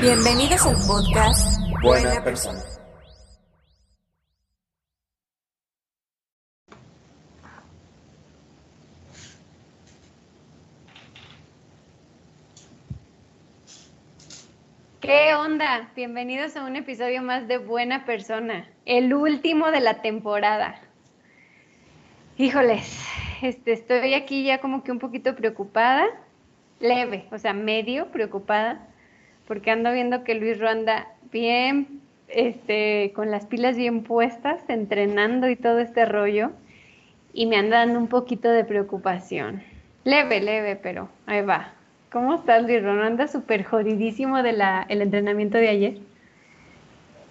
Bienvenidos 0.00 0.64
al 0.66 0.76
podcast 0.86 1.60
Buena 1.82 2.24
Persona. 2.24 2.58
¿Qué 15.02 15.34
onda? 15.34 15.90
Bienvenidos 15.94 16.56
a 16.56 16.64
un 16.64 16.76
episodio 16.76 17.20
más 17.20 17.46
de 17.46 17.58
Buena 17.58 18.06
Persona, 18.06 18.70
el 18.86 19.12
último 19.12 19.70
de 19.70 19.80
la 19.80 20.00
temporada. 20.00 20.80
Híjoles, 22.38 23.04
este, 23.42 23.72
estoy 23.72 24.14
aquí 24.14 24.44
ya 24.44 24.62
como 24.62 24.82
que 24.82 24.92
un 24.92 24.98
poquito 24.98 25.36
preocupada, 25.36 26.06
leve, 26.78 27.28
o 27.30 27.36
sea, 27.36 27.52
medio 27.52 28.06
preocupada, 28.06 28.86
porque 29.50 29.72
ando 29.72 29.90
viendo 29.90 30.22
que 30.22 30.36
Luis 30.36 30.60
Ronda 30.60 31.08
bien, 31.32 32.00
este, 32.28 33.10
con 33.16 33.32
las 33.32 33.46
pilas 33.46 33.76
bien 33.76 34.04
puestas, 34.04 34.60
entrenando 34.68 35.50
y 35.50 35.56
todo 35.56 35.80
este 35.80 36.04
rollo, 36.04 36.52
y 37.32 37.46
me 37.46 37.56
anda 37.56 37.78
dando 37.78 37.98
un 37.98 38.06
poquito 38.06 38.48
de 38.48 38.64
preocupación. 38.64 39.60
Leve, 40.04 40.40
leve, 40.40 40.76
pero 40.76 41.08
ahí 41.26 41.42
va. 41.42 41.72
¿Cómo 42.12 42.36
estás, 42.36 42.62
Luis 42.62 42.80
Ron? 42.80 43.02
¿Andas 43.02 43.32
súper 43.32 43.64
jodidísimo 43.64 44.40
del 44.44 44.62
el 44.88 45.02
entrenamiento 45.02 45.58
de 45.58 45.68
ayer? 45.68 45.98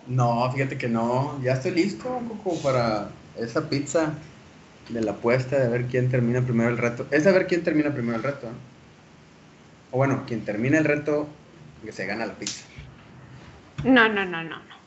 No, 0.06 0.52
fíjate 0.52 0.78
que 0.78 0.90
no. 0.90 1.42
Ya 1.42 1.54
estoy 1.54 1.72
listo 1.72 2.20
como 2.44 2.62
para 2.62 3.12
esa 3.38 3.70
pizza 3.70 4.12
de 4.90 5.00
la 5.00 5.12
apuesta 5.12 5.58
de 5.58 5.70
ver 5.70 5.86
quién 5.86 6.10
termina 6.10 6.42
primero 6.42 6.70
el 6.70 6.80
reto. 6.80 7.08
Es 7.12 7.24
saber 7.24 7.48
quién 7.48 7.64
termina 7.64 7.94
primero 7.94 8.18
el 8.18 8.24
reto. 8.24 8.48
¿no? 8.48 8.58
O 9.92 9.98
bueno, 9.98 10.24
quien 10.28 10.44
termina 10.44 10.78
el 10.78 10.84
reto, 10.84 11.30
que 11.84 11.92
se 11.92 12.06
gana 12.06 12.26
la 12.26 12.34
pizza. 12.34 12.66
No, 13.84 14.10
no, 14.10 14.26
no, 14.26 14.44
no, 14.44 14.58
no. 14.58 14.80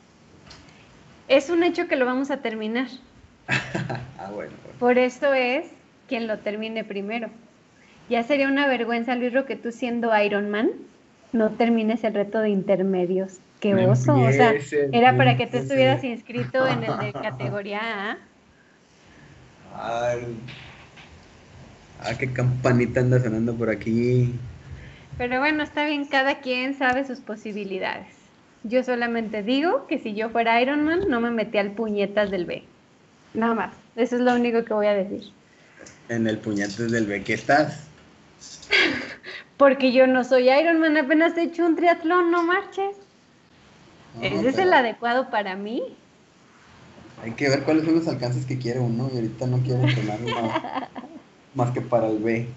Es 1.28 1.50
un 1.50 1.62
hecho 1.62 1.88
que 1.88 1.96
lo 1.96 2.04
vamos 2.04 2.30
a 2.30 2.38
terminar. 2.38 2.88
ah, 3.48 4.30
bueno, 4.32 4.52
bueno. 4.62 4.78
Por 4.78 4.98
eso 4.98 5.32
es 5.32 5.66
quien 6.08 6.26
lo 6.26 6.38
termine 6.38 6.84
primero. 6.84 7.30
Ya 8.08 8.22
sería 8.22 8.48
una 8.48 8.66
vergüenza, 8.66 9.14
Luis 9.14 9.32
que 9.46 9.56
tú 9.56 9.72
siendo 9.72 10.16
Iron 10.18 10.50
Man 10.50 10.70
no 11.32 11.50
termines 11.50 12.04
el 12.04 12.14
reto 12.14 12.40
de 12.40 12.50
intermedios. 12.50 13.38
Qué 13.60 13.74
oso. 13.74 14.14
O 14.14 14.32
sea, 14.32 14.54
era 14.92 15.16
para 15.16 15.36
que 15.36 15.44
empieces. 15.44 15.62
estuvieras 15.62 16.04
inscrito 16.04 16.66
en 16.66 16.84
el 16.84 16.98
de 16.98 17.12
categoría 17.22 18.10
A. 18.10 18.18
Ay. 19.74 20.36
Ah, 22.00 22.14
qué 22.18 22.32
campanita 22.32 23.00
anda 23.00 23.20
sonando 23.20 23.54
por 23.54 23.70
aquí. 23.70 24.34
Pero 25.18 25.38
bueno, 25.40 25.62
está 25.62 25.86
bien, 25.86 26.06
cada 26.06 26.40
quien 26.40 26.76
sabe 26.76 27.06
sus 27.06 27.20
posibilidades. 27.20 28.08
Yo 28.64 28.82
solamente 28.84 29.42
digo 29.42 29.86
que 29.86 29.98
si 29.98 30.14
yo 30.14 30.30
fuera 30.30 30.60
Iron 30.60 30.84
Man, 30.84 31.00
no 31.08 31.20
me 31.20 31.30
metía 31.30 31.60
al 31.60 31.72
puñetas 31.72 32.30
del 32.30 32.46
B. 32.46 32.64
Nada 33.34 33.54
más. 33.54 33.74
Eso 33.96 34.16
es 34.16 34.22
lo 34.22 34.34
único 34.34 34.64
que 34.64 34.72
voy 34.72 34.86
a 34.86 34.94
decir. 34.94 35.32
En 36.08 36.26
el 36.26 36.38
puñetes 36.38 36.90
del 36.90 37.06
B 37.06 37.22
que 37.22 37.34
estás. 37.34 37.88
Porque 39.56 39.92
yo 39.92 40.06
no 40.06 40.24
soy 40.24 40.50
Iron 40.50 40.80
Man, 40.80 40.96
apenas 40.96 41.36
he 41.36 41.42
hecho 41.42 41.66
un 41.66 41.76
triatlón, 41.76 42.30
no 42.30 42.42
marches. 42.42 42.96
No, 44.14 44.22
Ese 44.22 44.48
es 44.48 44.58
el 44.58 44.72
adecuado 44.72 45.30
para 45.30 45.56
mí. 45.56 45.82
Hay 47.22 47.32
que 47.32 47.48
ver 47.48 47.62
cuáles 47.62 47.84
son 47.84 47.94
los 47.94 48.08
alcances 48.08 48.44
que 48.46 48.58
quiere 48.58 48.80
uno 48.80 49.08
y 49.12 49.16
ahorita 49.16 49.46
no 49.46 49.58
quiero 49.58 49.82
entrenar 49.82 50.20
más, 50.20 50.62
más 51.54 51.70
que 51.70 51.80
para 51.80 52.08
el 52.08 52.18
B. 52.18 52.48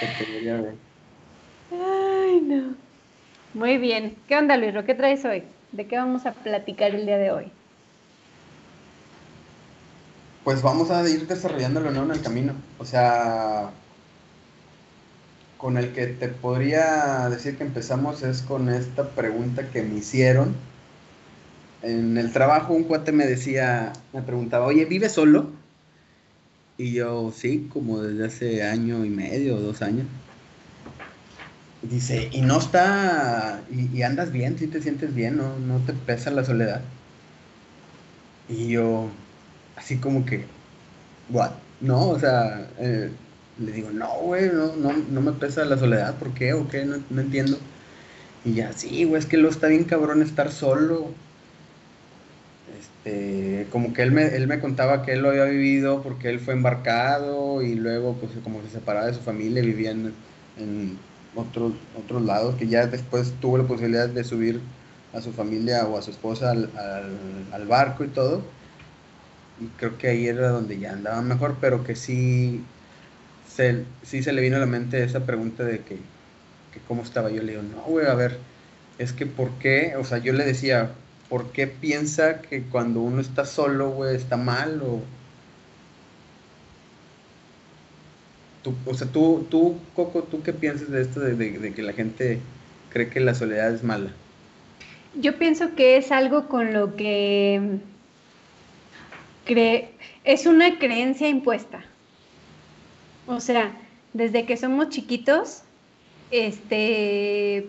Categoría 0.00 0.56
B. 0.60 0.89
Ay, 1.70 2.40
no. 2.40 2.74
Muy 3.54 3.78
bien. 3.78 4.16
¿Qué 4.28 4.36
onda, 4.36 4.56
Luis? 4.56 4.74
¿Qué 4.84 4.94
traes 4.94 5.24
hoy? 5.24 5.44
¿De 5.72 5.86
qué 5.86 5.96
vamos 5.96 6.26
a 6.26 6.32
platicar 6.32 6.94
el 6.94 7.06
día 7.06 7.18
de 7.18 7.30
hoy? 7.30 7.52
Pues 10.44 10.62
vamos 10.62 10.90
a 10.90 11.08
ir 11.08 11.26
desarrollándolo 11.26 11.90
¿no? 11.90 12.04
en 12.04 12.10
el 12.12 12.22
camino. 12.22 12.54
O 12.78 12.84
sea, 12.84 13.70
con 15.58 15.76
el 15.76 15.92
que 15.92 16.06
te 16.06 16.28
podría 16.28 17.28
decir 17.28 17.56
que 17.56 17.64
empezamos 17.64 18.22
es 18.22 18.42
con 18.42 18.68
esta 18.68 19.10
pregunta 19.10 19.70
que 19.70 19.82
me 19.82 19.98
hicieron. 19.98 20.54
En 21.82 22.18
el 22.18 22.32
trabajo 22.32 22.72
un 22.72 22.84
cuate 22.84 23.12
me 23.12 23.26
decía, 23.26 23.92
me 24.12 24.22
preguntaba, 24.22 24.66
oye, 24.66 24.84
¿vives 24.86 25.12
solo? 25.12 25.50
Y 26.78 26.94
yo, 26.94 27.32
sí, 27.34 27.68
como 27.72 28.00
desde 28.00 28.26
hace 28.26 28.62
año 28.62 29.04
y 29.04 29.10
medio 29.10 29.56
o 29.56 29.60
dos 29.60 29.82
años. 29.82 30.06
Dice, 31.82 32.28
y 32.30 32.42
no 32.42 32.58
está, 32.58 33.62
y, 33.70 34.02
andas 34.02 34.32
bien, 34.32 34.58
si 34.58 34.66
te 34.66 34.82
sientes 34.82 35.14
bien, 35.14 35.38
¿no? 35.38 35.58
No 35.58 35.78
te 35.78 35.94
pesa 35.94 36.30
la 36.30 36.44
soledad. 36.44 36.82
Y 38.48 38.68
yo, 38.68 39.08
así 39.76 39.96
como 39.98 40.26
que, 40.26 40.44
what? 41.30 41.52
No, 41.80 42.08
o 42.10 42.18
sea, 42.18 42.68
eh, 42.78 43.10
le 43.58 43.72
digo, 43.72 43.90
no, 43.90 44.08
güey, 44.20 44.50
no, 44.52 44.76
no, 44.76 44.92
no 44.92 45.20
me 45.22 45.32
pesa 45.32 45.64
la 45.64 45.78
soledad, 45.78 46.16
¿por 46.16 46.34
qué? 46.34 46.52
¿O 46.52 46.68
qué? 46.68 46.84
No, 46.84 47.20
entiendo. 47.20 47.58
Y 48.44 48.54
ya, 48.54 48.72
sí, 48.72 49.04
güey, 49.04 49.20
es 49.20 49.26
que 49.26 49.38
lo 49.38 49.48
está 49.48 49.68
bien 49.68 49.84
cabrón 49.84 50.22
estar 50.22 50.52
solo. 50.52 51.12
Este, 52.78 53.66
como 53.70 53.94
que 53.94 54.02
él 54.02 54.12
me, 54.12 54.26
él 54.26 54.46
me 54.48 54.60
contaba 54.60 55.02
que 55.02 55.12
él 55.14 55.20
lo 55.22 55.30
había 55.30 55.44
vivido 55.44 56.02
porque 56.02 56.28
él 56.28 56.40
fue 56.40 56.54
embarcado 56.54 57.62
y 57.62 57.74
luego, 57.74 58.14
pues, 58.16 58.32
como 58.44 58.62
se 58.62 58.70
separaba 58.70 59.06
de 59.06 59.14
su 59.14 59.20
familia, 59.20 59.62
vivía 59.62 59.92
en 59.92 60.12
otros, 61.34 61.72
otros 61.98 62.22
lados, 62.22 62.56
que 62.56 62.66
ya 62.66 62.86
después 62.86 63.32
tuvo 63.40 63.58
la 63.58 63.64
posibilidad 63.64 64.08
de 64.08 64.24
subir 64.24 64.60
a 65.12 65.20
su 65.20 65.32
familia 65.32 65.86
o 65.86 65.98
a 65.98 66.02
su 66.02 66.10
esposa 66.10 66.50
al, 66.50 66.70
al, 67.52 67.66
barco 67.66 68.04
y 68.04 68.08
todo. 68.08 68.42
Y 69.60 69.66
creo 69.78 69.98
que 69.98 70.08
ahí 70.08 70.26
era 70.26 70.48
donde 70.48 70.78
ya 70.78 70.92
andaba 70.92 71.20
mejor, 71.22 71.56
pero 71.60 71.84
que 71.84 71.96
sí 71.96 72.64
se, 73.48 73.84
sí 74.02 74.22
se 74.22 74.32
le 74.32 74.42
vino 74.42 74.56
a 74.56 74.60
la 74.60 74.66
mente 74.66 75.02
esa 75.02 75.26
pregunta 75.26 75.64
de 75.64 75.80
que, 75.80 75.96
que 76.72 76.80
cómo 76.88 77.02
estaba. 77.02 77.30
Yo 77.30 77.42
le 77.42 77.52
digo, 77.52 77.62
no, 77.62 77.82
güey, 77.82 78.06
a 78.06 78.14
ver, 78.14 78.38
es 78.98 79.12
que 79.12 79.26
¿por 79.26 79.50
qué? 79.58 79.94
O 79.96 80.04
sea, 80.04 80.18
yo 80.18 80.32
le 80.32 80.44
decía, 80.44 80.92
¿por 81.28 81.52
qué 81.52 81.66
piensa 81.66 82.40
que 82.40 82.62
cuando 82.64 83.00
uno 83.00 83.20
está 83.20 83.44
solo, 83.44 83.90
güey, 83.90 84.16
está 84.16 84.36
mal? 84.36 84.82
O, 84.82 85.02
tú, 88.62 88.74
o 88.86 88.94
sea, 88.94 89.08
tú, 89.08 89.46
tú, 89.50 89.76
Coco, 89.94 90.22
¿tú 90.22 90.42
qué 90.42 90.52
piensas 90.52 90.90
de 90.90 91.02
esto 91.02 91.20
de, 91.20 91.72
que 91.72 91.82
la 91.82 91.92
gente 91.92 92.40
cree 92.90 93.08
que 93.08 93.20
la 93.20 93.34
soledad 93.34 93.74
es 93.74 93.82
mala? 93.82 94.10
Yo 95.14 95.38
pienso 95.38 95.74
que 95.74 95.96
es 95.96 96.12
algo 96.12 96.48
con 96.48 96.72
lo 96.72 96.94
que 96.96 97.78
cree, 99.44 99.90
es 100.24 100.46
una 100.46 100.78
creencia 100.78 101.28
impuesta. 101.28 101.84
O 103.26 103.40
sea, 103.40 103.72
desde 104.12 104.44
que 104.44 104.56
somos 104.56 104.90
chiquitos, 104.90 105.62
este 106.30 107.66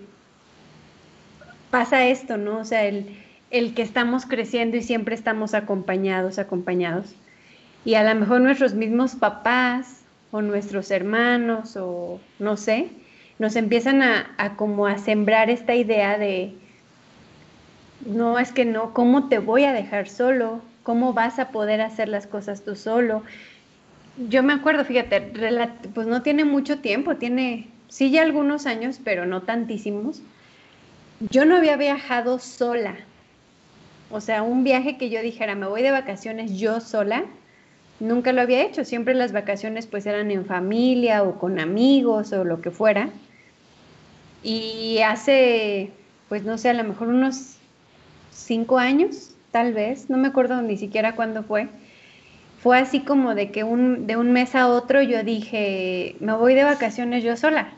pasa 1.72 2.06
esto, 2.08 2.38
¿no? 2.38 2.60
O 2.60 2.66
sea, 2.66 2.84
el, 2.84 3.18
el 3.50 3.74
que 3.74 3.82
estamos 3.82 4.26
creciendo 4.26 4.78
y 4.78 4.84
siempre 4.84 5.16
estamos 5.16 5.54
acompañados, 5.54 6.38
acompañados. 6.38 7.16
Y 7.86 7.96
a 7.96 8.04
lo 8.04 8.20
mejor 8.20 8.42
nuestros 8.42 8.74
mismos 8.74 9.16
papás 9.16 10.01
o 10.32 10.42
nuestros 10.42 10.92
hermanos 10.92 11.76
o 11.78 12.20
no 12.40 12.58
sé, 12.58 12.90
nos 13.40 13.56
empiezan 13.56 14.02
a, 14.02 14.56
como 14.56 14.88
a 14.88 14.98
sembrar 14.98 15.50
esta 15.50 15.76
idea 15.76 16.18
de, 16.18 16.54
no, 18.06 18.40
es 18.40 18.52
que 18.52 18.66
no, 18.66 18.94
¿cómo 18.94 19.30
te 19.30 19.40
voy 19.40 19.66
a 19.66 19.74
dejar 19.74 20.08
solo? 20.08 20.62
¿Cómo 20.84 21.14
vas 21.14 21.40
a 21.40 21.50
poder 21.50 21.82
hacer 21.82 22.08
las 22.08 22.28
cosas 22.28 22.64
tú 22.64 22.76
solo? 22.76 23.24
Yo 24.30 24.44
me 24.44 24.54
acuerdo, 24.54 24.86
fíjate, 24.86 25.22
pues 25.94 26.08
no 26.08 26.22
tiene 26.22 26.46
mucho 26.46 26.80
tiempo, 26.80 27.16
tiene, 27.16 27.70
sí 27.88 28.12
ya 28.12 28.22
algunos 28.22 28.66
años, 28.66 29.00
pero 29.04 29.26
no 29.26 29.42
tantísimos. 29.42 30.22
Yo 31.32 31.46
no 31.46 31.58
había 31.58 31.78
viajado 31.78 32.40
sola. 32.40 32.96
O 34.12 34.22
sea, 34.22 34.44
un 34.44 34.64
viaje 34.64 34.98
que 34.98 35.10
yo 35.10 35.22
dijera, 35.22 35.56
me 35.56 35.68
voy 35.68 35.82
de 35.82 35.92
vacaciones 35.92 36.60
yo 36.60 36.82
sola, 36.82 37.26
nunca 38.02 38.34
lo 38.34 38.42
había 38.42 38.64
hecho. 38.64 38.84
Siempre 38.84 39.14
las 39.14 39.32
vacaciones 39.32 39.88
pues 39.88 40.06
eran 40.06 40.32
en 40.32 40.46
familia 40.46 41.24
o 41.24 41.40
con 41.40 41.60
amigos 41.60 42.34
o 42.34 42.44
lo 42.44 42.60
que 42.62 42.72
fuera. 42.72 43.10
Y 44.44 45.00
hace 45.00 45.92
pues 46.32 46.46
no 46.46 46.58
sé, 46.58 46.70
a 46.70 46.74
lo 46.74 46.86
mejor 46.86 47.10
unos 47.10 47.58
cinco 48.32 48.78
años, 48.78 49.36
tal 49.52 49.74
vez, 49.74 50.10
no 50.10 50.16
me 50.16 50.30
acuerdo 50.30 50.62
ni 50.62 50.78
siquiera 50.78 51.14
cuándo 51.14 51.44
fue. 51.44 51.68
Fue 52.62 52.78
así 52.78 53.02
como 53.02 53.36
de 53.36 53.52
que 53.52 53.66
un, 53.66 54.08
de 54.08 54.16
un 54.16 54.32
mes 54.32 54.56
a 54.56 54.70
otro 54.70 55.02
yo 55.02 55.26
dije, 55.26 56.16
me 56.22 56.32
voy 56.32 56.54
de 56.54 56.64
vacaciones 56.64 57.22
yo 57.26 57.36
sola. 57.36 57.74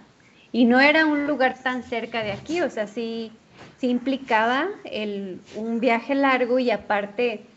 Y 0.51 0.65
no 0.65 0.79
era 0.79 1.07
un 1.07 1.25
lugar 1.25 1.57
tan 1.63 1.81
cerca 1.81 2.21
de 2.21 2.31
aquí, 2.31 2.61
o 2.61 2.69
sea, 2.69 2.85
sí, 2.85 3.31
sí 3.79 3.89
implicaba 3.89 4.67
el, 4.83 5.41
un 5.55 5.79
viaje 5.79 6.13
largo 6.13 6.59
y 6.59 6.69
aparte 6.69 7.47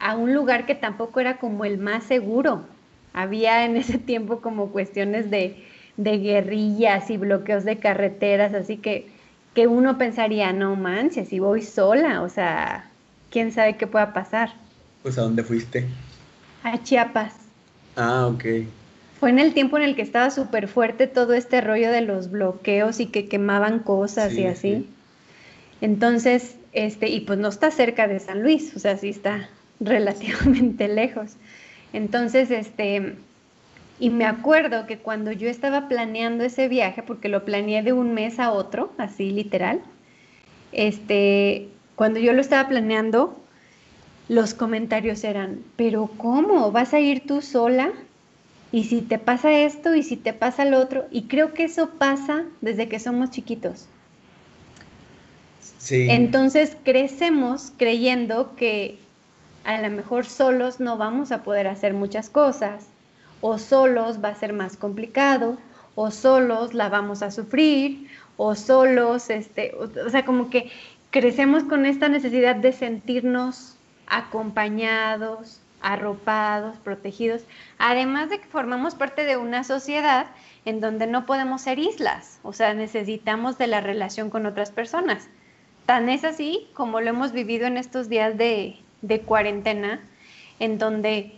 a 0.00 0.16
un 0.16 0.34
lugar 0.34 0.66
que 0.66 0.74
tampoco 0.74 1.20
era 1.20 1.38
como 1.38 1.64
el 1.64 1.78
más 1.78 2.04
seguro. 2.04 2.64
Había 3.12 3.64
en 3.64 3.76
ese 3.76 3.98
tiempo 4.10 4.40
como 4.40 4.70
cuestiones 4.70 5.30
de, 5.30 5.64
de 5.96 6.18
guerrillas 6.18 7.10
y 7.10 7.16
bloqueos 7.16 7.64
de 7.64 7.78
carreteras, 7.78 8.54
así 8.54 8.78
que, 8.78 9.08
que 9.54 9.66
uno 9.66 9.98
pensaría, 9.98 10.52
no 10.52 10.76
manches, 10.76 11.28
si 11.28 11.38
voy 11.38 11.62
sola, 11.62 12.22
o 12.22 12.28
sea, 12.28 12.90
quién 13.30 13.52
sabe 13.52 13.76
qué 13.76 13.86
pueda 13.86 14.12
pasar. 14.12 14.52
Pues 15.02 15.18
a 15.18 15.22
dónde 15.22 15.42
fuiste? 15.44 15.86
A 16.64 16.82
Chiapas. 16.82 17.34
Ah, 17.96 18.26
ok. 18.26 18.44
Fue 19.18 19.28
en 19.30 19.38
el 19.38 19.52
tiempo 19.52 19.76
en 19.76 19.82
el 19.82 19.96
que 19.96 20.02
estaba 20.02 20.30
súper 20.30 20.66
fuerte 20.66 21.06
todo 21.06 21.34
este 21.34 21.60
rollo 21.60 21.90
de 21.90 22.00
los 22.00 22.30
bloqueos 22.30 23.00
y 23.00 23.06
que 23.06 23.28
quemaban 23.28 23.80
cosas 23.80 24.32
Sí, 24.32 24.40
y 24.40 24.46
así. 24.46 24.72
sí. 24.76 24.88
Entonces, 25.80 26.56
este, 26.72 27.08
y 27.08 27.20
pues 27.20 27.38
no 27.38 27.48
está 27.48 27.70
cerca 27.70 28.08
de 28.08 28.18
San 28.20 28.42
Luis, 28.42 28.74
o 28.76 28.78
sea, 28.78 28.96
sí 28.96 29.10
está 29.10 29.48
relativamente 29.80 30.86
lejos. 31.02 31.36
Entonces, 31.92 32.50
este, 32.50 33.16
y 33.98 34.10
me 34.10 34.24
acuerdo 34.24 34.86
que 34.86 34.98
cuando 34.98 35.32
yo 35.32 35.48
estaba 35.48 35.88
planeando 35.88 36.44
ese 36.44 36.68
viaje, 36.68 37.02
porque 37.02 37.28
lo 37.28 37.44
planeé 37.44 37.82
de 37.82 37.92
un 37.92 38.14
mes 38.14 38.38
a 38.38 38.52
otro, 38.52 38.92
así 38.98 39.30
literal, 39.30 39.80
este, 40.72 41.68
cuando 41.96 42.20
yo 42.20 42.32
lo 42.32 42.40
estaba 42.40 42.68
planeando, 42.68 43.36
los 44.28 44.54
comentarios 44.54 45.24
eran, 45.24 45.62
pero 45.76 46.08
¿cómo? 46.16 46.70
¿Vas 46.70 46.94
a 46.94 47.00
ir 47.00 47.26
tú 47.26 47.42
sola? 47.42 47.90
Y 48.72 48.84
si 48.84 49.00
te 49.00 49.18
pasa 49.18 49.52
esto 49.52 49.96
y 49.96 50.04
si 50.04 50.16
te 50.16 50.32
pasa 50.32 50.64
lo 50.64 50.78
otro, 50.78 51.06
y 51.10 51.22
creo 51.22 51.52
que 51.52 51.64
eso 51.64 51.90
pasa 51.98 52.44
desde 52.60 52.88
que 52.88 53.00
somos 53.00 53.30
chiquitos. 53.30 53.88
Sí. 55.78 56.06
Entonces 56.08 56.76
crecemos 56.84 57.72
creyendo 57.76 58.54
que 58.54 58.98
a 59.64 59.80
lo 59.80 59.90
mejor 59.90 60.26
solos 60.26 60.80
no 60.80 60.96
vamos 60.96 61.32
a 61.32 61.42
poder 61.42 61.68
hacer 61.68 61.94
muchas 61.94 62.30
cosas, 62.30 62.88
o 63.40 63.58
solos 63.58 64.22
va 64.22 64.28
a 64.28 64.34
ser 64.34 64.52
más 64.52 64.76
complicado, 64.76 65.58
o 65.94 66.10
solos 66.10 66.74
la 66.74 66.88
vamos 66.88 67.22
a 67.22 67.30
sufrir, 67.30 68.08
o 68.36 68.54
solos, 68.54 69.30
este, 69.30 69.74
o, 69.74 69.84
o 70.06 70.10
sea, 70.10 70.24
como 70.24 70.50
que 70.50 70.70
crecemos 71.10 71.64
con 71.64 71.86
esta 71.86 72.08
necesidad 72.08 72.56
de 72.56 72.72
sentirnos 72.72 73.76
acompañados, 74.06 75.60
arropados, 75.82 76.76
protegidos, 76.78 77.42
además 77.78 78.30
de 78.30 78.38
que 78.38 78.46
formamos 78.46 78.94
parte 78.94 79.24
de 79.24 79.36
una 79.36 79.64
sociedad 79.64 80.26
en 80.64 80.80
donde 80.80 81.06
no 81.06 81.26
podemos 81.26 81.62
ser 81.62 81.78
islas, 81.78 82.38
o 82.42 82.52
sea, 82.52 82.74
necesitamos 82.74 83.58
de 83.58 83.66
la 83.66 83.80
relación 83.80 84.30
con 84.30 84.46
otras 84.46 84.70
personas. 84.70 85.28
Tan 85.86 86.08
es 86.08 86.24
así 86.24 86.68
como 86.74 87.00
lo 87.00 87.08
hemos 87.08 87.32
vivido 87.32 87.66
en 87.66 87.76
estos 87.76 88.08
días 88.08 88.36
de, 88.36 88.78
de 89.02 89.20
cuarentena, 89.20 90.00
en 90.58 90.78
donde 90.78 91.32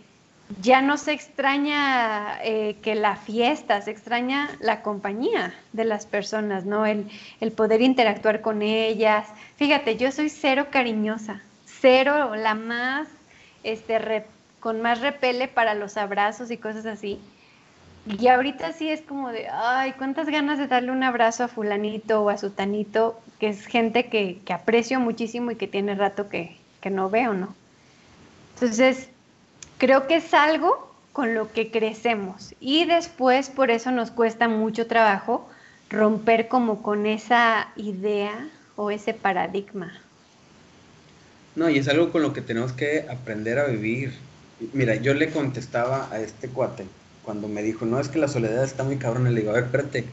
ya 0.61 0.81
no 0.81 0.97
se 0.97 1.13
extraña 1.13 2.37
eh, 2.43 2.75
que 2.81 2.95
la 2.95 3.15
fiesta, 3.15 3.81
se 3.81 3.91
extraña 3.91 4.49
la 4.59 4.81
compañía 4.81 5.53
de 5.71 5.85
las 5.85 6.05
personas, 6.05 6.65
¿no? 6.65 6.85
El, 6.85 7.09
el 7.39 7.51
poder 7.51 7.81
interactuar 7.81 8.41
con 8.41 8.61
ellas. 8.61 9.27
Fíjate, 9.55 9.97
yo 9.97 10.11
soy 10.11 10.29
cero 10.29 10.67
cariñosa, 10.69 11.41
cero, 11.65 12.35
la 12.35 12.55
más, 12.55 13.07
este, 13.63 14.25
con 14.59 14.81
más 14.81 15.01
repele 15.01 15.47
para 15.47 15.73
los 15.73 15.97
abrazos 15.97 16.51
y 16.51 16.57
cosas 16.57 16.85
así. 16.85 17.19
Y 18.05 18.27
ahorita 18.27 18.73
sí 18.73 18.89
es 18.89 19.01
como 19.01 19.29
de, 19.29 19.47
ay, 19.47 19.93
cuántas 19.93 20.27
ganas 20.27 20.57
de 20.57 20.67
darle 20.67 20.91
un 20.91 21.03
abrazo 21.03 21.45
a 21.45 21.47
fulanito 21.47 22.21
o 22.21 22.29
a 22.29 22.37
sutanito, 22.37 23.19
que 23.39 23.47
es 23.47 23.65
gente 23.65 24.07
que, 24.07 24.39
que 24.45 24.53
aprecio 24.53 24.99
muchísimo 24.99 25.51
y 25.51 25.55
que 25.55 25.67
tiene 25.67 25.95
rato 25.95 26.27
que, 26.27 26.57
que 26.83 26.89
no 26.89 27.09
veo, 27.09 27.33
¿no? 27.33 27.55
Entonces, 28.55 29.07
creo 29.77 30.05
que 30.05 30.17
es 30.17 30.33
algo 30.33 30.93
con 31.13 31.33
lo 31.33 31.53
que 31.53 31.71
crecemos 31.71 32.53
y 32.59 32.83
después 32.83 33.49
por 33.49 33.71
eso 33.71 33.91
nos 33.91 34.11
cuesta 34.11 34.49
mucho 34.49 34.85
trabajo 34.85 35.47
romper 35.89 36.49
como 36.49 36.83
con 36.83 37.05
esa 37.05 37.69
idea 37.77 38.49
o 38.75 38.91
ese 38.91 39.13
paradigma. 39.13 39.93
No, 41.55 41.69
y 41.69 41.77
es 41.77 41.87
algo 41.87 42.11
con 42.11 42.21
lo 42.21 42.33
que 42.33 42.41
tenemos 42.41 42.73
que 42.73 43.05
aprender 43.09 43.59
a 43.59 43.67
vivir. 43.67 44.13
Mira, 44.73 44.95
yo 44.95 45.13
le 45.13 45.29
contestaba 45.31 46.09
a 46.11 46.19
este 46.19 46.49
cuate 46.49 46.83
cuando 47.23 47.47
me 47.47 47.63
dijo, 47.63 47.85
no, 47.85 47.99
es 48.01 48.09
que 48.09 48.19
la 48.19 48.27
soledad 48.27 48.65
está 48.65 48.83
muy 48.83 48.97
cabrona. 48.97 49.29
Le 49.29 49.39
digo, 49.39 49.51
a 49.51 49.55
ver, 49.55 49.65
espérate, 49.65 50.03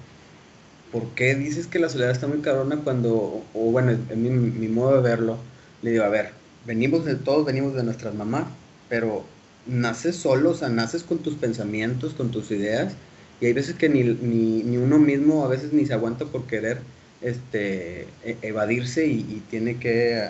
¿por 0.92 1.08
qué 1.16 1.34
dices 1.34 1.66
que 1.66 1.80
la 1.80 1.88
soledad 1.88 2.12
está 2.12 2.28
muy 2.28 2.42
cabrona 2.42 2.76
cuando, 2.84 3.42
o 3.54 3.70
bueno, 3.72 3.90
en 3.90 4.22
mi, 4.22 4.30
mi 4.30 4.68
modo 4.68 5.02
de 5.02 5.08
verlo, 5.08 5.38
le 5.82 5.92
digo, 5.92 6.04
a 6.04 6.08
ver, 6.08 6.39
venimos 6.66 7.04
de 7.04 7.16
todos, 7.16 7.44
venimos 7.46 7.74
de 7.74 7.84
nuestras 7.84 8.14
mamás, 8.14 8.46
pero 8.88 9.24
naces 9.66 10.16
solo, 10.16 10.50
o 10.50 10.54
sea, 10.54 10.68
naces 10.68 11.02
con 11.02 11.18
tus 11.18 11.34
pensamientos, 11.34 12.14
con 12.14 12.30
tus 12.30 12.50
ideas, 12.50 12.94
y 13.40 13.46
hay 13.46 13.52
veces 13.52 13.74
que 13.76 13.88
ni, 13.88 14.02
ni, 14.02 14.62
ni 14.62 14.76
uno 14.76 14.98
mismo 14.98 15.44
a 15.44 15.48
veces 15.48 15.72
ni 15.72 15.86
se 15.86 15.94
aguanta 15.94 16.26
por 16.26 16.46
querer 16.46 16.78
este, 17.22 18.02
e- 18.24 18.36
evadirse 18.42 19.06
y, 19.06 19.42
tiene 19.50 19.78
que, 19.78 20.28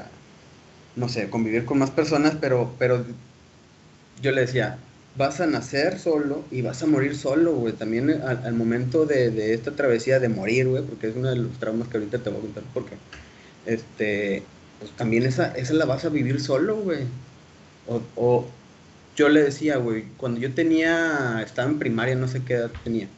no 0.96 1.08
sé, 1.08 1.28
convivir 1.30 1.64
con 1.64 1.78
más 1.78 1.90
personas, 1.90 2.36
pero, 2.40 2.74
pero 2.78 3.04
yo 4.22 4.32
le 4.32 4.42
decía, 4.42 4.78
vas 5.16 5.40
a 5.40 5.46
nacer 5.46 5.98
solo 5.98 6.44
y 6.50 6.62
vas 6.62 6.82
a 6.82 6.86
morir 6.86 7.16
solo, 7.16 7.54
güey. 7.54 7.72
También 7.72 8.10
al, 8.10 8.44
al 8.44 8.54
momento 8.54 9.06
de, 9.06 9.30
de 9.30 9.54
esta 9.54 9.72
travesía 9.72 10.20
de 10.20 10.28
morir, 10.28 10.68
güey, 10.68 10.84
porque 10.84 11.08
es 11.08 11.16
uno 11.16 11.30
de 11.30 11.36
los 11.36 11.58
traumas 11.58 11.88
que 11.88 11.98
ahorita 11.98 12.22
te 12.22 12.30
voy 12.30 12.38
a 12.38 12.42
contar, 12.42 12.64
porque, 12.72 12.96
este, 13.66 14.44
pues 14.80 14.90
también 14.92 15.24
esa, 15.24 15.54
esa 15.54 15.74
la 15.74 15.84
vas 15.84 16.04
a 16.04 16.08
vivir 16.08 16.40
solo, 16.40 16.76
güey. 16.76 17.04
O, 17.86 18.00
o 18.16 18.46
yo 19.16 19.28
le 19.28 19.42
decía, 19.42 19.76
güey, 19.76 20.06
cuando 20.16 20.40
yo 20.40 20.54
tenía, 20.54 21.42
estaba 21.44 21.68
en 21.70 21.78
primaria, 21.78 22.14
no 22.16 22.26
sé 22.26 22.42
qué 22.42 22.54
edad 22.54 22.70
tenía. 22.82 23.08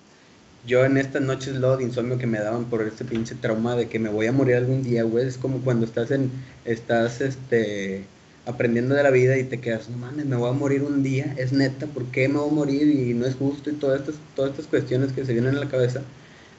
Yo 0.66 0.84
en 0.84 0.96
estas 0.96 1.22
noches 1.22 1.56
luego 1.56 1.76
de 1.76 1.84
insomnio 1.84 2.18
que 2.18 2.26
me 2.26 2.38
daban 2.38 2.66
por 2.66 2.82
este 2.82 3.04
pinche 3.04 3.34
trauma 3.34 3.76
de 3.76 3.88
que 3.88 3.98
me 3.98 4.08
voy 4.08 4.26
a 4.26 4.32
morir 4.32 4.56
algún 4.56 4.82
día, 4.82 5.04
güey, 5.04 5.26
es 5.26 5.38
como 5.38 5.58
cuando 5.62 5.86
estás 5.86 6.10
en, 6.10 6.30
estás, 6.64 7.20
este, 7.20 8.04
aprendiendo 8.46 8.94
de 8.94 9.02
la 9.02 9.10
vida 9.10 9.38
y 9.38 9.44
te 9.44 9.60
quedas, 9.60 9.88
no 9.88 9.96
mames, 9.98 10.26
me 10.26 10.36
voy 10.36 10.50
a 10.50 10.52
morir 10.52 10.82
un 10.82 11.02
día, 11.02 11.34
es 11.36 11.52
neta, 11.52 11.86
¿por 11.86 12.04
qué 12.06 12.28
me 12.28 12.38
voy 12.38 12.50
a 12.50 12.52
morir? 12.52 12.88
Y 12.88 13.14
no 13.14 13.26
es 13.26 13.36
justo 13.36 13.70
y 13.70 13.74
todas 13.74 14.00
estas, 14.00 14.16
todas 14.34 14.52
estas 14.52 14.66
cuestiones 14.66 15.12
que 15.12 15.24
se 15.24 15.32
vienen 15.32 15.56
a 15.56 15.60
la 15.60 15.68
cabeza. 15.68 16.02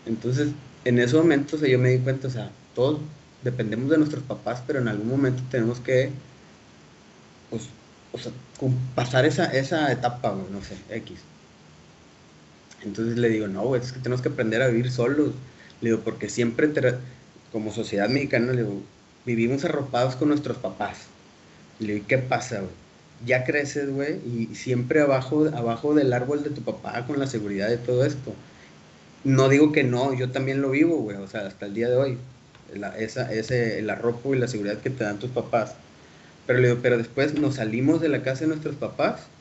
Entonces, 0.06 0.50
en 0.86 1.00
ese 1.00 1.16
momento, 1.16 1.58
o 1.58 1.66
yo 1.66 1.80
me 1.80 1.90
di 1.92 2.00
cuenta, 2.00 2.28
o 2.28 2.32
sea, 2.32 2.52
todos 2.76 3.00
dependemos 3.44 3.90
de 3.90 3.98
nuestros 3.98 4.24
papás, 4.24 4.64
pero 4.66 4.80
en 4.80 4.88
algún 4.88 5.10
momento 5.10 5.44
tenemos 5.50 5.80
que, 5.80 6.12
pues, 7.50 7.64
o 8.12 8.18
sea, 8.18 8.32
pasar 8.96 9.26
esa, 9.26 9.46
esa 9.46 9.92
etapa, 9.92 10.30
güey, 10.30 10.46
no 10.52 10.62
sé, 10.62 10.76
X. 10.90 11.20
Entonces 12.84 13.18
le 13.18 13.30
digo, 13.30 13.48
no, 13.48 13.64
güey, 13.64 13.82
es 13.82 13.92
que 13.92 14.00
tenemos 14.00 14.22
que 14.22 14.30
aprender 14.30 14.62
a 14.62 14.68
vivir 14.68 14.92
solos. 14.92 15.32
Le 15.82 15.90
digo, 15.90 16.02
porque 16.04 16.30
siempre, 16.30 16.70
como 17.52 17.74
sociedad 17.74 18.10
mexicana, 18.10 18.52
le 18.54 18.64
digo, 18.64 18.82
vivimos 19.26 19.66
arropados 19.66 20.16
con 20.16 20.30
nuestros 20.30 20.58
papás. 20.58 21.08
Le 21.80 21.96
digo, 21.96 22.06
¿qué 22.08 22.18
pasa, 22.18 22.60
güey? 22.60 22.72
Ya 23.26 23.46
creces, 23.46 23.90
güey, 23.90 24.16
y 24.26 24.56
siempre 24.56 25.02
abajo, 25.02 25.46
abajo 25.54 25.94
del 25.94 26.12
árbol 26.12 26.44
de 26.44 26.50
tu 26.50 26.62
papá 26.62 27.06
con 27.08 27.20
la 27.20 27.28
seguridad 27.28 27.70
de 27.70 27.78
todo 27.78 28.06
esto. 28.06 28.34
No 29.24 29.48
digo 29.48 29.72
que 29.72 29.84
no, 29.84 30.14
yo 30.14 30.32
también 30.32 30.62
lo 30.62 30.72
vivo, 30.72 30.98
güey, 30.98 31.18
o 31.18 31.28
sea, 31.28 31.48
hasta 31.48 31.66
el 31.66 31.74
día 31.74 31.90
de 31.90 31.96
hoy. 31.96 32.18
La- 32.78 32.98
esa, 32.98 33.32
ese, 33.34 33.80
el 33.80 33.90
arropo 33.90 34.34
y 34.36 34.40
la 34.40 34.48
seguridad 34.48 34.82
que 34.82 34.90
te 34.90 35.04
dan 35.04 35.20
tus 35.20 35.32
papás. 35.32 35.82
Pero, 36.46 36.60
le 36.60 36.76
pero 36.78 36.98
después 36.98 37.36
nos 37.36 37.56
salimos 37.56 38.02
de 38.02 38.10
la 38.10 38.24
casa 38.24 38.42
de 38.42 38.48
nuestros 38.50 38.78
papás 38.78 39.34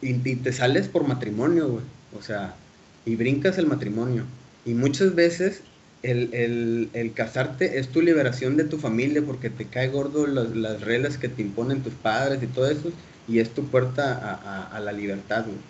y, 0.00 0.28
y 0.30 0.42
te 0.42 0.52
sales 0.52 0.88
por 0.88 1.06
matrimonio, 1.06 1.68
güey. 1.70 1.86
O 2.10 2.22
sea, 2.22 2.66
y 3.04 3.16
brincas 3.16 3.58
el 3.58 3.66
matrimonio. 3.66 4.32
Y 4.64 4.74
muchas 4.74 5.14
veces 5.14 5.68
el, 6.02 6.32
el- 6.34 6.90
el 6.94 7.14
casarte 7.14 7.78
es 7.78 7.90
tu 7.90 8.00
liberación 8.02 8.56
de 8.56 8.64
tu 8.64 8.78
familia 8.78 9.24
porque 9.24 9.50
te 9.50 9.70
cae 9.70 9.88
gordo 9.88 10.26
las, 10.26 10.50
las 10.56 10.80
reglas 10.82 11.18
que 11.18 11.28
te 11.28 11.42
imponen 11.42 11.82
tus 11.82 11.96
padres 11.96 12.42
y 12.42 12.48
todo 12.52 12.70
eso. 12.70 12.94
Y 13.26 13.40
es 13.40 13.54
tu 13.54 13.70
puerta 13.70 14.14
a, 14.14 14.34
a- 14.34 14.76
a 14.76 14.80
la 14.80 14.92
libertad, 14.92 15.46
güey. 15.46 15.64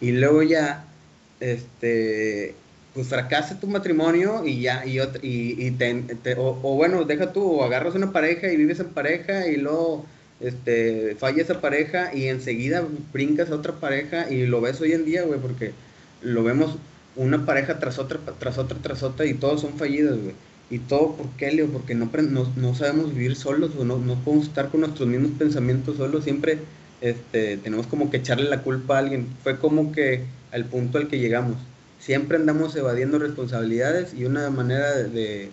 Y 0.00 0.12
luego 0.12 0.42
ya, 0.42 0.98
este, 1.40 2.63
pues 2.94 3.08
fracasa 3.08 3.60
tu 3.60 3.66
matrimonio 3.68 4.46
y 4.46 4.60
ya, 4.62 4.86
y, 4.86 5.00
otra- 5.00 5.20
y, 5.22 5.66
y 5.66 5.72
te, 5.72 6.34
o, 6.38 6.54
bueno, 6.76 7.04
deja 7.04 7.32
tú, 7.32 7.42
o 7.44 7.64
agarras 7.64 7.94
una 7.96 8.12
pareja 8.12 8.52
y 8.52 8.56
vives 8.56 8.80
en 8.80 8.94
pareja 8.94 9.48
y 9.48 9.56
luego 9.56 10.06
este, 10.40 11.16
falla 11.16 11.42
esa 11.42 11.60
pareja 11.60 12.14
y 12.14 12.28
enseguida 12.28 12.86
brincas 13.12 13.50
a 13.50 13.56
otra 13.56 13.80
pareja 13.80 14.30
y 14.30 14.46
lo 14.46 14.60
ves 14.60 14.80
hoy 14.80 14.92
en 14.92 15.04
día, 15.04 15.24
güey, 15.24 15.40
porque 15.40 15.74
lo 16.20 16.42
vemos 16.44 16.78
una 17.14 17.44
pareja 17.46 17.78
tras 17.78 17.98
otra, 17.98 18.20
tras 18.38 18.58
otra, 18.58 18.80
tras 18.82 19.02
otra 19.02 19.26
y 19.26 19.34
todos 19.34 19.60
son 19.62 19.76
fallidos, 19.78 20.20
güey. 20.22 20.36
¿Y 20.68 20.80
todo 20.80 21.16
por 21.16 21.36
qué, 21.36 21.52
Leo? 21.52 21.70
Porque 21.72 21.94
no, 21.94 22.10
no, 22.30 22.52
no 22.56 22.74
sabemos 22.74 23.12
vivir 23.14 23.36
solos 23.36 23.74
o 23.76 23.84
no, 23.84 23.98
no 23.98 24.22
podemos 24.24 24.46
estar 24.46 24.70
con 24.70 24.80
nuestros 24.80 25.08
mismos 25.08 25.32
pensamientos 25.38 25.96
solos. 25.98 26.24
Siempre 26.24 26.70
este, 27.00 27.58
tenemos 27.58 27.86
como 27.86 28.10
que 28.10 28.16
echarle 28.18 28.48
la 28.48 28.62
culpa 28.62 28.96
a 28.96 28.98
alguien. 29.00 29.36
Fue 29.42 29.58
como 29.58 29.92
que 29.92 30.32
al 30.50 30.68
punto 30.68 30.98
al 30.98 31.08
que 31.08 31.18
llegamos. 31.18 31.73
Siempre 32.04 32.36
andamos 32.36 32.76
evadiendo 32.76 33.18
responsabilidades 33.18 34.12
y 34.12 34.26
una 34.26 34.50
manera 34.50 34.92
de, 34.92 35.50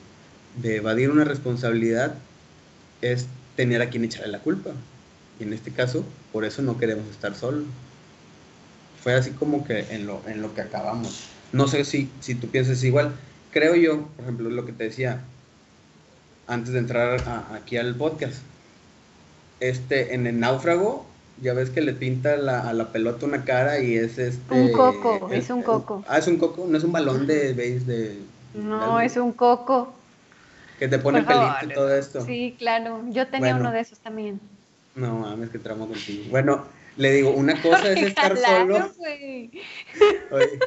de 0.62 0.76
evadir 0.76 1.10
una 1.10 1.24
responsabilidad 1.24 2.16
es 3.02 3.28
tener 3.56 3.82
a 3.82 3.90
quien 3.90 4.04
echarle 4.04 4.34
la 4.34 4.40
culpa. 4.40 4.72
Y 5.40 5.44
en 5.44 5.54
este 5.54 5.72
caso, 5.72 6.04
por 6.34 6.44
eso 6.44 6.62
no 6.62 6.78
queremos 6.78 7.10
estar 7.10 7.36
solos. 7.36 7.64
Fue 9.02 9.14
así 9.14 9.32
como 9.32 9.64
que 9.66 9.80
en 9.92 10.06
lo, 10.06 10.22
en 10.28 10.42
lo 10.42 10.54
que 10.54 10.60
acabamos. 10.60 11.30
No 11.54 11.70
sé 11.70 11.86
si, 11.86 12.10
si 12.20 12.36
tú 12.36 12.48
piensas 12.48 12.84
igual. 12.84 13.14
Creo 13.52 13.78
yo, 13.78 14.08
por 14.18 14.26
ejemplo, 14.26 14.50
lo 14.50 14.66
que 14.66 14.74
te 14.74 14.84
decía 14.84 15.22
antes 16.48 16.74
de 16.74 16.80
entrar 16.80 17.24
aquí 17.54 17.78
al 17.78 17.96
podcast. 17.96 18.40
Este, 19.62 20.16
en 20.16 20.28
el 20.28 20.38
náufrago, 20.38 21.06
ya 21.42 21.54
ves 21.54 21.70
que 21.70 21.82
le 21.82 21.94
pinta 21.94 22.34
a 22.34 22.74
la 22.74 22.92
pelota 22.92 23.26
una 23.26 23.44
cara 23.44 23.80
y 23.80 23.96
es 23.96 24.18
este. 24.18 24.54
Un 24.54 24.72
coco, 24.72 25.30
es, 25.32 25.50
un 25.50 25.64
coco. 25.64 26.04
ah, 26.08 26.18
es 26.18 26.28
un 26.28 26.38
coco, 26.38 26.66
no 26.68 26.78
es 26.78 26.84
un 26.84 26.92
balón 26.92 27.28
de 27.28 27.54
base 27.54 27.80
de. 27.86 28.18
No, 28.54 29.00
es 29.00 29.18
un 29.18 29.34
coco. 29.34 29.94
Que 30.78 30.88
te 30.88 31.00
pone 31.00 31.22
pelito 31.24 31.56
y 31.64 31.74
todo 31.74 31.96
esto. 31.96 32.26
Sí, 32.26 32.56
claro. 32.58 33.02
Yo 33.10 33.28
tenía 33.28 33.56
uno 33.56 33.72
de 33.72 33.80
esos 33.82 34.00
también. 34.00 34.40
No 34.96 35.20
mames, 35.20 35.50
que 35.50 35.60
tramo 35.60 35.88
contigo. 35.88 36.26
Bueno, 36.30 36.66
le 36.98 37.12
digo, 37.12 37.32
una 37.32 37.62
cosa 37.62 37.92
es 37.92 38.02
estar 38.02 38.38
solo. 38.38 38.92
Oye, 40.32 40.60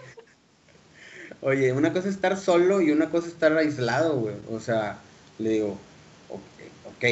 oye, 1.40 1.72
una 1.72 1.92
cosa 1.92 2.08
es 2.08 2.14
estar 2.14 2.36
solo 2.36 2.80
y 2.80 2.90
una 2.90 3.10
cosa 3.10 3.26
es 3.26 3.34
estar 3.34 3.56
aislado, 3.56 4.16
güey. 4.18 4.34
O 4.50 4.60
sea, 4.60 4.98
le 5.38 5.50
digo, 5.50 5.78
ok, 6.30 6.40
ok, 6.96 7.04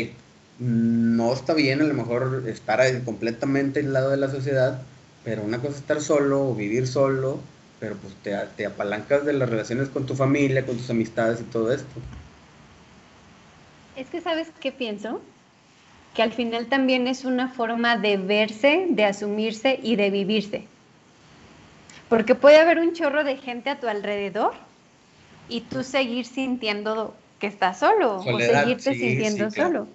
no 0.59 1.33
está 1.33 1.55
bien 1.55 1.81
a 1.81 1.85
lo 1.85 1.95
mejor 1.95 2.45
estar 2.47 2.81
completamente 3.05 3.81
aislado 3.81 4.11
de 4.11 4.17
la 4.17 4.31
sociedad, 4.31 4.83
pero 5.25 5.43
una 5.43 5.59
cosa 5.59 5.71
es 5.71 5.77
estar 5.79 6.01
solo 6.01 6.51
o 6.51 6.55
vivir 6.55 6.87
solo, 6.87 7.41
pero 7.81 7.97
pues 7.97 8.15
te, 8.23 8.37
te 8.57 8.67
apalancas 8.67 9.25
de 9.25 9.33
las 9.33 9.49
relaciones 9.49 9.89
con 9.89 10.07
tu 10.07 10.15
familia, 10.15 10.65
con 10.65 10.77
tus 10.77 10.91
amistades 10.91 11.41
y 11.41 11.45
todo 11.45 11.73
esto. 11.73 12.01
Es 13.97 14.09
que 14.09 14.21
sabes 14.21 14.49
qué 14.61 14.73
pienso? 14.73 15.21
Que 16.15 16.23
al 16.23 16.33
final 16.33 16.67
también 16.67 17.07
es 17.09 17.25
una 17.25 17.49
forma 17.49 17.97
de 17.97 18.17
verse, 18.17 18.87
de 18.89 19.05
asumirse 19.05 19.79
y 19.83 19.97
de 19.97 20.11
vivirse. 20.11 20.67
Porque 22.09 22.35
puede 22.35 22.61
haber 22.61 22.79
un 22.79 22.93
chorro 22.93 23.25
de 23.25 23.37
gente 23.37 23.71
a 23.71 23.81
tu 23.81 23.89
alrededor 23.89 24.53
y 25.49 25.63
tú 25.63 25.83
seguir 25.83 26.27
sintiendo 26.27 27.15
que 27.39 27.47
estás 27.47 27.81
solo 27.81 28.19
o 28.19 28.39
seguirte 28.39 28.95
sintiendo 28.95 29.51
solo. 29.51 29.89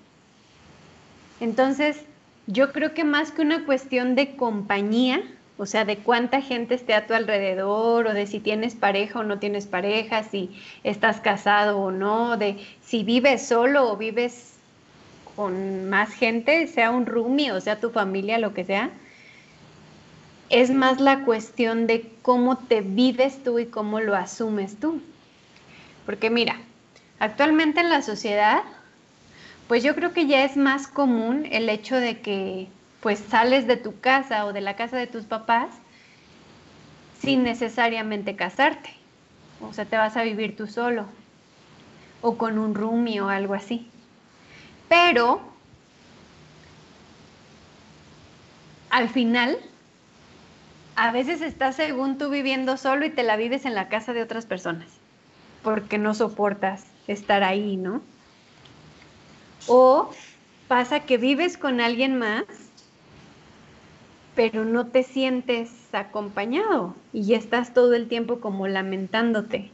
Entonces, 1.40 2.04
yo 2.48 2.72
creo 2.72 2.94
que 2.94 3.04
más 3.04 3.32
que 3.32 3.42
una 3.42 3.66
cuestión 3.66 4.16
de 4.16 4.36
compañía, 4.36 5.22
o 5.58 5.66
sea, 5.66 5.86
de 5.86 5.98
cuánta 5.98 6.42
gente 6.42 6.76
esté 6.76 6.94
a 6.94 7.08
tu 7.08 7.14
alrededor, 7.14 8.08
o 8.08 8.14
de 8.14 8.28
si 8.28 8.40
tienes 8.40 8.76
pareja 8.76 9.20
o 9.20 9.24
no 9.24 9.40
tienes 9.40 9.68
pareja, 9.68 10.24
si 10.24 10.60
estás 10.84 11.20
casado 11.20 11.80
o 11.80 11.92
no, 11.92 12.38
de 12.38 12.58
si 12.82 13.04
vives 13.04 13.48
solo 13.48 13.92
o 13.92 13.98
vives 13.98 14.54
con 15.36 15.90
más 15.90 16.14
gente, 16.14 16.68
sea 16.68 16.90
un 16.90 17.06
roomie 17.06 17.52
o 17.52 17.62
sea 17.62 17.80
tu 17.80 17.92
familia, 17.92 18.40
lo 18.40 18.54
que 18.54 18.66
sea. 18.66 18.90
Es 20.50 20.72
más 20.72 21.02
la 21.02 21.26
cuestión 21.26 21.86
de 21.88 22.10
cómo 22.22 22.58
te 22.58 22.82
vives 22.82 23.44
tú 23.44 23.60
y 23.60 23.66
cómo 23.66 24.00
lo 24.00 24.16
asumes 24.16 24.80
tú. 24.80 25.02
Porque 26.06 26.30
mira, 26.30 26.56
actualmente 27.20 27.82
en 27.82 27.90
la 27.90 28.02
sociedad, 28.02 28.64
pues 29.68 29.84
yo 29.84 29.96
creo 29.96 30.14
que 30.14 30.28
ya 30.28 30.44
es 30.44 30.58
más 30.58 30.88
común 30.88 31.46
el 31.52 31.70
hecho 31.70 31.98
de 31.98 32.22
que 32.22 32.68
pues 33.02 33.20
sales 33.20 33.68
de 33.68 33.78
tu 33.78 34.00
casa 34.00 34.46
o 34.46 34.54
de 34.54 34.62
la 34.62 34.76
casa 34.76 34.98
de 34.98 35.08
tus 35.08 35.26
papás 35.26 35.70
sin 37.20 37.44
necesariamente 37.44 38.36
casarte. 38.36 38.90
O 39.62 39.74
sea, 39.74 39.86
te 39.86 39.98
vas 39.98 40.16
a 40.18 40.24
vivir 40.24 40.56
tú 40.56 40.68
solo 40.68 41.06
o 42.22 42.38
con 42.38 42.58
un 42.58 42.76
roomie 42.76 43.22
o 43.22 43.30
algo 43.30 43.54
así. 43.54 43.90
Pero 44.90 45.42
al 48.90 49.10
final, 49.10 49.58
a 50.96 51.12
veces 51.12 51.42
estás 51.42 51.76
según 51.76 52.18
tú 52.18 52.30
viviendo 52.30 52.78
solo 52.78 53.06
y 53.06 53.10
te 53.10 53.24
la 53.24 53.36
vives 53.36 53.66
en 53.66 53.76
la 53.76 53.90
casa 53.90 54.14
de 54.14 54.22
otras 54.22 54.46
personas, 54.46 54.88
porque 55.62 55.98
no 55.98 56.14
soportas 56.14 56.86
estar 57.08 57.44
ahí, 57.44 57.78
¿no? 57.78 58.02
O 59.68 60.10
pasa 60.68 61.02
que 61.02 61.18
vives 61.18 61.58
con 61.58 61.82
alguien 61.82 62.18
más 62.18 62.46
pero 64.38 64.66
no 64.66 64.86
te 64.86 65.02
sientes 65.02 65.72
acompañado 65.94 66.94
y 67.12 67.34
estás 67.34 67.74
todo 67.74 67.96
el 67.96 68.08
tiempo 68.08 68.40
como 68.40 68.68
lamentándote. 68.68 69.72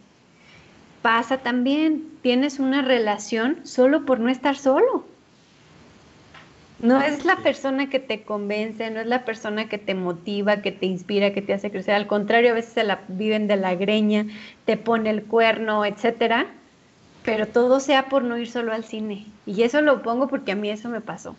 Pasa 1.02 1.40
también, 1.40 2.06
tienes 2.22 2.60
una 2.60 2.82
relación 2.82 3.60
solo 3.64 4.06
por 4.06 4.22
no 4.22 4.30
estar 4.30 4.56
solo. 4.56 5.04
No 6.80 7.02
es 7.02 7.26
la 7.26 7.36
persona 7.36 7.90
que 7.90 8.00
te 8.00 8.24
convence, 8.24 8.90
no 8.90 9.02
es 9.02 9.08
la 9.08 9.26
persona 9.26 9.68
que 9.68 9.78
te 9.78 9.96
motiva, 9.96 10.62
que 10.62 10.72
te 10.72 10.86
inspira, 10.86 11.34
que 11.34 11.42
te 11.42 11.54
hace 11.54 11.70
crecer. 11.70 11.96
Al 11.96 12.08
contrario, 12.08 12.52
a 12.52 12.56
veces 12.56 12.72
se 12.72 12.86
la 12.86 13.02
viven 13.10 13.48
de 13.48 13.58
la 13.58 13.76
greña, 13.76 14.28
te 14.64 14.78
pone 14.78 15.10
el 15.10 15.26
cuerno, 15.26 15.84
etcétera. 15.84 16.48
Pero 17.24 17.48
todo 17.48 17.80
sea 17.80 18.10
por 18.10 18.24
no 18.24 18.38
ir 18.38 18.50
solo 18.50 18.74
al 18.74 18.84
cine. 18.84 19.28
Y 19.46 19.64
eso 19.64 19.82
lo 19.82 20.02
pongo 20.02 20.28
porque 20.28 20.52
a 20.52 20.56
mí 20.56 20.70
eso 20.70 20.90
me 20.90 21.02
pasó 21.02 21.36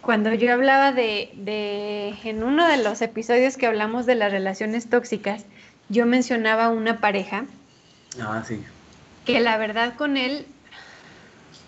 cuando 0.00 0.32
yo 0.34 0.52
hablaba 0.52 0.92
de, 0.92 1.30
de, 1.34 2.14
en 2.24 2.42
uno 2.42 2.66
de 2.66 2.78
los 2.78 3.02
episodios 3.02 3.56
que 3.56 3.66
hablamos 3.66 4.06
de 4.06 4.14
las 4.14 4.32
relaciones 4.32 4.88
tóxicas, 4.88 5.44
yo 5.88 6.06
mencionaba 6.06 6.68
una 6.70 7.00
pareja. 7.00 7.44
Ah, 8.20 8.42
sí. 8.46 8.64
Que 9.24 9.40
la 9.40 9.58
verdad 9.58 9.94
con 9.96 10.16
él, 10.16 10.46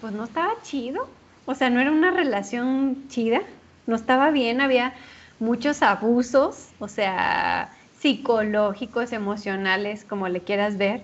pues 0.00 0.12
no 0.12 0.24
estaba 0.24 0.54
chido. 0.62 1.08
O 1.44 1.54
sea, 1.54 1.70
no 1.70 1.80
era 1.80 1.90
una 1.90 2.10
relación 2.10 3.08
chida, 3.08 3.42
no 3.86 3.96
estaba 3.96 4.30
bien, 4.30 4.60
había 4.60 4.94
muchos 5.38 5.82
abusos, 5.82 6.68
o 6.78 6.88
sea, 6.88 7.70
psicológicos, 7.98 9.12
emocionales, 9.12 10.04
como 10.04 10.28
le 10.28 10.40
quieras 10.40 10.78
ver. 10.78 11.02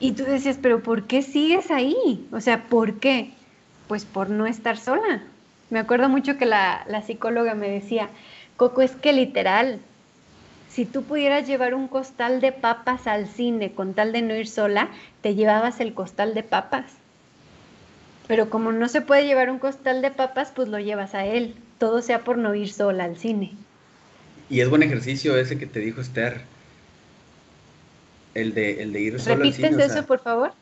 Y 0.00 0.12
tú 0.12 0.24
decías, 0.24 0.58
pero 0.60 0.82
¿por 0.82 1.06
qué 1.06 1.22
sigues 1.22 1.70
ahí? 1.70 2.26
O 2.32 2.40
sea, 2.40 2.64
¿por 2.64 3.00
qué? 3.00 3.32
Pues 3.88 4.04
por 4.04 4.30
no 4.30 4.46
estar 4.46 4.76
sola, 4.76 5.22
me 5.70 5.78
acuerdo 5.78 6.08
mucho 6.08 6.38
que 6.38 6.46
la, 6.46 6.84
psicóloga 7.06 7.54
me 7.54 7.68
decía, 7.68 8.08
Coco, 8.56 8.80
es 8.80 8.92
que 8.92 9.12
literal, 9.12 9.80
si 10.68 10.86
tú 10.86 11.02
pudieras 11.02 11.46
llevar 11.46 11.74
un 11.74 11.88
costal 11.88 12.40
de 12.40 12.52
papas 12.52 13.06
al 13.06 13.26
cine 13.28 13.72
con 13.72 13.94
tal 13.94 14.12
de 14.12 14.22
no 14.22 14.34
ir 14.34 14.48
sola, 14.48 14.88
te 15.20 15.34
llevabas 15.34 15.80
el 15.80 15.92
costal 15.94 16.34
de 16.34 16.42
papas. 16.42 16.92
Pero 18.26 18.50
como 18.50 18.72
no 18.72 18.88
se 18.88 19.00
puede 19.00 19.26
llevar 19.26 19.50
un 19.50 19.58
costal 19.58 20.02
de 20.02 20.10
papas, 20.10 20.52
pues 20.54 20.68
lo 20.68 20.78
llevas 20.78 21.14
a 21.14 21.24
él. 21.24 21.54
Todo 21.78 22.02
sea 22.02 22.24
por 22.24 22.38
no 22.38 22.54
ir 22.54 22.72
sola 22.72 23.04
al 23.04 23.16
cine. 23.16 23.52
Y 24.50 24.60
es 24.60 24.68
buen 24.68 24.82
ejercicio 24.82 25.36
ese 25.36 25.58
que 25.58 25.66
te 25.66 25.80
dijo 25.80 26.00
Esther. 26.00 26.42
El 28.40 28.54
de, 28.54 28.82
el 28.82 28.92
de 28.92 29.00
ir 29.00 29.20
solo 29.20 29.44
al 29.44 29.52
cine. 29.52 29.70
¿Repites 29.70 29.92
eso, 29.92 30.06
por 30.06 30.20
favor? 30.20 30.52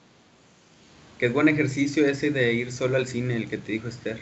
Que 1.18 1.26
es 1.26 1.32
buen 1.32 1.48
ejercicio 1.48 2.06
ese 2.06 2.30
de 2.30 2.54
ir 2.54 2.72
solo 2.72 2.96
al 2.96 3.06
cine, 3.06 3.36
el 3.36 3.48
que 3.48 3.58
te 3.58 3.72
dijo 3.72 3.88
Esther. 3.88 4.18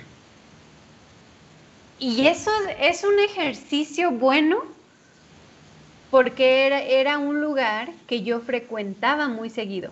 Y 2.00 2.26
eso 2.26 2.50
es 2.80 3.04
un 3.04 3.18
ejercicio 3.20 4.10
bueno 4.10 4.64
porque 6.10 6.66
era, 7.00 7.18
un 7.18 7.40
lugar 7.40 7.90
que 8.06 8.22
yo 8.22 8.40
frecuentaba 8.40 9.28
muy 9.28 9.50
seguido. 9.50 9.90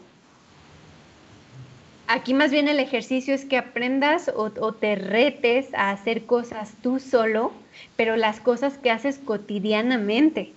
Aquí 2.06 2.34
más 2.34 2.50
bien 2.50 2.68
el 2.68 2.78
ejercicio 2.78 3.34
es 3.34 3.44
que 3.44 3.56
aprendas 3.56 4.28
o, 4.28 4.52
o, 4.60 4.72
te 4.72 4.94
retes 4.94 5.72
a 5.74 5.90
hacer 5.90 6.24
cosas 6.24 6.74
tú 6.82 7.00
solo, 7.00 7.52
pero 7.96 8.16
las 8.16 8.40
cosas 8.40 8.78
que 8.78 8.90
haces 8.90 9.18
cotidianamente. 9.18 10.52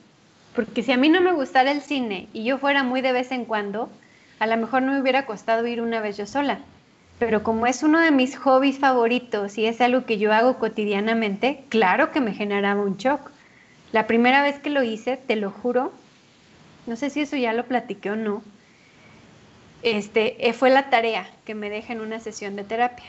Porque 0.56 0.84
si 0.84 0.92
a 0.92 0.98
mí 0.98 1.10
no 1.10 1.22
me 1.22 1.34
gustara 1.34 1.72
el 1.72 1.82
cine 1.82 2.28
y 2.34 2.44
yo 2.44 2.58
fuera 2.58 2.84
muy 2.84 3.02
de 3.02 3.12
vez 3.12 3.32
en 3.32 3.46
cuando, 3.46 3.90
a 4.40 4.48
lo 4.48 4.58
mejor 4.58 4.82
no 4.82 4.94
me 4.94 5.02
hubiera 5.02 5.26
costado 5.26 5.68
ir 5.68 5.82
una 5.82 6.02
vez 6.02 6.18
yo 6.18 6.26
sola 6.26 6.60
pero 7.20 7.44
como 7.44 7.66
es 7.66 7.84
uno 7.84 8.00
de 8.00 8.12
mis 8.12 8.38
hobbies 8.38 8.80
favoritos 8.80 9.58
y 9.58 9.66
es 9.66 9.80
algo 9.82 10.06
que 10.06 10.18
yo 10.18 10.34
hago 10.34 10.58
cotidianamente, 10.58 11.64
claro 11.70 12.12
que 12.12 12.20
me 12.20 12.34
generaba 12.34 12.82
un 12.82 12.98
shock. 12.98 13.32
La 13.92 14.08
primera 14.08 14.42
vez 14.42 14.60
que 14.60 14.70
lo 14.70 14.84
hice, 14.84 15.16
te 15.16 15.38
lo 15.38 15.52
juro, 15.52 15.94
no 16.88 16.96
sé 16.96 17.10
si 17.10 17.22
eso 17.22 17.38
ya 17.38 17.54
lo 17.54 17.66
platiqué 17.66 18.12
o 18.12 18.16
no, 18.16 18.44
este, 19.82 20.50
eh, 20.50 20.54
fue 20.54 20.70
la 20.70 20.90
tarea 20.90 21.30
que 21.46 21.56
me 21.56 21.70
deja 21.70 21.94
en 21.94 22.02
una 22.02 22.20
sesión 22.20 22.56
de 22.56 22.64
terapia. 22.64 23.06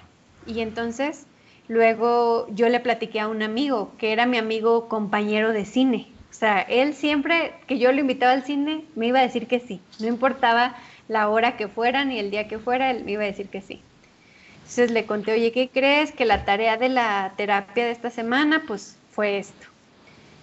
Y 0.46 0.60
entonces, 0.60 1.26
luego 1.66 2.46
yo 2.50 2.68
le 2.68 2.78
platiqué 2.78 3.18
a 3.18 3.28
un 3.28 3.42
amigo, 3.42 3.92
que 3.98 4.12
era 4.12 4.26
mi 4.26 4.38
amigo 4.38 4.88
compañero 4.88 5.52
de 5.52 5.64
cine. 5.64 6.08
O 6.36 6.38
sea, 6.38 6.60
él 6.60 6.92
siempre 6.92 7.54
que 7.66 7.78
yo 7.78 7.90
lo 7.92 8.00
invitaba 8.00 8.32
al 8.32 8.44
cine, 8.44 8.84
me 8.94 9.06
iba 9.06 9.20
a 9.20 9.22
decir 9.22 9.46
que 9.46 9.58
sí, 9.58 9.80
no 10.00 10.06
importaba 10.06 10.76
la 11.08 11.30
hora 11.30 11.56
que 11.56 11.66
fueran 11.66 12.12
y 12.12 12.18
el 12.18 12.30
día 12.30 12.46
que 12.46 12.58
fuera, 12.58 12.90
él 12.90 13.04
me 13.06 13.12
iba 13.12 13.22
a 13.22 13.26
decir 13.26 13.48
que 13.48 13.62
sí. 13.62 13.80
Entonces 14.56 14.90
le 14.90 15.06
conté, 15.06 15.32
oye, 15.32 15.50
¿qué 15.50 15.70
crees? 15.72 16.12
Que 16.12 16.26
la 16.26 16.44
tarea 16.44 16.76
de 16.76 16.90
la 16.90 17.32
terapia 17.38 17.86
de 17.86 17.90
esta 17.90 18.10
semana, 18.10 18.64
pues 18.66 18.96
fue 19.12 19.38
esto. 19.38 19.66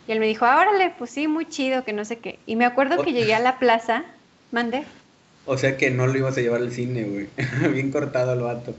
Y 0.07 0.13
él 0.13 0.19
me 0.19 0.25
dijo, 0.25 0.45
órale, 0.45 0.95
pues 0.97 1.11
sí, 1.11 1.27
muy 1.27 1.47
chido, 1.47 1.83
que 1.83 1.93
no 1.93 2.05
sé 2.05 2.17
qué. 2.17 2.39
Y 2.47 2.55
me 2.55 2.65
acuerdo 2.65 3.03
que 3.03 3.13
llegué 3.13 3.35
a 3.35 3.39
la 3.39 3.59
plaza, 3.59 4.03
mandé. 4.51 4.85
O 5.45 5.57
sea 5.59 5.77
que 5.77 5.91
no 5.91 6.07
lo 6.07 6.17
ibas 6.17 6.35
a 6.39 6.41
llevar 6.41 6.61
al 6.61 6.71
cine, 6.71 7.03
güey. 7.03 7.27
Bien 7.71 7.91
cortado 7.91 8.33
el 8.33 8.39
vato. 8.39 8.73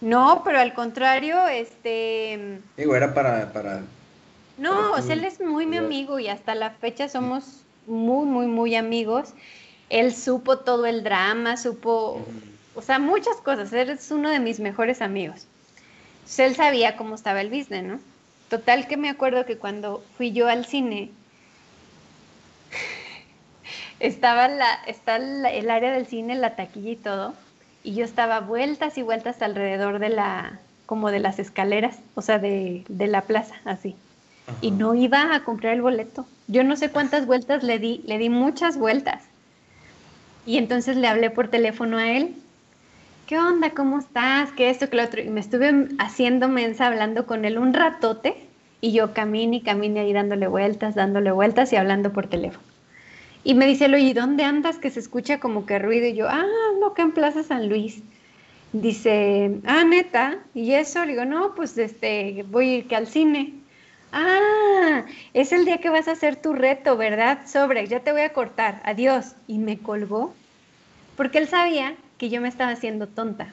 No, 0.00 0.42
pero 0.44 0.60
al 0.60 0.74
contrario, 0.74 1.48
este... 1.48 2.60
Digo, 2.76 2.94
era 2.94 3.12
para... 3.14 3.52
para 3.52 3.80
no, 4.56 4.92
o 4.92 5.02
sea, 5.02 5.14
él 5.14 5.24
es 5.24 5.40
muy 5.40 5.66
mi 5.66 5.78
amigo 5.78 6.18
y 6.18 6.28
hasta 6.28 6.54
la 6.54 6.70
fecha 6.70 7.08
somos 7.08 7.62
muy, 7.86 8.26
muy, 8.26 8.46
muy 8.46 8.76
amigos. 8.76 9.34
Él 9.90 10.14
supo 10.14 10.58
todo 10.58 10.86
el 10.86 11.02
drama, 11.02 11.56
supo, 11.56 12.24
o 12.74 12.82
sea, 12.82 12.98
muchas 12.98 13.36
cosas. 13.38 13.72
Él 13.72 13.90
es 13.90 14.10
uno 14.10 14.30
de 14.30 14.40
mis 14.40 14.60
mejores 14.60 15.02
amigos. 15.02 15.46
Entonces, 16.18 16.38
él 16.38 16.56
sabía 16.56 16.96
cómo 16.96 17.16
estaba 17.16 17.40
el 17.40 17.50
business, 17.50 17.84
¿no? 17.84 18.00
Total 18.48 18.86
que 18.86 18.96
me 18.96 19.10
acuerdo 19.10 19.44
que 19.44 19.58
cuando 19.58 20.04
fui 20.16 20.32
yo 20.32 20.48
al 20.48 20.64
cine, 20.64 21.10
estaba 24.00 24.48
la, 24.48 24.72
está 24.86 25.16
el 25.16 25.70
área 25.70 25.92
del 25.92 26.06
cine, 26.06 26.36
la 26.36 26.56
taquilla 26.56 26.90
y 26.90 26.96
todo, 26.96 27.34
y 27.82 27.94
yo 27.94 28.04
estaba 28.04 28.40
vueltas 28.40 28.96
y 28.96 29.02
vueltas 29.02 29.42
alrededor 29.42 29.98
de 29.98 30.08
la, 30.08 30.60
como 30.86 31.10
de 31.10 31.18
las 31.18 31.38
escaleras, 31.38 31.98
o 32.14 32.22
sea, 32.22 32.38
de, 32.38 32.84
de 32.88 33.06
la 33.06 33.22
plaza, 33.22 33.56
así. 33.64 33.96
Y 34.60 34.70
no 34.70 34.94
iba 34.94 35.34
a 35.34 35.44
comprar 35.44 35.74
el 35.74 35.82
boleto. 35.82 36.26
Yo 36.48 36.64
no 36.64 36.76
sé 36.76 36.90
cuántas 36.90 37.26
vueltas 37.26 37.62
le 37.62 37.78
di, 37.78 38.02
le 38.06 38.18
di 38.18 38.28
muchas 38.28 38.76
vueltas. 38.76 39.22
Y 40.46 40.58
entonces 40.58 40.96
le 40.96 41.08
hablé 41.08 41.30
por 41.30 41.48
teléfono 41.48 41.96
a 41.96 42.10
él. 42.10 42.34
¿Qué 43.26 43.38
onda? 43.38 43.70
¿Cómo 43.70 43.98
estás? 43.98 44.52
¿Qué 44.52 44.68
esto? 44.68 44.90
¿Qué 44.90 44.96
lo 44.96 45.04
otro? 45.04 45.22
Y 45.22 45.30
me 45.30 45.40
estuve 45.40 45.88
haciendo 45.98 46.48
mensa 46.48 46.86
hablando 46.86 47.26
con 47.26 47.46
él 47.46 47.56
un 47.56 47.72
ratote 47.72 48.36
y 48.82 48.92
yo 48.92 49.14
camine 49.14 49.56
y 49.56 49.60
camine 49.62 50.00
ahí 50.00 50.12
dándole 50.12 50.46
vueltas, 50.46 50.94
dándole 50.94 51.32
vueltas 51.32 51.72
y 51.72 51.76
hablando 51.76 52.12
por 52.12 52.26
teléfono. 52.26 52.66
Y 53.42 53.54
me 53.54 53.66
dice, 53.66 53.86
oye, 53.86 54.12
¿dónde 54.12 54.44
andas? 54.44 54.76
Que 54.76 54.90
se 54.90 55.00
escucha 55.00 55.40
como 55.40 55.64
que 55.64 55.78
ruido. 55.78 56.06
Y 56.06 56.14
yo, 56.14 56.28
ah, 56.28 56.44
no, 56.80 56.92
que 56.92 57.00
en 57.00 57.12
Plaza 57.12 57.42
San 57.42 57.68
Luis. 57.68 58.02
Dice, 58.74 59.58
ah, 59.64 59.84
neta. 59.84 60.38
Y 60.54 60.72
eso, 60.72 61.02
le 61.04 61.12
digo, 61.12 61.24
no, 61.24 61.54
pues 61.54 61.78
este, 61.78 62.44
voy 62.50 62.68
a 62.68 62.76
ir 62.76 62.86
que 62.86 62.96
al 62.96 63.06
cine. 63.06 63.54
Ah, 64.16 65.04
es 65.32 65.50
el 65.50 65.64
día 65.64 65.78
que 65.78 65.90
vas 65.90 66.06
a 66.06 66.12
hacer 66.12 66.36
tu 66.36 66.52
reto, 66.52 66.96
¿verdad? 66.96 67.48
Sobre, 67.48 67.84
ya 67.88 67.98
te 67.98 68.12
voy 68.12 68.20
a 68.20 68.32
cortar, 68.32 68.80
adiós. 68.84 69.34
Y 69.48 69.58
me 69.58 69.76
colgó, 69.78 70.32
porque 71.16 71.38
él 71.38 71.48
sabía 71.48 71.96
que 72.16 72.30
yo 72.30 72.40
me 72.40 72.46
estaba 72.46 72.70
haciendo 72.70 73.08
tonta. 73.08 73.52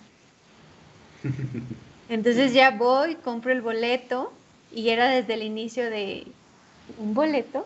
Entonces 2.10 2.54
ya 2.54 2.70
voy, 2.70 3.16
compro 3.16 3.52
el 3.52 3.62
boleto 3.62 4.32
y 4.72 4.90
era 4.90 5.08
desde 5.08 5.34
el 5.34 5.42
inicio 5.42 5.90
de 5.90 6.28
un 7.00 7.16
boleto. 7.16 7.66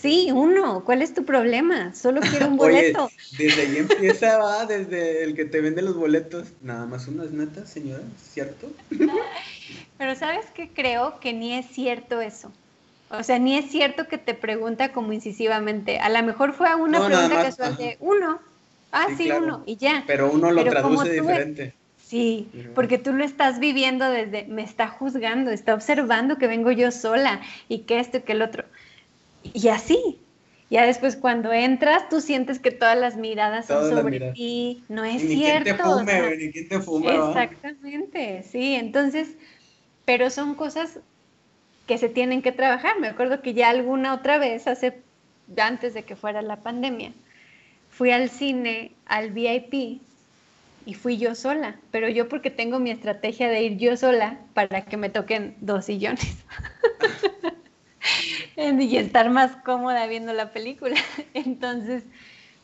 Sí, 0.00 0.30
uno. 0.32 0.82
¿Cuál 0.84 1.02
es 1.02 1.12
tu 1.12 1.24
problema? 1.24 1.94
Solo 1.94 2.20
quiero 2.30 2.48
un 2.48 2.56
boleto. 2.56 3.04
Oye, 3.04 3.14
desde 3.38 3.62
ahí 3.62 3.76
empieza, 3.78 4.38
va, 4.42 4.66
desde 4.66 5.24
el 5.24 5.34
que 5.34 5.44
te 5.44 5.60
vende 5.60 5.82
los 5.82 5.96
boletos. 5.96 6.48
Nada 6.62 6.86
más 6.86 7.06
uno 7.08 7.24
es 7.24 7.32
neta, 7.32 7.66
señora, 7.66 8.02
¿cierto? 8.32 8.70
Pero 9.98 10.14
¿sabes 10.16 10.46
qué? 10.54 10.70
Creo 10.70 11.20
que 11.20 11.32
ni 11.32 11.54
es 11.54 11.66
cierto 11.66 12.20
eso. 12.20 12.50
O 13.10 13.22
sea, 13.22 13.38
ni 13.38 13.58
es 13.58 13.70
cierto 13.70 14.06
que 14.06 14.18
te 14.18 14.34
pregunta 14.34 14.92
como 14.92 15.12
incisivamente. 15.12 15.98
A 15.98 16.08
lo 16.08 16.22
mejor 16.22 16.52
fue 16.52 16.74
una 16.76 17.04
pregunta 17.04 17.42
casual 17.42 17.76
de 17.76 17.96
uno. 18.00 18.40
Ah, 18.92 19.08
sí, 19.16 19.30
uno, 19.30 19.62
y 19.66 19.76
ya. 19.76 20.04
Pero 20.06 20.30
uno 20.30 20.50
lo 20.50 20.64
traduce 20.64 21.12
diferente. 21.12 21.74
Sí, 22.10 22.48
porque 22.74 22.98
tú 22.98 23.12
lo 23.12 23.24
estás 23.24 23.60
viviendo 23.60 24.10
desde, 24.10 24.44
me 24.46 24.62
está 24.62 24.88
juzgando, 24.88 25.52
está 25.52 25.74
observando 25.74 26.38
que 26.38 26.48
vengo 26.48 26.72
yo 26.72 26.90
sola 26.90 27.40
y 27.68 27.80
que 27.80 28.00
esto 28.00 28.18
y 28.18 28.22
que 28.22 28.32
el 28.32 28.42
otro. 28.42 28.64
Y 29.42 29.68
así. 29.68 30.18
Ya 30.70 30.86
después 30.86 31.16
cuando 31.16 31.52
entras, 31.52 32.08
tú 32.08 32.20
sientes 32.20 32.60
que 32.60 32.70
todas 32.70 32.96
las 32.96 33.16
miradas 33.16 33.66
son 33.66 33.90
sobre 33.90 34.32
ti. 34.32 34.84
No 34.88 35.04
es 35.04 35.20
cierto. 35.20 35.76
te 35.76 35.82
fume, 35.82 36.36
ni 36.36 36.52
quién 36.52 36.68
te 36.68 36.80
fume, 36.80 37.14
exactamente, 37.16 38.44
sí. 38.44 38.74
Entonces, 38.74 39.30
pero 40.04 40.30
son 40.30 40.54
cosas 40.54 41.00
que 41.88 41.98
se 41.98 42.08
tienen 42.08 42.40
que 42.40 42.52
trabajar. 42.52 43.00
Me 43.00 43.08
acuerdo 43.08 43.42
que 43.42 43.52
ya 43.52 43.68
alguna 43.70 44.14
otra 44.14 44.38
vez, 44.38 44.68
hace 44.68 45.00
antes 45.56 45.92
de 45.92 46.04
que 46.04 46.14
fuera 46.14 46.40
la 46.40 46.56
pandemia, 46.56 47.12
fui 47.88 48.12
al 48.12 48.30
cine, 48.30 48.92
al 49.06 49.32
VIP, 49.32 50.00
y 50.86 50.94
fui 50.94 51.18
yo 51.18 51.34
sola, 51.34 51.78
pero 51.90 52.08
yo 52.08 52.28
porque 52.28 52.50
tengo 52.50 52.78
mi 52.78 52.90
estrategia 52.90 53.48
de 53.48 53.62
ir 53.62 53.76
yo 53.76 53.96
sola 53.96 54.38
para 54.54 54.84
que 54.84 54.96
me 54.96 55.10
toquen 55.10 55.54
dos 55.60 55.84
sillones. 55.86 56.36
y 58.56 58.96
estar 58.96 59.30
más 59.30 59.56
cómoda 59.64 60.06
viendo 60.06 60.32
la 60.32 60.52
película. 60.52 60.96
Entonces 61.34 62.04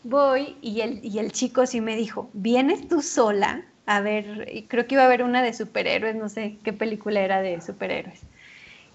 voy 0.03 0.57
y 0.63 0.81
el, 0.81 1.05
y 1.05 1.19
el 1.19 1.33
chico 1.33 1.67
sí 1.67 1.81
me 1.81 1.97
dijo, 1.97 2.31
¿vienes 2.33 2.89
tú 2.89 3.03
sola? 3.03 3.65
A 3.87 4.01
ver, 4.01 4.67
creo 4.69 4.87
que 4.87 4.95
iba 4.95 5.03
a 5.03 5.07
haber 5.07 5.23
una 5.23 5.43
de 5.43 5.53
superhéroes, 5.53 6.17
no 6.17 6.29
sé 6.29 6.59
qué 6.65 6.73
película 6.73 7.21
era 7.21 7.41
de 7.41 7.61
superhéroes. 7.61 8.21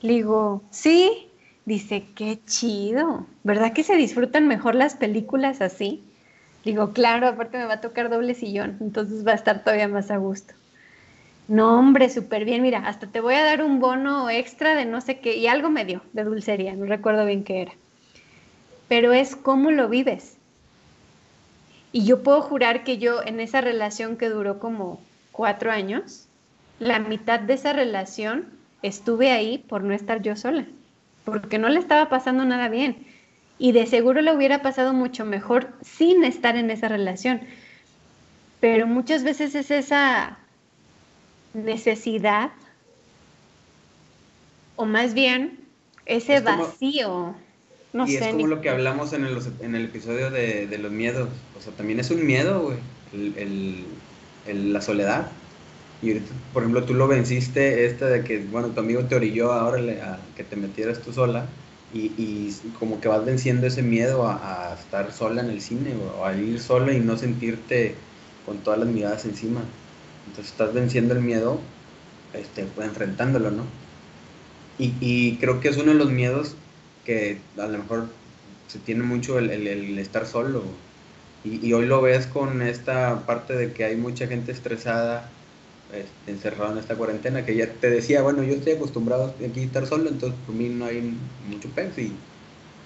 Le 0.02 0.14
digo, 0.14 0.64
sí, 0.70 1.30
dice, 1.66 2.08
qué 2.16 2.40
chido, 2.46 3.26
¿verdad 3.44 3.74
que 3.74 3.84
se 3.84 3.96
disfrutan 3.96 4.48
mejor 4.48 4.76
las 4.76 4.96
películas 4.96 5.62
así? 5.62 6.04
Digo, 6.66 6.92
claro, 6.92 7.28
aparte 7.28 7.58
me 7.58 7.66
va 7.66 7.76
a 7.76 7.82
tocar 7.82 8.10
doble 8.10 8.34
sillón, 8.34 8.78
entonces 8.82 9.26
va 9.26 9.32
a 9.32 9.36
estar 9.36 9.64
todavía 9.64 9.88
más 9.88 10.12
a 10.12 10.18
gusto. 10.18 10.54
No, 11.52 11.78
hombre, 11.78 12.10
súper 12.10 12.46
bien. 12.46 12.62
Mira, 12.62 12.88
hasta 12.88 13.08
te 13.08 13.20
voy 13.20 13.34
a 13.34 13.44
dar 13.44 13.62
un 13.62 13.82
bono 13.82 14.30
extra 14.30 14.74
de 14.74 14.86
no 14.86 15.02
sé 15.02 15.20
qué. 15.20 15.36
Y 15.36 15.48
algo 15.48 15.70
me 15.70 15.84
dio 15.84 16.02
de 16.14 16.24
dulcería, 16.24 16.74
no 16.78 16.86
recuerdo 16.86 17.26
bien 17.26 17.44
qué 17.44 17.64
era. 17.64 17.74
Pero 18.88 19.12
es 19.12 19.36
cómo 19.36 19.70
lo 19.70 19.90
vives. 19.90 20.38
Y 21.92 22.06
yo 22.06 22.24
puedo 22.24 22.42
jurar 22.42 22.86
que 22.86 23.00
yo 23.00 23.22
en 23.22 23.42
esa 23.42 23.60
relación 23.60 24.16
que 24.16 24.30
duró 24.30 24.60
como 24.60 25.02
cuatro 25.34 25.74
años, 25.74 26.26
la 26.80 27.00
mitad 27.00 27.42
de 27.42 27.56
esa 27.56 27.74
relación 27.74 28.46
estuve 28.82 29.32
ahí 29.32 29.58
por 29.58 29.84
no 29.84 29.94
estar 29.94 30.22
yo 30.22 30.38
sola, 30.38 30.66
porque 31.26 31.60
no 31.60 31.68
le 31.68 31.80
estaba 31.80 32.08
pasando 32.08 32.46
nada 32.46 32.70
bien. 32.70 33.06
Y 33.60 33.74
de 33.74 33.88
seguro 33.88 34.22
le 34.22 34.34
hubiera 34.34 34.62
pasado 34.62 34.94
mucho 34.94 35.26
mejor 35.26 35.74
sin 35.82 36.24
estar 36.24 36.56
en 36.56 36.72
esa 36.72 36.88
relación. 36.88 37.42
Pero 38.62 38.88
muchas 38.88 39.26
veces 39.26 39.54
es 39.54 39.70
esa 39.70 40.38
necesidad 41.54 42.52
o 44.76 44.86
más 44.86 45.14
bien 45.14 45.60
ese 46.06 46.40
vacío. 46.40 47.36
No 47.94 48.08
y 48.08 48.12
sé, 48.12 48.30
es 48.30 48.36
como 48.36 48.48
lo 48.48 48.62
que 48.62 48.70
hablamos 48.70 49.14
en 49.14 49.26
el, 49.26 49.38
en 49.60 49.76
el 49.76 49.86
episodio 49.86 50.32
de, 50.32 50.66
de, 50.66 50.78
los 50.78 50.92
miedos. 50.92 51.30
O 51.58 51.62
sea, 51.62 51.74
también 51.74 52.00
es 52.00 52.10
un 52.10 52.26
miedo, 52.26 52.62
güey, 52.62 52.78
el, 53.14 53.86
el, 54.48 54.74
la 54.74 54.82
soledad. 54.82 55.28
Y 56.02 56.16
por 56.54 56.64
ejemplo, 56.64 56.84
tú 56.86 56.94
lo 56.94 57.08
venciste, 57.08 57.86
esta 57.86 58.08
de 58.08 58.24
que, 58.24 58.40
bueno, 58.40 58.70
tu 58.70 58.80
amigo 58.80 59.04
te 59.04 59.16
orilló 59.16 59.52
ahora 59.52 59.80
a 60.04 60.20
que 60.36 60.44
te 60.44 60.56
metieras 60.56 61.02
tú 61.02 61.14
sola. 61.14 61.46
Y, 61.94 62.14
y 62.18 62.58
como 62.80 63.02
que 63.02 63.10
vas 63.10 63.26
venciendo 63.26 63.68
ese 63.68 63.82
miedo 63.82 64.26
a, 64.26 64.72
a, 64.72 64.76
estar 64.76 65.12
sola 65.12 65.42
en 65.42 65.50
el 65.50 65.62
cine 65.62 65.94
o 66.18 66.26
a 66.26 66.34
ir 66.34 66.58
sola 66.62 66.94
y 66.94 67.02
no 67.02 67.18
sentirte 67.18 67.96
con 68.46 68.60
todas 68.60 68.80
las 68.80 68.88
miradas 68.88 69.26
encima. 69.26 69.62
Entonces 70.32 70.54
estás 70.54 70.74
venciendo 70.74 71.14
el 71.14 71.20
miedo, 71.20 71.60
este, 72.34 72.64
pues 72.64 72.88
enfrentándolo, 72.88 73.52
¿no? 73.52 73.66
Y, 74.80 74.94
y, 75.02 75.36
creo 75.42 75.60
que 75.60 75.68
es 75.68 75.76
uno 75.76 75.92
de 75.92 75.98
los 75.98 76.10
miedos 76.10 76.56
que 77.04 77.40
a 77.58 77.68
lo 77.68 77.78
mejor 77.78 78.08
se 78.68 78.80
tiene 78.80 79.04
mucho 79.04 79.38
el, 79.40 79.50
el, 79.50 80.00
estar 80.00 80.26
solo. 80.26 80.64
Y, 81.44 81.68
y, 81.68 81.74
hoy 81.74 81.86
lo 81.86 82.02
ves 82.02 82.28
con 82.28 82.62
esta 82.62 83.26
parte 83.26 83.58
de 83.58 83.74
que 83.74 83.84
hay 83.84 83.98
mucha 83.98 84.26
gente 84.28 84.54
estresada, 84.54 85.30
este, 85.92 86.32
encerrada 86.32 86.72
en 86.72 86.78
esta 86.78 86.96
cuarentena, 86.96 87.46
que 87.46 87.58
ya 87.58 87.68
te 87.68 87.90
decía, 87.90 88.22
bueno, 88.22 88.42
yo 88.42 88.54
estoy 88.54 88.74
acostumbrado 88.74 89.36
aquí 89.46 89.60
a 89.60 89.64
estar 89.64 89.86
solo, 89.86 90.08
entonces 90.08 90.40
por 90.46 90.56
mí 90.56 90.70
no 90.70 90.86
hay 90.86 91.14
mucho 91.50 91.68
peso 91.72 92.00
y 92.00 92.14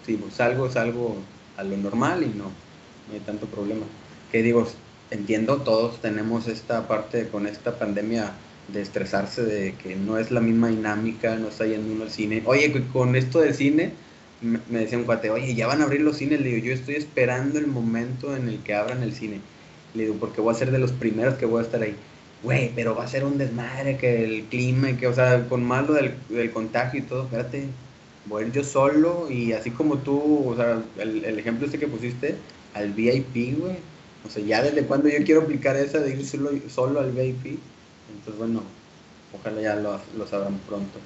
si 0.04 0.18
pues, 0.18 0.34
salgo, 0.34 0.72
salgo 0.72 1.16
a 1.58 1.64
lo 1.64 1.78
normal 1.78 2.24
y 2.24 2.36
no, 2.36 2.46
no 2.46 3.14
hay 3.14 3.20
tanto 3.20 3.46
problema. 3.46 3.86
Que 4.32 4.42
digo, 4.42 4.68
entiendo, 5.12 5.58
todos 5.58 6.02
tenemos 6.02 6.48
esta 6.48 6.88
parte 6.88 7.28
con 7.28 7.48
esta 7.48 7.78
pandemia 7.78 8.32
de 8.68 8.82
estresarse, 8.82 9.44
de 9.44 9.76
que 9.76 9.96
no 9.96 10.18
es 10.18 10.32
la 10.32 10.42
misma 10.42 10.70
dinámica, 10.70 11.36
no 11.36 11.50
está 11.50 11.66
yendo 11.66 11.94
uno 11.94 12.04
al 12.04 12.12
cine. 12.12 12.42
Oye, 12.46 12.74
con 12.92 13.16
esto 13.16 13.40
del 13.40 13.54
cine, 13.54 13.92
me 14.42 14.80
decía 14.80 14.98
un 14.98 15.06
cuate, 15.06 15.30
oye, 15.30 15.54
ya 15.54 15.68
van 15.68 15.82
a 15.82 15.86
abrir 15.86 16.02
los 16.02 16.18
cines. 16.18 16.42
Le 16.42 16.50
digo, 16.50 16.66
yo 16.66 16.74
estoy 16.74 16.96
esperando 16.96 17.60
el 17.60 17.68
momento 17.68 18.36
en 18.36 18.50
el 18.50 18.60
que 18.60 18.74
abran 18.74 19.04
el 19.04 19.14
cine. 19.14 19.40
Le 19.94 20.04
digo, 20.04 20.16
porque 20.20 20.42
voy 20.42 20.54
a 20.54 20.58
ser 20.58 20.72
de 20.72 20.80
los 20.80 20.92
primeros 20.92 21.36
que 21.36 21.46
voy 21.46 21.60
a 21.60 21.66
estar 21.66 21.82
ahí. 21.82 21.96
Güey, 22.44 22.72
pero 22.76 22.96
va 22.96 23.06
a 23.06 23.08
ser 23.08 23.24
un 23.24 23.38
desmadre, 23.38 23.98
que 23.98 24.24
el 24.24 24.44
clima, 24.46 24.98
que, 24.98 25.08
o 25.08 25.14
sea, 25.14 25.48
con 25.48 25.64
malo 25.64 25.94
del, 25.94 26.14
del 26.30 26.52
contagio 26.52 27.00
y 27.00 27.04
todo, 27.04 27.24
espérate, 27.24 27.66
voy 28.26 28.44
a 28.44 28.48
ir 28.48 28.54
yo 28.54 28.64
solo 28.64 29.32
y 29.32 29.54
así 29.54 29.72
como 29.72 29.98
tú, 30.00 30.50
o 30.50 30.56
sea, 30.56 30.82
el, 31.00 31.24
el 31.26 31.40
ejemplo 31.40 31.66
este 31.66 31.80
que 31.80 31.88
pusiste, 31.88 32.36
al 32.74 32.92
VIP, 32.92 33.58
güey 33.58 33.78
O 34.26 34.30
sea, 34.30 34.44
ya 34.44 34.62
desde 34.62 34.84
cuando 34.84 35.08
yo 35.08 35.24
quiero 35.24 35.42
aplicar 35.42 35.76
esa 35.76 36.00
de 36.00 36.12
ir 36.12 36.26
solo, 36.26 36.52
solo 36.70 37.00
al 37.00 37.12
VIP. 37.12 37.60
Entonces, 38.10 38.38
bueno, 38.38 38.64
ojalá 39.40 39.62
ya 39.62 39.76
lo, 39.76 40.00
lo 40.18 40.28
sabrán 40.28 40.58
pronto. 40.60 41.00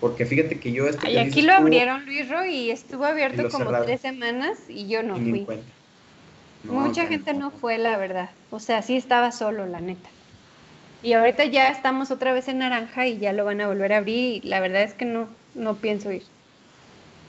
Porque 0.00 0.26
fíjate 0.26 0.58
que 0.60 0.72
yo 0.72 0.86
este 0.86 1.10
Y 1.10 1.18
aquí 1.18 1.42
lo 1.42 1.52
abrieron, 1.52 2.04
Luis 2.04 2.28
Ro, 2.28 2.44
y 2.44 2.70
estuvo 2.70 3.04
abierto 3.04 3.48
como 3.50 3.70
tres 3.82 4.00
semanas 4.00 4.58
y 4.68 4.88
yo 4.88 5.02
no 5.02 5.16
fui. 5.16 5.46
Mucha 6.64 7.06
gente 7.06 7.32
no 7.34 7.50
fue, 7.50 7.78
la 7.78 7.96
verdad. 7.96 8.30
O 8.50 8.58
sea, 8.58 8.82
sí 8.82 8.96
estaba 8.96 9.30
solo, 9.32 9.66
la 9.66 9.80
neta. 9.80 10.10
Y 11.02 11.12
ahorita 11.12 11.44
ya 11.44 11.68
estamos 11.68 12.10
otra 12.10 12.32
vez 12.32 12.48
en 12.48 12.58
naranja 12.58 13.06
y 13.06 13.18
ya 13.18 13.32
lo 13.32 13.44
van 13.44 13.60
a 13.60 13.68
volver 13.68 13.92
a 13.92 13.98
abrir. 13.98 14.44
Y 14.44 14.48
la 14.48 14.60
verdad 14.60 14.82
es 14.82 14.94
que 14.94 15.04
no, 15.04 15.28
no 15.54 15.80
pienso 15.80 16.10
ir. 16.10 16.24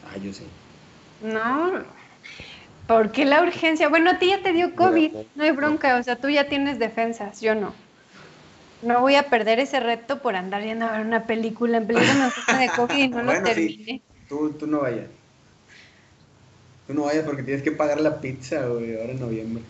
Ah, 0.01 0.17
yo 0.17 0.33
sé. 0.33 0.43
No, 1.19 1.96
¿por 2.87 3.11
qué 3.11 3.25
la 3.25 3.41
urgencia? 3.41 3.89
Bueno, 3.89 4.11
a 4.11 4.19
ti 4.19 4.29
ya 4.29 4.41
te 4.41 4.53
dio 4.53 4.73
COVID, 4.75 5.11
no 5.35 5.43
hay 5.43 5.51
bronca, 5.51 5.97
o 5.97 6.03
sea, 6.03 6.15
tú 6.15 6.29
ya 6.29 6.47
tienes 6.47 6.79
defensas, 6.79 7.41
yo 7.41 7.55
no. 7.55 7.73
No 8.81 9.01
voy 9.01 9.15
a 9.15 9.29
perder 9.29 9.59
ese 9.59 9.79
reto 9.79 10.21
por 10.21 10.35
andar 10.35 10.63
yendo 10.63 10.85
a 10.85 10.97
ver 10.97 11.05
una 11.05 11.25
película 11.25 11.77
en 11.77 11.87
peligro 11.87 12.13
de 12.59 12.69
COVID 12.75 12.97
y 12.97 13.07
no 13.09 13.23
lo 13.23 13.43
termine. 13.43 14.01
Tú, 14.29 14.51
tú 14.51 14.67
no 14.67 14.81
vayas. 14.81 15.07
Tú 16.85 16.93
no 16.93 17.03
vayas 17.03 17.25
porque 17.25 17.43
tienes 17.43 17.63
que 17.63 17.71
pagar 17.71 17.99
la 17.99 18.21
pizza, 18.21 18.65
güey, 18.67 18.97
ahora 18.97 19.11
en 19.11 19.19
noviembre. 19.19 19.63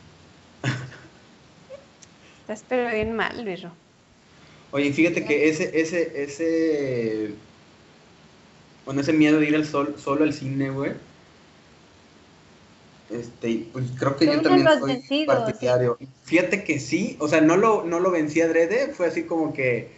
Estás 2.41 2.63
pero 2.67 2.89
bien 2.91 3.15
mal, 3.15 3.43
Luis. 3.43 3.65
Oye, 4.71 4.93
fíjate 4.93 5.25
que 5.25 5.49
ese, 5.49 5.79
ese, 5.79 6.23
ese, 6.23 7.31
bueno, 8.85 9.01
ese 9.01 9.13
miedo 9.13 9.39
de 9.39 9.47
ir 9.47 9.55
al 9.55 9.65
sol, 9.65 9.95
solo 9.97 10.23
al 10.23 10.33
cine, 10.33 10.69
güey. 10.69 10.91
Este, 13.09 13.67
pues 13.71 13.85
creo 13.97 14.17
que 14.17 14.25
yo 14.25 14.41
también 14.41 14.67
soy 15.07 15.25
partidario. 15.25 15.97
Fíjate 16.23 16.63
que 16.63 16.79
sí, 16.79 17.15
o 17.19 17.27
sea, 17.27 17.39
no 17.39 17.55
lo, 17.55 17.83
no 17.83 17.99
lo 17.99 18.11
vencí 18.11 18.41
adrede, 18.41 18.93
fue 18.93 19.07
así 19.07 19.23
como 19.23 19.53
que, 19.53 19.89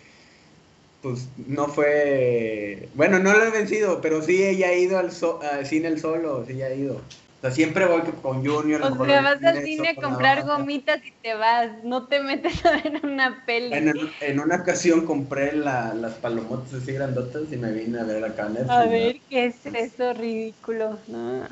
pues 1.02 1.28
no 1.48 1.68
fue, 1.68 2.90
bueno, 2.94 3.20
no 3.20 3.34
lo 3.34 3.44
he 3.44 3.50
vencido, 3.50 4.00
pero 4.02 4.22
sí 4.22 4.44
ella 4.44 4.68
ha 4.68 4.76
ido 4.76 5.00
al, 5.00 5.10
al 5.52 5.66
cine 5.66 5.88
el 5.88 6.00
solo, 6.00 6.46
sí 6.46 6.62
ha 6.62 6.74
ido. 6.74 6.96
O 7.40 7.42
sea, 7.42 7.52
siempre 7.52 7.86
voy 7.86 8.02
con 8.22 8.46
Junior. 8.46 8.82
O 8.82 9.06
sea, 9.06 9.22
vas 9.22 9.42
al 9.42 9.64
cine 9.64 9.90
a 9.90 9.96
comprar 9.96 10.46
gomitas 10.46 11.00
y 11.06 11.12
te 11.24 11.36
vas, 11.36 11.72
no 11.86 12.06
te 12.06 12.22
metes 12.22 12.66
a 12.66 12.72
ver 12.72 13.00
una 13.02 13.44
peli. 13.46 13.74
En, 14.20 14.40
una 14.42 14.58
ocasión 14.58 15.06
compré 15.06 15.54
las 15.54 16.14
palomotas 16.16 16.74
así 16.74 16.92
grandotas 16.92 17.44
y 17.50 17.56
me 17.56 17.72
vine 17.72 18.02
a 18.02 18.04
ver 18.04 18.26
acá 18.26 18.50
Netflix. 18.50 18.70
A 18.70 18.86
ver, 18.86 19.22
¿qué 19.30 19.46
es 19.46 19.66
eso 19.66 20.14
ridículo? 20.14 21.00
No. 21.08 21.48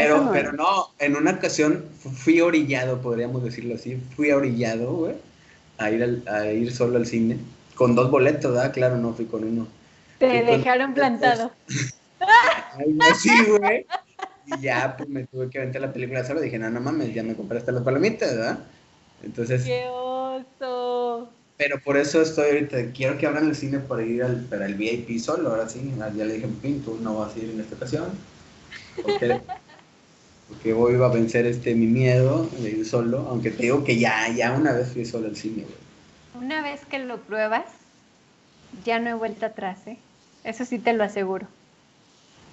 Pero, 0.00 0.30
pero 0.32 0.52
no, 0.52 0.88
en 0.98 1.16
una 1.16 1.32
ocasión 1.32 1.84
fui 1.98 2.40
orillado, 2.40 3.00
podríamos 3.00 3.42
decirlo 3.42 3.74
así, 3.74 4.00
fui 4.14 4.30
orillado, 4.30 4.92
güey, 4.92 5.14
a 5.78 5.90
ir, 5.90 6.22
a 6.28 6.46
ir 6.46 6.72
solo 6.72 6.96
al 6.96 7.06
cine, 7.06 7.38
con 7.74 7.94
dos 7.94 8.10
boletos, 8.10 8.52
¿verdad? 8.52 8.72
Claro, 8.72 8.96
no 8.98 9.14
fui 9.14 9.26
con 9.26 9.44
uno. 9.44 9.66
Te 10.18 10.42
dejaron 10.42 10.94
plantado. 10.94 11.50
Ay, 12.20 12.98
sí, 13.20 13.30
güey. 13.48 13.86
Y 14.46 14.60
ya, 14.60 14.96
pues 14.96 15.08
me 15.08 15.24
tuve 15.26 15.50
que 15.50 15.58
aventar 15.58 15.82
la 15.82 15.92
película 15.92 16.24
solo. 16.24 16.40
Dije, 16.40 16.56
no, 16.56 16.70
no 16.70 16.80
mames, 16.80 17.12
ya 17.12 17.24
me 17.24 17.34
compraste 17.34 17.72
las 17.72 17.82
palomitas, 17.82 18.32
¿verdad? 18.36 18.60
Entonces. 19.24 19.64
¡Qué 19.64 19.86
oso! 19.88 21.28
Pero 21.56 21.80
por 21.80 21.96
eso 21.96 22.22
estoy 22.22 22.50
ahorita. 22.50 22.92
Quiero 22.92 23.18
que 23.18 23.26
abran 23.26 23.48
el 23.48 23.56
cine 23.56 23.80
para 23.80 24.04
ir 24.04 24.22
al, 24.22 24.42
para 24.42 24.66
el 24.66 24.74
VIP 24.74 25.18
solo. 25.18 25.50
Ahora 25.50 25.68
sí, 25.68 25.92
ya 25.98 26.24
le 26.24 26.34
dije, 26.34 26.48
Pin, 26.62 26.80
tú 26.82 26.96
no 27.00 27.18
vas 27.18 27.34
a 27.34 27.38
ir 27.40 27.50
en 27.50 27.60
esta 27.60 27.74
ocasión. 27.74 28.04
Porque, 29.02 29.40
porque 30.48 30.72
hoy 30.72 30.96
va 30.96 31.06
a 31.06 31.12
vencer 31.12 31.46
este 31.46 31.74
mi 31.74 31.86
miedo 31.86 32.48
de 32.58 32.70
ir 32.70 32.86
solo. 32.86 33.26
Aunque 33.28 33.50
te 33.50 33.64
digo 33.64 33.84
que 33.84 33.98
ya, 33.98 34.28
ya 34.28 34.52
una 34.52 34.72
vez 34.72 34.92
fui 34.92 35.04
solo 35.04 35.26
al 35.26 35.36
cine, 35.36 35.62
güey. 35.62 36.44
Una 36.44 36.62
vez 36.62 36.84
que 36.84 36.98
lo 36.98 37.18
pruebas, 37.18 37.64
ya 38.84 38.98
no 38.98 39.10
he 39.10 39.14
vuelto 39.14 39.46
atrás, 39.46 39.78
¿eh? 39.86 39.96
Eso 40.44 40.64
sí 40.64 40.78
te 40.78 40.92
lo 40.92 41.02
aseguro. 41.02 41.46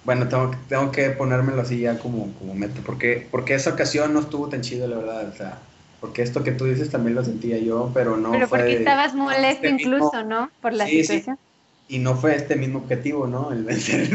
Bueno, 0.04 0.28
tengo, 0.28 0.50
tengo 0.68 0.90
que 0.90 1.10
ponérmelo 1.10 1.62
así 1.62 1.80
ya 1.80 1.98
como, 1.98 2.32
como 2.34 2.54
meta, 2.54 2.80
porque, 2.84 3.26
porque 3.30 3.54
esa 3.54 3.70
ocasión 3.70 4.12
no 4.12 4.20
estuvo 4.20 4.48
tan 4.48 4.60
chido, 4.60 4.86
la 4.86 4.96
verdad, 4.96 5.28
o 5.28 5.34
sea, 5.34 5.58
porque 6.00 6.22
esto 6.22 6.44
que 6.44 6.52
tú 6.52 6.66
dices 6.66 6.90
también 6.90 7.14
lo 7.14 7.24
sentía 7.24 7.58
yo, 7.58 7.90
pero 7.94 8.16
no 8.16 8.32
Pero 8.32 8.48
porque 8.48 8.76
estabas 8.76 9.14
molesto 9.14 9.66
este 9.66 9.70
incluso, 9.70 10.22
¿no? 10.24 10.50
Por 10.60 10.74
la 10.74 10.86
situación. 10.86 11.38
Sí. 11.88 11.96
Y 11.96 11.98
no 11.98 12.16
fue 12.16 12.34
este 12.36 12.56
mismo 12.56 12.80
objetivo, 12.80 13.26
¿no? 13.26 13.52
El 13.52 13.64
vencer. 13.64 14.10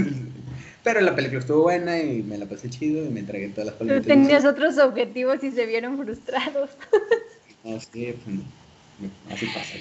Pero 0.83 1.01
la 1.01 1.15
película 1.15 1.39
estuvo 1.39 1.63
buena 1.63 1.99
y 1.99 2.23
me 2.23 2.37
la 2.37 2.45
pasé 2.45 2.69
chido 2.69 3.05
y 3.05 3.09
me 3.09 3.19
entregué 3.19 3.49
todas 3.49 3.67
las. 3.67 3.75
Pero 3.75 4.01
tenías 4.01 4.45
otros 4.45 4.77
objetivos 4.77 5.43
y 5.43 5.51
se 5.51 5.65
vieron 5.65 5.97
frustrados. 5.97 6.71
Así, 7.63 8.13
pues, 8.23 9.11
así 9.31 9.45
pasa 9.47 9.73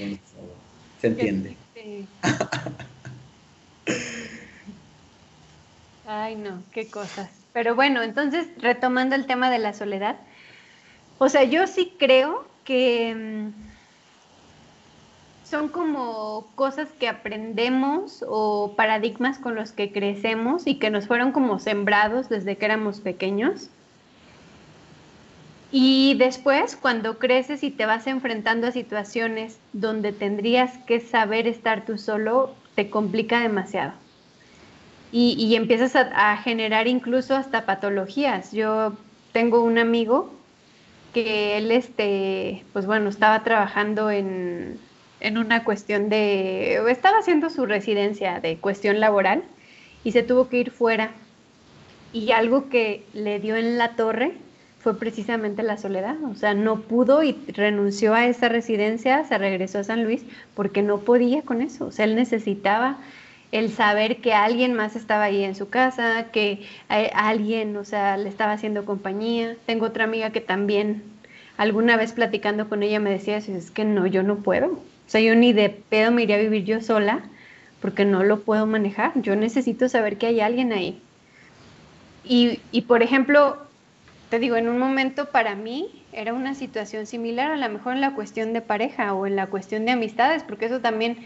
Se 1.00 1.06
entiende. 1.06 1.56
Sí. 1.74 2.08
Ay, 6.04 6.36
no, 6.36 6.64
qué 6.72 6.90
cosas. 6.90 7.30
Pero 7.52 7.74
bueno, 7.74 8.02
entonces, 8.02 8.48
retomando 8.58 9.14
el 9.14 9.26
tema 9.26 9.50
de 9.50 9.58
la 9.58 9.74
soledad, 9.74 10.16
o 11.18 11.28
sea, 11.28 11.44
yo 11.44 11.66
sí 11.66 11.94
creo 11.98 12.48
que 12.64 13.14
mm, 13.14 13.67
son 15.48 15.68
como 15.68 16.46
cosas 16.54 16.88
que 16.98 17.08
aprendemos 17.08 18.24
o 18.28 18.74
paradigmas 18.76 19.38
con 19.38 19.54
los 19.54 19.72
que 19.72 19.92
crecemos 19.92 20.66
y 20.66 20.76
que 20.76 20.90
nos 20.90 21.06
fueron 21.06 21.32
como 21.32 21.58
sembrados 21.58 22.28
desde 22.28 22.56
que 22.56 22.66
éramos 22.66 23.00
pequeños. 23.00 23.70
Y 25.70 26.14
después, 26.18 26.76
cuando 26.76 27.18
creces 27.18 27.62
y 27.62 27.70
te 27.70 27.86
vas 27.86 28.06
enfrentando 28.06 28.66
a 28.66 28.72
situaciones 28.72 29.58
donde 29.72 30.12
tendrías 30.12 30.78
que 30.86 31.00
saber 31.00 31.46
estar 31.46 31.84
tú 31.84 31.98
solo, 31.98 32.54
te 32.74 32.90
complica 32.90 33.40
demasiado 33.40 33.92
y, 35.10 35.54
empiezas 35.54 35.96
a, 35.96 36.36
generar 36.38 36.86
incluso 36.86 37.34
hasta 37.34 37.64
patologías. 37.64 38.52
Yo 38.52 38.92
tengo 39.32 39.62
un 39.62 39.78
amigo 39.78 40.32
que 41.14 41.56
él, 41.56 41.70
este, 41.70 42.64
pues 42.72 42.86
bueno, 42.86 43.08
estaba 43.08 43.42
trabajando 43.42 44.10
en, 44.10 44.78
en 45.20 45.38
una 45.38 45.64
cuestión 45.64 46.08
de, 46.08 46.80
estaba 46.90 47.18
haciendo 47.18 47.50
su 47.50 47.66
residencia 47.66 48.40
de 48.40 48.58
cuestión 48.58 49.00
laboral 49.00 49.42
y 50.04 50.12
se 50.12 50.22
tuvo 50.22 50.48
que 50.48 50.58
ir 50.58 50.70
fuera. 50.70 51.10
Y 52.12 52.32
algo 52.32 52.68
que 52.68 53.04
le 53.12 53.38
dio 53.38 53.56
en 53.56 53.76
la 53.76 53.96
torre 53.96 54.32
fue 54.80 54.98
precisamente 54.98 55.62
la 55.62 55.76
soledad. 55.76 56.16
O 56.24 56.34
sea, 56.34 56.54
no 56.54 56.80
pudo 56.82 57.22
y 57.22 57.32
renunció 57.48 58.14
a 58.14 58.26
esa 58.26 58.48
residencia, 58.48 59.24
se 59.24 59.36
regresó 59.36 59.80
a 59.80 59.84
San 59.84 60.04
Luis 60.04 60.24
porque 60.54 60.82
no 60.82 61.00
podía 61.00 61.42
con 61.42 61.60
eso. 61.60 61.86
O 61.86 61.92
sea, 61.92 62.04
él 62.04 62.14
necesitaba 62.14 62.98
el 63.50 63.70
saber 63.70 64.18
que 64.18 64.34
alguien 64.34 64.74
más 64.74 64.94
estaba 64.94 65.24
ahí 65.24 65.42
en 65.42 65.54
su 65.54 65.68
casa, 65.68 66.26
que 66.32 66.62
alguien, 66.88 67.76
o 67.76 67.84
sea, 67.84 68.16
le 68.16 68.28
estaba 68.28 68.52
haciendo 68.52 68.84
compañía. 68.84 69.56
Tengo 69.66 69.86
otra 69.86 70.04
amiga 70.04 70.30
que 70.30 70.40
también 70.40 71.02
alguna 71.56 71.96
vez 71.96 72.12
platicando 72.12 72.68
con 72.68 72.82
ella 72.82 73.00
me 73.00 73.10
decía, 73.10 73.36
es 73.38 73.70
que 73.70 73.84
no, 73.84 74.06
yo 74.06 74.22
no 74.22 74.36
puedo. 74.36 74.80
O 75.08 75.10
sea, 75.10 75.20
yo 75.20 75.34
ni 75.34 75.52
de 75.52 75.70
pedo 75.70 76.12
me 76.12 76.22
iría 76.22 76.36
a 76.36 76.40
vivir 76.40 76.64
yo 76.64 76.80
sola 76.80 77.22
porque 77.80 78.04
no 78.04 78.22
lo 78.22 78.40
puedo 78.42 78.66
manejar. 78.66 79.12
Yo 79.16 79.34
necesito 79.34 79.88
saber 79.88 80.18
que 80.18 80.26
hay 80.26 80.40
alguien 80.40 80.72
ahí. 80.72 81.00
Y, 82.24 82.60
y 82.70 82.82
por 82.82 83.02
ejemplo, 83.02 83.56
te 84.30 84.38
digo, 84.38 84.54
en 84.54 84.68
un 84.68 84.78
momento 84.78 85.30
para 85.30 85.56
mí 85.56 86.04
era 86.12 86.32
una 86.32 86.54
situación 86.54 87.06
similar, 87.06 87.50
a 87.50 87.56
lo 87.56 87.68
mejor 87.68 87.94
en 87.94 88.00
la 88.00 88.14
cuestión 88.14 88.52
de 88.52 88.60
pareja 88.60 89.14
o 89.14 89.26
en 89.26 89.34
la 89.34 89.46
cuestión 89.46 89.84
de 89.84 89.92
amistades, 89.92 90.44
porque 90.44 90.66
eso 90.66 90.80
también 90.80 91.16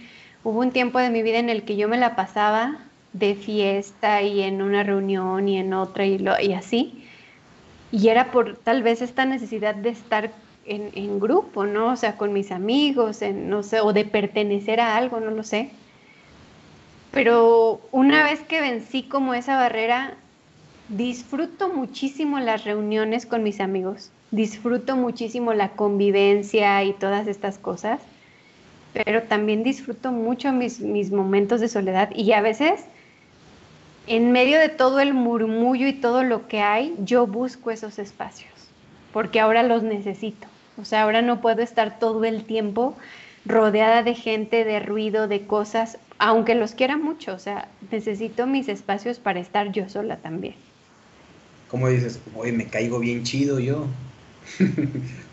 Hubo 0.44 0.58
un 0.58 0.72
tiempo 0.72 0.98
de 0.98 1.10
mi 1.10 1.22
vida 1.22 1.38
en 1.38 1.48
el 1.48 1.62
que 1.62 1.76
yo 1.76 1.88
me 1.88 1.96
la 1.96 2.16
pasaba 2.16 2.78
de 3.12 3.36
fiesta 3.36 4.22
y 4.22 4.42
en 4.42 4.60
una 4.60 4.82
reunión 4.82 5.48
y 5.48 5.58
en 5.58 5.72
otra 5.72 6.04
y, 6.04 6.18
lo, 6.18 6.38
y 6.40 6.52
así. 6.52 7.06
Y 7.92 8.08
era 8.08 8.32
por 8.32 8.56
tal 8.56 8.82
vez 8.82 9.02
esta 9.02 9.24
necesidad 9.24 9.74
de 9.76 9.90
estar 9.90 10.32
en, 10.64 11.20
grupo, 11.20 11.66
¿no? 11.66 11.92
O 11.92 11.96
sea, 11.96 12.16
con 12.16 12.32
mis 12.32 12.52
amigos, 12.52 13.20
no 13.34 13.62
sé, 13.62 13.80
o 13.80 13.92
de 13.92 14.04
pertenecer 14.04 14.80
a 14.80 14.96
algo, 14.96 15.20
no 15.20 15.30
lo 15.30 15.42
sé. 15.42 15.70
Pero 17.10 17.80
una 17.90 18.24
vez 18.24 18.40
que 18.40 18.60
vencí 18.60 19.02
como 19.02 19.34
esa 19.34 19.56
barrera, 19.56 20.14
disfruto 20.88 21.68
muchísimo 21.68 22.40
las 22.40 22.64
reuniones 22.64 23.26
con 23.26 23.42
mis 23.42 23.60
amigos, 23.60 24.10
disfruto 24.30 24.96
muchísimo 24.96 25.52
la 25.52 25.70
convivencia 25.70 26.82
y 26.84 26.92
todas 26.92 27.26
estas 27.26 27.58
cosas 27.58 28.00
pero 28.92 29.22
también 29.22 29.62
disfruto 29.62 30.12
mucho 30.12 30.52
mis, 30.52 30.80
mis 30.80 31.10
momentos 31.10 31.60
de 31.60 31.68
soledad 31.68 32.10
y 32.14 32.32
a 32.32 32.42
veces 32.42 32.84
en 34.06 34.32
medio 34.32 34.58
de 34.58 34.68
todo 34.68 35.00
el 35.00 35.14
murmullo 35.14 35.86
y 35.86 35.92
todo 35.94 36.24
lo 36.24 36.48
que 36.48 36.60
hay, 36.60 36.94
yo 36.98 37.26
busco 37.26 37.70
esos 37.70 37.98
espacios, 37.98 38.52
porque 39.12 39.40
ahora 39.40 39.62
los 39.62 39.82
necesito. 39.82 40.48
O 40.80 40.84
sea, 40.84 41.02
ahora 41.02 41.22
no 41.22 41.40
puedo 41.40 41.62
estar 41.62 41.98
todo 41.98 42.24
el 42.24 42.44
tiempo 42.44 42.96
rodeada 43.44 44.02
de 44.02 44.14
gente, 44.14 44.64
de 44.64 44.80
ruido, 44.80 45.28
de 45.28 45.46
cosas, 45.46 45.98
aunque 46.18 46.54
los 46.54 46.72
quiera 46.72 46.96
mucho. 46.96 47.34
O 47.34 47.38
sea, 47.38 47.68
necesito 47.90 48.46
mis 48.46 48.68
espacios 48.68 49.18
para 49.18 49.40
estar 49.40 49.72
yo 49.72 49.88
sola 49.88 50.16
también. 50.16 50.54
¿Cómo 51.68 51.88
dices? 51.88 52.20
Oye, 52.36 52.52
me 52.52 52.66
caigo 52.66 52.98
bien 52.98 53.22
chido 53.24 53.58
yo. 53.58 53.86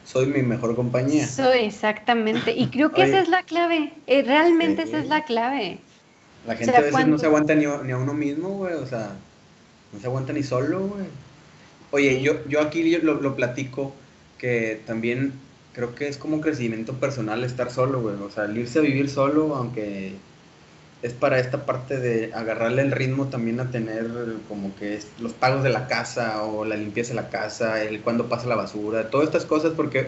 soy 0.05 0.25
mi 0.25 0.41
mejor 0.41 0.75
compañía. 0.75 1.23
Eso, 1.23 1.51
exactamente. 1.51 2.51
Y 2.51 2.67
creo 2.67 2.91
que 2.91 3.03
esa 3.03 3.19
es 3.19 3.29
la 3.29 3.43
clave. 3.43 3.93
Eh, 4.07 4.23
realmente 4.23 4.83
esa 4.83 4.99
es 4.99 5.07
la 5.07 5.23
clave. 5.23 5.79
La 6.47 6.55
gente 6.55 6.75
a 6.75 6.81
veces 6.81 7.07
no 7.07 7.19
se 7.19 7.27
aguanta 7.27 7.53
ni, 7.53 7.65
a 7.65 7.97
uno 7.97 8.13
mismo, 8.13 8.49
güey. 8.49 8.73
O 8.73 8.87
sea, 8.87 9.11
no 9.93 9.99
se 9.99 10.07
aguanta 10.07 10.33
ni 10.33 10.41
solo, 10.41 10.87
güey. 10.87 11.05
Oye, 11.91 12.21
yo, 12.21 12.43
yo 12.47 12.61
aquí 12.61 12.97
lo, 12.97 13.15
lo, 13.15 13.35
platico 13.35 13.93
que 14.39 14.81
también 14.87 15.33
creo 15.73 15.93
que 15.93 16.07
es 16.07 16.17
como 16.17 16.41
crecimiento 16.41 16.93
personal 16.93 17.43
estar 17.43 17.71
solo, 17.71 18.01
güey. 18.01 18.15
O 18.15 18.31
sea, 18.31 18.49
irse 18.51 18.79
a 18.79 18.81
vivir 18.81 19.09
solo, 19.09 19.55
aunque 19.55 20.13
es 21.01 21.13
para 21.13 21.39
esta 21.39 21.65
parte 21.65 21.99
de 21.99 22.33
agarrarle 22.33 22.81
el 22.81 22.91
ritmo 22.91 23.27
también 23.27 23.59
a 23.59 23.71
tener 23.71 24.07
como 24.47 24.75
que 24.75 24.99
los 25.19 25.33
pagos 25.33 25.63
de 25.63 25.69
la 25.69 25.87
casa 25.87 26.43
o 26.43 26.65
la 26.65 26.75
limpieza 26.75 27.09
de 27.09 27.21
la 27.21 27.29
casa, 27.29 27.83
el 27.83 28.01
cuando 28.01 28.27
pasa 28.27 28.47
la 28.47 28.55
basura, 28.55 29.09
todas 29.09 29.27
estas 29.27 29.45
cosas 29.45 29.73
porque 29.75 30.07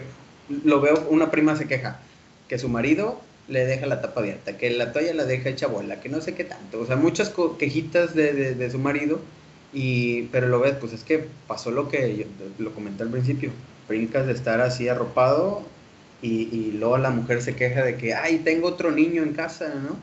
lo 0.64 0.80
veo, 0.80 1.06
una 1.08 1.30
prima 1.30 1.56
se 1.56 1.66
queja 1.66 2.00
que 2.48 2.58
su 2.58 2.68
marido 2.68 3.20
le 3.48 3.64
deja 3.64 3.86
la 3.86 4.02
tapa 4.02 4.20
abierta, 4.20 4.58
que 4.58 4.70
la 4.70 4.92
toalla 4.92 5.14
la 5.14 5.24
deja 5.24 5.48
hecha 5.48 5.66
bola, 5.66 6.00
que 6.00 6.08
no 6.08 6.20
sé 6.20 6.34
qué 6.34 6.44
tanto, 6.44 6.80
o 6.80 6.86
sea, 6.86 6.96
muchas 6.96 7.32
quejitas 7.58 8.14
de, 8.14 8.54
de, 8.54 8.70
su 8.70 8.78
marido, 8.78 9.20
y, 9.72 10.24
pero 10.24 10.48
lo 10.48 10.60
ves, 10.60 10.74
pues 10.78 10.92
es 10.92 11.02
que 11.02 11.24
pasó 11.48 11.70
lo 11.70 11.88
que 11.88 12.16
yo, 12.16 12.24
lo 12.58 12.74
comenté 12.74 13.02
al 13.02 13.10
principio, 13.10 13.50
brincas 13.88 14.26
de 14.26 14.32
estar 14.32 14.60
así 14.60 14.88
arropado 14.88 15.62
y, 16.20 16.48
y 16.54 16.72
luego 16.78 16.98
la 16.98 17.10
mujer 17.10 17.42
se 17.42 17.56
queja 17.56 17.82
de 17.82 17.96
que, 17.96 18.14
ay, 18.14 18.38
tengo 18.38 18.68
otro 18.68 18.90
niño 18.90 19.22
en 19.22 19.32
casa, 19.32 19.74
¿no? 19.74 19.96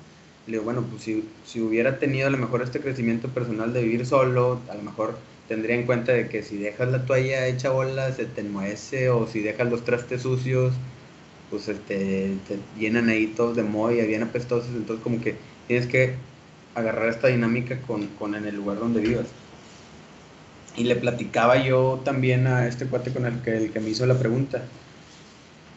Le 0.48 0.54
digo, 0.54 0.64
bueno, 0.64 0.84
pues 0.90 1.04
si, 1.04 1.24
si, 1.46 1.62
hubiera 1.62 2.00
tenido 2.00 2.28
a 2.28 2.32
lo 2.32 2.38
mejor 2.38 2.62
este 2.62 2.80
crecimiento 2.80 3.30
personal 3.30 3.72
de 3.74 3.84
vivir 3.84 4.06
solo, 4.06 4.60
a 4.70 4.76
lo 4.76 4.82
mejor 4.82 5.16
tendría 5.48 5.76
en 5.76 5.86
cuenta 5.86 6.12
de 6.12 6.28
que 6.28 6.44
si 6.44 6.58
dejas 6.58 6.90
la 6.90 7.06
toalla 7.06 7.48
hecha 7.48 7.70
bola, 7.70 8.12
se 8.14 8.26
te 8.26 8.42
enmohece, 8.42 9.10
o 9.10 9.28
si 9.28 9.40
dejas 9.42 9.70
los 9.70 9.84
trastes 9.84 10.24
sucios, 10.24 10.74
pues 11.50 11.68
este, 11.68 12.36
te 12.48 12.60
llenan 12.78 13.10
ahí 13.10 13.28
todos 13.28 13.56
de 13.56 13.64
moho 13.64 13.92
y 13.92 14.06
bien 14.06 14.24
apestosos, 14.24 14.70
entonces 14.76 15.04
como 15.04 15.22
que 15.22 15.36
tienes 15.68 15.88
que 15.88 16.14
agarrar 16.76 17.10
esta 17.10 17.28
dinámica 17.28 17.80
con, 17.82 18.08
con 18.08 18.36
en 18.36 18.46
el 18.46 18.56
lugar 18.56 18.80
donde 18.80 19.02
vivas. 19.02 19.28
Y 20.80 20.86
le 20.86 20.96
platicaba 20.96 21.64
yo 21.64 22.02
también 22.04 22.48
a 22.48 22.68
este 22.68 22.88
cuate 22.88 23.14
con 23.14 23.26
el 23.28 23.42
que, 23.44 23.58
el 23.58 23.82
me 23.82 23.90
hizo 23.92 24.08
la 24.08 24.18
pregunta 24.18 24.64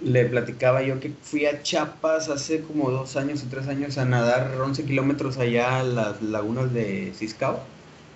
le 0.05 0.25
platicaba 0.25 0.83
yo 0.83 0.99
que 0.99 1.13
fui 1.23 1.47
a 1.47 1.63
Chiapas 1.63 2.29
hace 2.29 2.63
como 2.63 2.91
dos 2.91 3.17
años 3.17 3.45
o 3.45 3.47
tres 3.49 3.69
años 3.69 3.99
a 3.99 4.05
nadar 4.05 4.53
11 4.61 4.85
kilómetros 4.85 5.39
allá 5.39 5.81
a 5.81 5.85
las 5.85 6.23
lagunas 6.23 6.73
de 6.73 7.13
Ciscao 7.15 7.61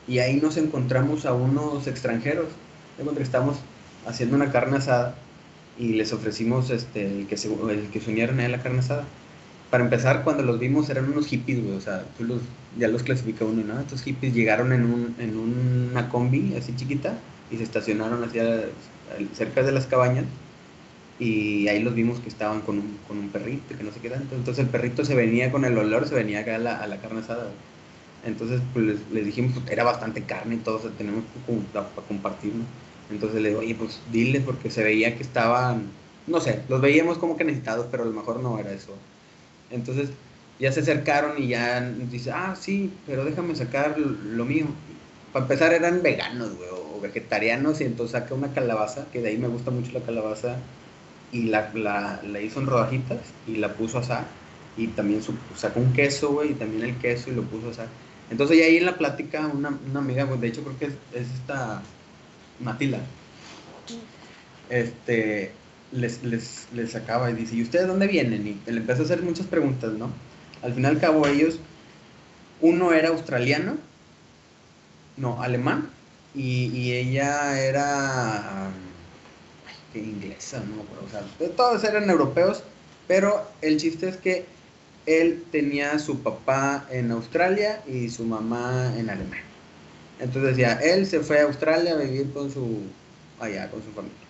y 0.09 0.19
ahí 0.19 0.37
nos 0.41 0.57
encontramos 0.57 1.27
a 1.27 1.33
unos 1.33 1.87
extranjeros. 1.87 2.47
estamos 3.21 3.59
haciendo 4.07 4.37
una 4.37 4.53
carne 4.53 4.79
asada 4.79 5.15
y 5.79 5.95
les 5.95 6.13
ofrecimos 6.13 6.71
este, 6.71 7.07
el, 7.07 7.27
que 7.27 7.37
se, 7.37 7.53
el 7.53 7.89
que 7.91 8.01
se 8.01 8.11
unieran 8.11 8.41
a 8.41 8.49
la 8.49 8.63
carne 8.63 8.81
asada. 8.81 9.05
Para 9.71 9.85
empezar, 9.85 10.23
cuando 10.23 10.43
los 10.43 10.59
vimos 10.59 10.89
eran 10.91 11.11
unos 11.11 11.27
hippies, 11.27 11.63
güey, 11.63 11.77
o 11.77 11.81
sea, 11.81 12.05
los, 12.21 12.41
ya 12.79 12.89
los 12.89 13.03
clasifica 13.03 13.45
uno, 13.45 13.65
¿no? 13.65 13.81
Estos 13.81 14.03
hippies 14.03 14.35
llegaron 14.35 14.73
en, 14.73 14.85
un, 14.85 15.17
en 15.19 15.37
una 15.37 16.09
combi 16.09 16.55
así 16.55 16.75
chiquita 16.77 17.19
y 17.51 17.57
se 17.57 17.65
estacionaron 17.65 18.23
hacia 18.23 18.67
cerca 19.35 19.63
de 19.63 19.73
las 19.73 19.87
cabañas 19.87 20.25
y 21.19 21.69
ahí 21.69 21.83
los 21.83 21.95
vimos 21.95 22.21
que 22.21 22.29
estaban 22.29 22.61
con 22.61 22.79
un, 22.79 22.99
con 23.09 23.19
un 23.19 23.31
perrito, 23.31 23.77
que 23.77 23.83
no 23.83 23.93
sé 23.93 24.01
qué 24.01 24.11
tanto. 24.11 24.35
Entonces 24.35 24.65
el 24.65 24.71
perrito 24.71 25.05
se 25.05 25.15
venía 25.15 25.51
con 25.51 25.65
el 25.65 25.77
olor, 25.79 26.07
se 26.07 26.15
venía 26.15 26.41
acá 26.41 26.57
a 26.57 26.59
la, 26.59 26.77
a 26.77 26.87
la 26.87 26.99
carne 26.99 27.21
asada. 27.21 27.49
Entonces 28.25 28.61
pues 28.73 28.99
les, 29.13 29.25
dijimos, 29.25 29.53
pues, 29.55 29.71
era 29.71 29.85
bastante 29.85 30.23
carne 30.23 30.57
y 30.57 30.59
todo, 30.59 30.77
o 30.77 30.81
sea, 30.83 30.91
tenemos 30.91 31.25
para, 31.73 31.87
compartir, 32.07 32.53
Entonces 33.11 33.41
le 33.41 33.51
digo, 33.51 33.61
oye, 33.61 33.75
pues 33.75 34.01
dile, 34.13 34.41
porque 34.41 34.71
se 34.71 34.83
veía 34.83 35.17
que 35.17 35.23
estaban, 35.23 35.87
no 36.27 36.41
sé, 36.41 36.63
los 36.69 36.81
veíamos 36.81 37.19
como 37.19 37.37
que 37.37 37.45
necesitados, 37.45 37.87
pero 37.91 38.03
a 38.03 38.07
lo 38.07 38.13
mejor 38.13 38.41
no 38.41 38.59
era 38.59 38.73
eso. 38.73 38.93
Entonces 39.71 40.11
ya 40.59 40.73
se 40.73 40.81
acercaron 40.81 41.43
y 41.43 41.49
ya 41.49 41.81
dice, 41.81 42.31
ah, 42.33 42.57
sí, 42.59 42.93
pero 43.07 43.25
déjame 43.25 43.55
sacar 43.57 43.99
lo 43.99 44.45
mío. 44.45 44.67
Para 45.33 45.45
empezar 45.45 45.73
eran 45.73 46.03
veganos, 46.03 46.57
güey, 46.57 46.69
o 46.73 47.01
vegetarianos, 47.01 47.81
y 47.81 47.85
entonces 47.85 48.13
saca 48.13 48.35
una 48.35 48.53
calabaza, 48.53 49.07
que 49.13 49.21
de 49.21 49.29
ahí 49.31 49.39
me 49.39 49.49
gusta 49.49 49.71
mucho 49.71 49.93
la 49.93 50.01
calabaza 50.01 50.57
y 51.33 51.45
la, 51.45 51.71
la, 51.75 52.21
la, 52.23 52.41
hizo 52.41 52.61
en 52.61 52.67
rodajitas 52.67 53.19
y 53.47 53.57
la 53.57 53.75
puso 53.75 53.99
a 53.99 54.01
asar. 54.01 54.27
Y 54.79 54.89
también 54.89 55.23
sacó 55.57 55.81
un 55.81 55.93
queso, 55.93 56.33
güey, 56.33 56.53
y 56.53 56.55
también 56.55 56.85
el 56.85 56.97
queso 56.99 57.31
y 57.31 57.35
lo 57.35 57.43
puso 57.43 57.69
a 57.69 57.71
asar. 57.71 57.89
Entonces, 58.31 58.59
y 58.59 58.63
ahí 58.63 58.77
en 58.79 58.87
la 58.87 58.97
plática, 58.97 59.47
una, 59.47 59.79
una 59.89 60.01
amiga, 60.01 60.27
pues 60.27 60.41
de 60.41 60.49
hecho 60.49 60.63
creo 60.63 60.79
que 60.79 60.87
es, 60.87 61.29
esta 61.35 61.83
Matila, 62.61 62.99
este, 64.71 65.53
les, 65.97 66.23
les, 66.23 66.67
les 66.75 66.93
sacaba 66.93 67.31
y 67.31 67.35
dice, 67.35 67.57
¿y 67.57 67.63
ustedes 67.63 67.87
dónde 67.87 68.07
vienen? 68.07 68.47
Y 68.47 68.71
le 68.71 68.79
empezó 68.79 69.03
a 69.03 69.05
hacer 69.05 69.23
muchas 69.23 69.47
preguntas, 69.47 69.93
¿no? 69.93 70.11
Al 70.63 70.75
final 70.75 70.95
al 70.95 71.01
cabo 71.01 71.27
ellos, 71.27 71.59
uno 72.61 72.93
era 72.93 73.09
australiano, 73.09 73.77
no, 75.17 75.43
alemán, 75.43 75.91
y, 76.35 76.67
y 76.67 76.93
ella 76.93 77.61
era 77.61 78.71
inglesa, 79.95 80.61
no 80.61 80.83
o 80.83 81.11
sea, 81.11 81.23
todos 81.57 81.83
eran 81.85 82.11
europeos, 82.11 82.63
pero 83.09 83.49
el 83.63 83.79
chiste 83.79 84.09
es 84.09 84.17
que 84.17 84.45
él 85.07 85.45
tenía 85.53 85.99
su 85.99 86.21
papá 86.21 86.87
en 86.91 87.11
Australia 87.13 87.81
y 87.87 88.11
su 88.11 88.25
mamá 88.25 88.93
en 88.97 89.09
Alemania. 89.09 89.45
Entonces 90.19 90.57
decía, 90.57 90.81
él 90.83 91.07
se 91.07 91.21
fue 91.21 91.41
a 91.41 91.45
Australia 91.45 91.93
a 91.93 91.97
vivir 91.97 92.33
con 92.33 92.51
su, 92.51 92.81
allá, 93.39 93.71
con 93.71 93.83
su 93.83 93.91
familia. 93.93 94.26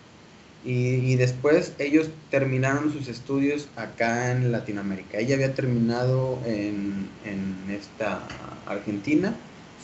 Y, 0.68 1.14
después 1.14 1.74
ellos 1.78 2.08
terminaron 2.28 2.92
sus 2.92 3.06
estudios 3.06 3.68
acá 3.76 4.32
en 4.32 4.50
Latinoamérica. 4.50 5.18
Ella 5.18 5.36
había 5.36 5.54
terminado 5.54 6.40
en, 6.44 7.08
en 7.24 7.70
esta 7.72 8.22
Argentina 8.66 9.32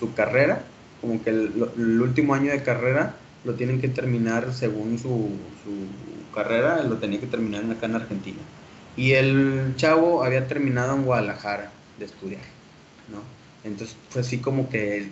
su 0.00 0.12
carrera, 0.12 0.64
como 1.00 1.22
que 1.22 1.30
el 1.30 2.00
último 2.00 2.34
año 2.34 2.50
de 2.50 2.64
carrera 2.64 3.14
lo 3.44 3.54
tienen 3.54 3.80
que 3.80 3.88
terminar 3.88 4.52
según 4.52 4.98
su, 4.98 5.30
su 5.64 6.34
carrera, 6.34 6.82
lo 6.82 6.96
tenía 6.98 7.20
que 7.20 7.26
terminar 7.26 7.64
acá 7.70 7.86
en 7.86 7.94
Argentina. 7.96 8.40
Y 8.96 9.12
el 9.12 9.74
chavo 9.76 10.22
había 10.22 10.46
terminado 10.46 10.94
en 10.94 11.04
Guadalajara 11.04 11.70
de 11.98 12.04
estudiar, 12.04 12.42
¿no? 13.10 13.20
Entonces 13.68 13.96
fue 14.10 14.20
así 14.20 14.38
como 14.38 14.68
que, 14.68 15.08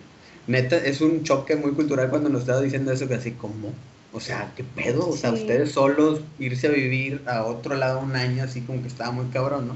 neta, 0.47 0.77
es 0.77 1.01
un 1.01 1.23
choque 1.23 1.55
muy 1.55 1.71
cultural 1.71 2.09
cuando 2.09 2.29
nos 2.29 2.41
estaba 2.41 2.61
diciendo 2.61 2.91
eso, 2.91 3.07
que 3.07 3.15
así 3.15 3.31
como, 3.31 3.73
o 4.13 4.19
sea, 4.19 4.51
¿qué 4.55 4.63
pedo? 4.63 5.09
O 5.09 5.17
sea, 5.17 5.31
ustedes 5.31 5.71
solos 5.71 6.21
irse 6.39 6.67
a 6.67 6.71
vivir 6.71 7.21
a 7.27 7.43
otro 7.43 7.75
lado 7.75 7.99
un 7.99 8.15
año, 8.15 8.43
así 8.43 8.61
como 8.61 8.81
que 8.81 8.87
estaba 8.87 9.11
muy 9.11 9.25
cabrón, 9.27 9.67
¿no? 9.69 9.75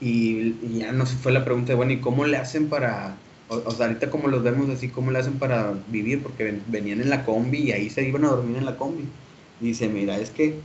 Y, 0.00 0.56
y 0.62 0.78
ya 0.80 0.92
nos 0.92 1.10
fue 1.10 1.32
la 1.32 1.44
pregunta 1.44 1.72
de, 1.72 1.74
bueno, 1.74 1.92
¿y 1.92 2.00
cómo 2.00 2.24
le 2.24 2.36
hacen 2.36 2.68
para 2.68 3.16
o, 3.48 3.70
sea, 3.70 3.86
ahorita 3.86 4.10
como 4.10 4.28
los 4.28 4.42
vemos 4.42 4.68
así, 4.68 4.88
¿cómo 4.88 5.10
le 5.10 5.18
hacen 5.18 5.38
para 5.38 5.72
vivir? 5.88 6.22
Porque 6.22 6.60
venían 6.66 7.00
en 7.00 7.08
la 7.08 7.24
combi 7.24 7.58
y 7.58 7.72
ahí 7.72 7.88
se 7.88 8.06
iban 8.06 8.24
a 8.24 8.28
dormir 8.28 8.58
en 8.58 8.66
la 8.66 8.76
combi. 8.76 9.04
dice, 9.60 9.88
mira, 9.88 10.18
es 10.18 10.30
que 10.30 10.56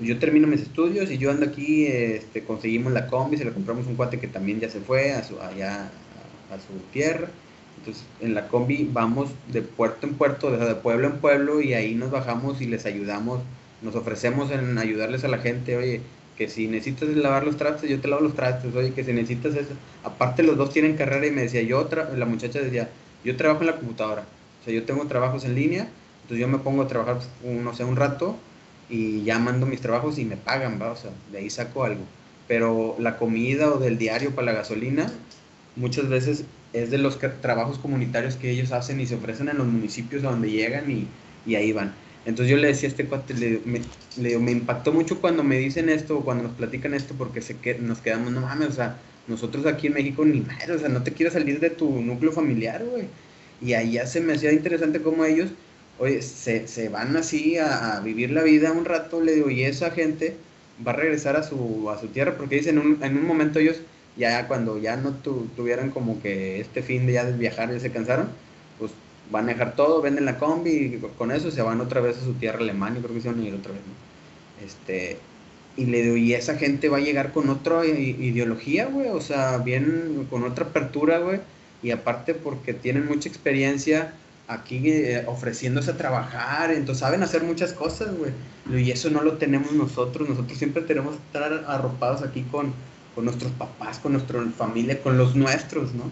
yo 0.00 0.18
termino 0.18 0.48
mis 0.48 0.62
estudios 0.62 1.10
y 1.10 1.18
yo 1.18 1.30
ando 1.30 1.46
aquí, 1.46 1.86
este, 1.86 2.42
conseguimos 2.42 2.92
la 2.92 3.06
combi, 3.06 3.36
se 3.36 3.44
le 3.44 3.52
compramos 3.52 3.86
un 3.86 3.94
cuate 3.94 4.18
que 4.18 4.26
también 4.26 4.58
ya 4.58 4.68
se 4.68 4.80
fue 4.80 5.12
a 5.12 5.22
su, 5.22 5.40
allá 5.40 5.90
a, 6.50 6.56
su 6.56 6.78
tierra. 6.92 7.28
Entonces, 7.82 8.04
en 8.20 8.34
la 8.34 8.46
combi 8.46 8.88
vamos 8.92 9.30
de 9.48 9.60
puerto 9.60 10.06
en 10.06 10.14
puerto, 10.14 10.52
de 10.52 10.74
pueblo 10.76 11.08
en 11.08 11.18
pueblo, 11.18 11.60
y 11.60 11.74
ahí 11.74 11.96
nos 11.96 12.12
bajamos 12.12 12.60
y 12.60 12.66
les 12.66 12.86
ayudamos, 12.86 13.40
nos 13.82 13.96
ofrecemos 13.96 14.52
en 14.52 14.78
ayudarles 14.78 15.24
a 15.24 15.28
la 15.28 15.38
gente, 15.38 15.76
oye, 15.76 16.00
que 16.38 16.48
si 16.48 16.68
necesitas 16.68 17.08
lavar 17.08 17.44
los 17.44 17.56
trastes, 17.56 17.90
yo 17.90 18.00
te 18.00 18.06
lavo 18.06 18.22
los 18.22 18.34
trastes, 18.34 18.72
oye, 18.72 18.92
que 18.92 19.02
si 19.02 19.12
necesitas 19.12 19.56
eso. 19.56 19.72
Aparte 20.04 20.44
los 20.44 20.56
dos 20.56 20.72
tienen 20.72 20.96
carrera 20.96 21.26
y 21.26 21.32
me 21.32 21.42
decía, 21.42 21.62
yo, 21.62 21.88
la 22.16 22.24
muchacha 22.24 22.60
decía, 22.60 22.88
yo 23.24 23.36
trabajo 23.36 23.62
en 23.62 23.66
la 23.66 23.76
computadora, 23.76 24.22
o 24.60 24.64
sea, 24.64 24.72
yo 24.72 24.84
tengo 24.84 25.04
trabajos 25.08 25.44
en 25.44 25.56
línea, 25.56 25.88
entonces 26.22 26.38
yo 26.38 26.46
me 26.46 26.58
pongo 26.58 26.82
a 26.82 26.86
trabajar, 26.86 27.18
no 27.44 27.74
sé, 27.74 27.82
un 27.82 27.96
rato 27.96 28.36
y 28.88 29.24
ya 29.24 29.40
mando 29.40 29.66
mis 29.66 29.80
trabajos 29.80 30.20
y 30.20 30.24
me 30.24 30.36
pagan, 30.36 30.78
va, 30.80 30.92
o 30.92 30.96
sea, 30.96 31.10
de 31.32 31.38
ahí 31.38 31.50
saco 31.50 31.82
algo. 31.82 32.04
Pero 32.46 32.94
la 33.00 33.16
comida 33.16 33.72
o 33.72 33.78
del 33.78 33.98
diario 33.98 34.36
para 34.36 34.44
la 34.44 34.52
gasolina, 34.52 35.10
muchas 35.74 36.08
veces 36.08 36.44
es 36.72 36.90
de 36.90 36.98
los 36.98 37.18
trabajos 37.40 37.78
comunitarios 37.78 38.36
que 38.36 38.50
ellos 38.50 38.72
hacen 38.72 39.00
y 39.00 39.06
se 39.06 39.14
ofrecen 39.14 39.48
en 39.48 39.58
los 39.58 39.66
municipios 39.66 40.24
a 40.24 40.30
donde 40.30 40.50
llegan 40.50 40.90
y, 40.90 41.06
y 41.46 41.54
ahí 41.54 41.72
van. 41.72 41.94
Entonces 42.24 42.50
yo 42.50 42.56
le 42.56 42.68
decía 42.68 42.88
a 42.88 42.90
este 42.90 43.06
cuate, 43.06 43.34
le, 43.34 43.60
me, 44.38 44.52
impactó 44.52 44.92
mucho 44.92 45.20
cuando 45.20 45.42
me 45.42 45.58
dicen 45.58 45.88
esto, 45.88 46.20
cuando 46.20 46.44
nos 46.44 46.52
platican 46.52 46.94
esto, 46.94 47.14
porque 47.18 47.42
se 47.42 47.56
que, 47.56 47.74
nos 47.74 47.98
quedamos, 47.98 48.32
no 48.32 48.40
mames, 48.42 48.68
o 48.68 48.72
sea, 48.72 48.96
nosotros 49.26 49.66
aquí 49.66 49.88
en 49.88 49.94
México 49.94 50.24
ni 50.24 50.40
madre, 50.40 50.72
o 50.72 50.78
sea, 50.78 50.88
no 50.88 51.02
te 51.02 51.12
quieres 51.12 51.32
salir 51.32 51.58
de 51.58 51.70
tu 51.70 52.00
núcleo 52.00 52.32
familiar, 52.32 52.84
güey. 52.84 53.06
Y 53.60 53.92
ya 53.92 54.06
se 54.06 54.20
me 54.20 54.34
hacía 54.34 54.52
interesante 54.52 55.02
cómo 55.02 55.24
ellos, 55.24 55.50
oye, 55.98 56.22
se, 56.22 56.68
se 56.68 56.88
van 56.88 57.16
así 57.16 57.58
a, 57.58 57.96
a, 57.96 58.00
vivir 58.00 58.30
la 58.30 58.42
vida 58.42 58.72
un 58.72 58.84
rato, 58.84 59.20
le 59.20 59.34
digo, 59.34 59.50
y 59.50 59.64
esa 59.64 59.90
gente 59.90 60.36
va 60.84 60.92
a 60.92 60.96
regresar 60.96 61.36
a 61.36 61.42
su, 61.42 61.90
a 61.90 62.00
su 62.00 62.08
tierra, 62.08 62.36
porque 62.36 62.56
dicen, 62.56 62.78
en 62.78 62.86
un, 62.86 63.02
en 63.02 63.16
un 63.16 63.26
momento 63.26 63.58
ellos, 63.58 63.80
ya 64.16 64.46
cuando 64.46 64.78
ya 64.78 64.96
no 64.96 65.12
tu, 65.14 65.46
tuvieran 65.56 65.90
como 65.90 66.20
que 66.20 66.60
este 66.60 66.82
fin 66.82 67.06
de 67.06 67.14
ya 67.14 67.24
de 67.24 67.32
viajar, 67.36 67.72
ya 67.72 67.80
se 67.80 67.90
cansaron, 67.90 68.28
pues 68.78 68.92
van 69.30 69.46
a 69.46 69.52
dejar 69.52 69.74
todo, 69.74 70.02
venden 70.02 70.26
la 70.26 70.38
combi 70.38 70.70
y 70.70 71.02
con 71.16 71.30
eso 71.30 71.50
se 71.50 71.62
van 71.62 71.80
otra 71.80 72.00
vez 72.00 72.18
a 72.18 72.24
su 72.24 72.34
tierra 72.34 72.58
Alemania, 72.58 73.00
creo 73.02 73.14
que 73.14 73.22
se 73.22 73.28
van 73.28 73.40
a 73.40 73.44
ir 73.44 73.54
otra 73.54 73.72
vez, 73.72 73.80
Este, 74.64 75.18
y 75.76 75.86
le 75.86 76.18
y 76.18 76.34
esa 76.34 76.56
gente 76.56 76.88
va 76.88 76.98
a 76.98 77.00
llegar 77.00 77.32
con 77.32 77.48
otra 77.48 77.86
ideología, 77.86 78.86
güey, 78.86 79.08
o 79.08 79.20
sea, 79.20 79.58
bien, 79.58 80.26
con 80.28 80.44
otra 80.44 80.66
apertura, 80.66 81.18
güey, 81.18 81.40
y 81.82 81.90
aparte 81.90 82.34
porque 82.34 82.74
tienen 82.74 83.06
mucha 83.06 83.28
experiencia 83.28 84.14
aquí 84.48 84.90
eh, 84.90 85.24
ofreciéndose 85.26 85.92
a 85.92 85.96
trabajar, 85.96 86.70
entonces 86.70 87.00
saben 87.00 87.22
hacer 87.22 87.42
muchas 87.42 87.72
cosas, 87.72 88.10
güey, 88.16 88.32
y 88.82 88.90
eso 88.90 89.08
no 89.10 89.22
lo 89.22 89.38
tenemos 89.38 89.72
nosotros, 89.72 90.28
nosotros 90.28 90.58
siempre 90.58 90.82
tenemos 90.82 91.16
que 91.16 91.22
estar 91.38 91.64
arropados 91.66 92.22
aquí 92.22 92.42
con, 92.50 92.74
con 93.14 93.24
nuestros 93.24 93.52
papás, 93.52 93.98
con 93.98 94.12
nuestra 94.12 94.40
familia, 94.56 95.02
con 95.02 95.18
los 95.18 95.34
nuestros, 95.34 95.92
¿no? 95.94 96.04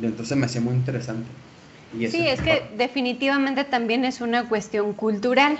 Y 0.00 0.06
entonces 0.06 0.36
me 0.36 0.46
hacía 0.46 0.60
muy 0.60 0.74
interesante. 0.74 1.28
sí, 2.10 2.26
es 2.26 2.40
que 2.40 2.62
definitivamente 2.76 3.64
también 3.64 4.04
es 4.04 4.20
una 4.20 4.48
cuestión 4.48 4.92
cultural. 4.92 5.58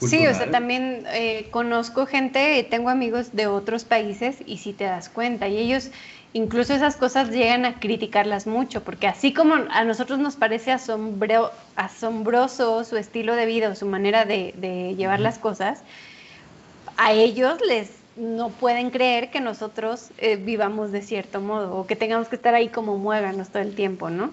Sí, 0.00 0.26
o 0.26 0.34
sea, 0.34 0.50
también 0.50 1.04
eh, 1.12 1.48
conozco 1.50 2.06
gente, 2.06 2.66
tengo 2.68 2.90
amigos 2.90 3.34
de 3.34 3.46
otros 3.46 3.84
países 3.84 4.36
y 4.44 4.58
si 4.58 4.72
te 4.72 4.84
das 4.84 5.08
cuenta, 5.08 5.48
y 5.48 5.56
ellos 5.56 5.90
incluso 6.34 6.74
esas 6.74 6.96
cosas 6.96 7.30
llegan 7.30 7.64
a 7.64 7.78
criticarlas 7.78 8.46
mucho, 8.46 8.82
porque 8.82 9.06
así 9.06 9.32
como 9.32 9.54
a 9.54 9.84
nosotros 9.84 10.18
nos 10.18 10.36
parece 10.36 10.72
asombroso 11.76 12.84
su 12.84 12.96
estilo 12.96 13.36
de 13.36 13.46
vida 13.46 13.70
o 13.70 13.74
su 13.74 13.86
manera 13.86 14.24
de, 14.24 14.94
llevar 14.98 15.20
las 15.20 15.38
cosas, 15.38 15.82
a 16.96 17.12
ellos 17.12 17.58
les 17.66 18.03
no 18.16 18.50
pueden 18.50 18.90
creer 18.90 19.30
que 19.30 19.40
nosotros 19.40 20.10
eh, 20.18 20.36
vivamos 20.36 20.92
de 20.92 21.02
cierto 21.02 21.40
modo 21.40 21.74
o 21.76 21.86
que 21.86 21.96
tengamos 21.96 22.28
que 22.28 22.36
estar 22.36 22.54
ahí 22.54 22.68
como 22.70 22.98
muéganos 22.98 23.50
todo 23.50 23.62
el 23.62 23.74
tiempo, 23.74 24.10
¿no? 24.10 24.32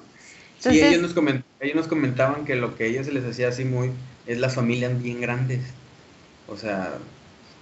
sí, 0.60 0.82
ellos 0.82 1.02
nos, 1.02 1.16
ellos 1.60 1.76
nos 1.76 1.88
comentaban 1.88 2.46
que 2.46 2.56
lo 2.56 2.76
que 2.76 2.84
a 2.86 2.88
ellos 2.88 3.06
se 3.08 3.14
les 3.14 3.26
hacía 3.26 3.50
así 3.50 3.66
muy 3.66 3.92
es 4.26 4.40
las 4.40 4.56
familias 4.56 5.02
bien 5.02 5.22
grandes. 5.22 5.62
O 6.48 6.58
sea, 6.58 7.00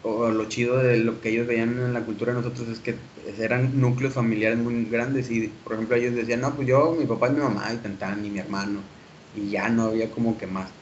o 0.03 0.29
lo 0.31 0.49
chido 0.49 0.77
de 0.77 0.97
lo 0.99 1.21
que 1.21 1.29
ellos 1.29 1.47
veían 1.47 1.69
en 1.79 1.93
la 1.93 2.05
cultura 2.05 2.33
de 2.33 2.41
nosotros 2.41 2.69
es 2.69 2.79
que 2.79 2.95
eran 3.39 3.79
núcleos 3.81 4.13
familiares 4.13 4.59
muy 4.59 4.85
grandes 4.85 5.29
y 5.31 5.49
por 5.63 5.73
ejemplo 5.73 5.95
ellos 5.97 6.15
decían, 6.15 6.41
no, 6.41 6.55
pues 6.55 6.67
yo, 6.67 6.95
mi 6.95 7.05
papá 7.05 7.29
y 7.29 7.33
mi 7.33 7.41
mamá 7.41 7.73
y 7.73 7.77
Tantán 7.79 8.25
y 8.25 8.31
mi 8.31 8.39
hermano 8.39 8.89
y 9.33 9.49
ya 9.49 9.69
no 9.69 9.83
había 9.85 10.11
como 10.11 10.37
que 10.37 10.47
más. 10.47 10.78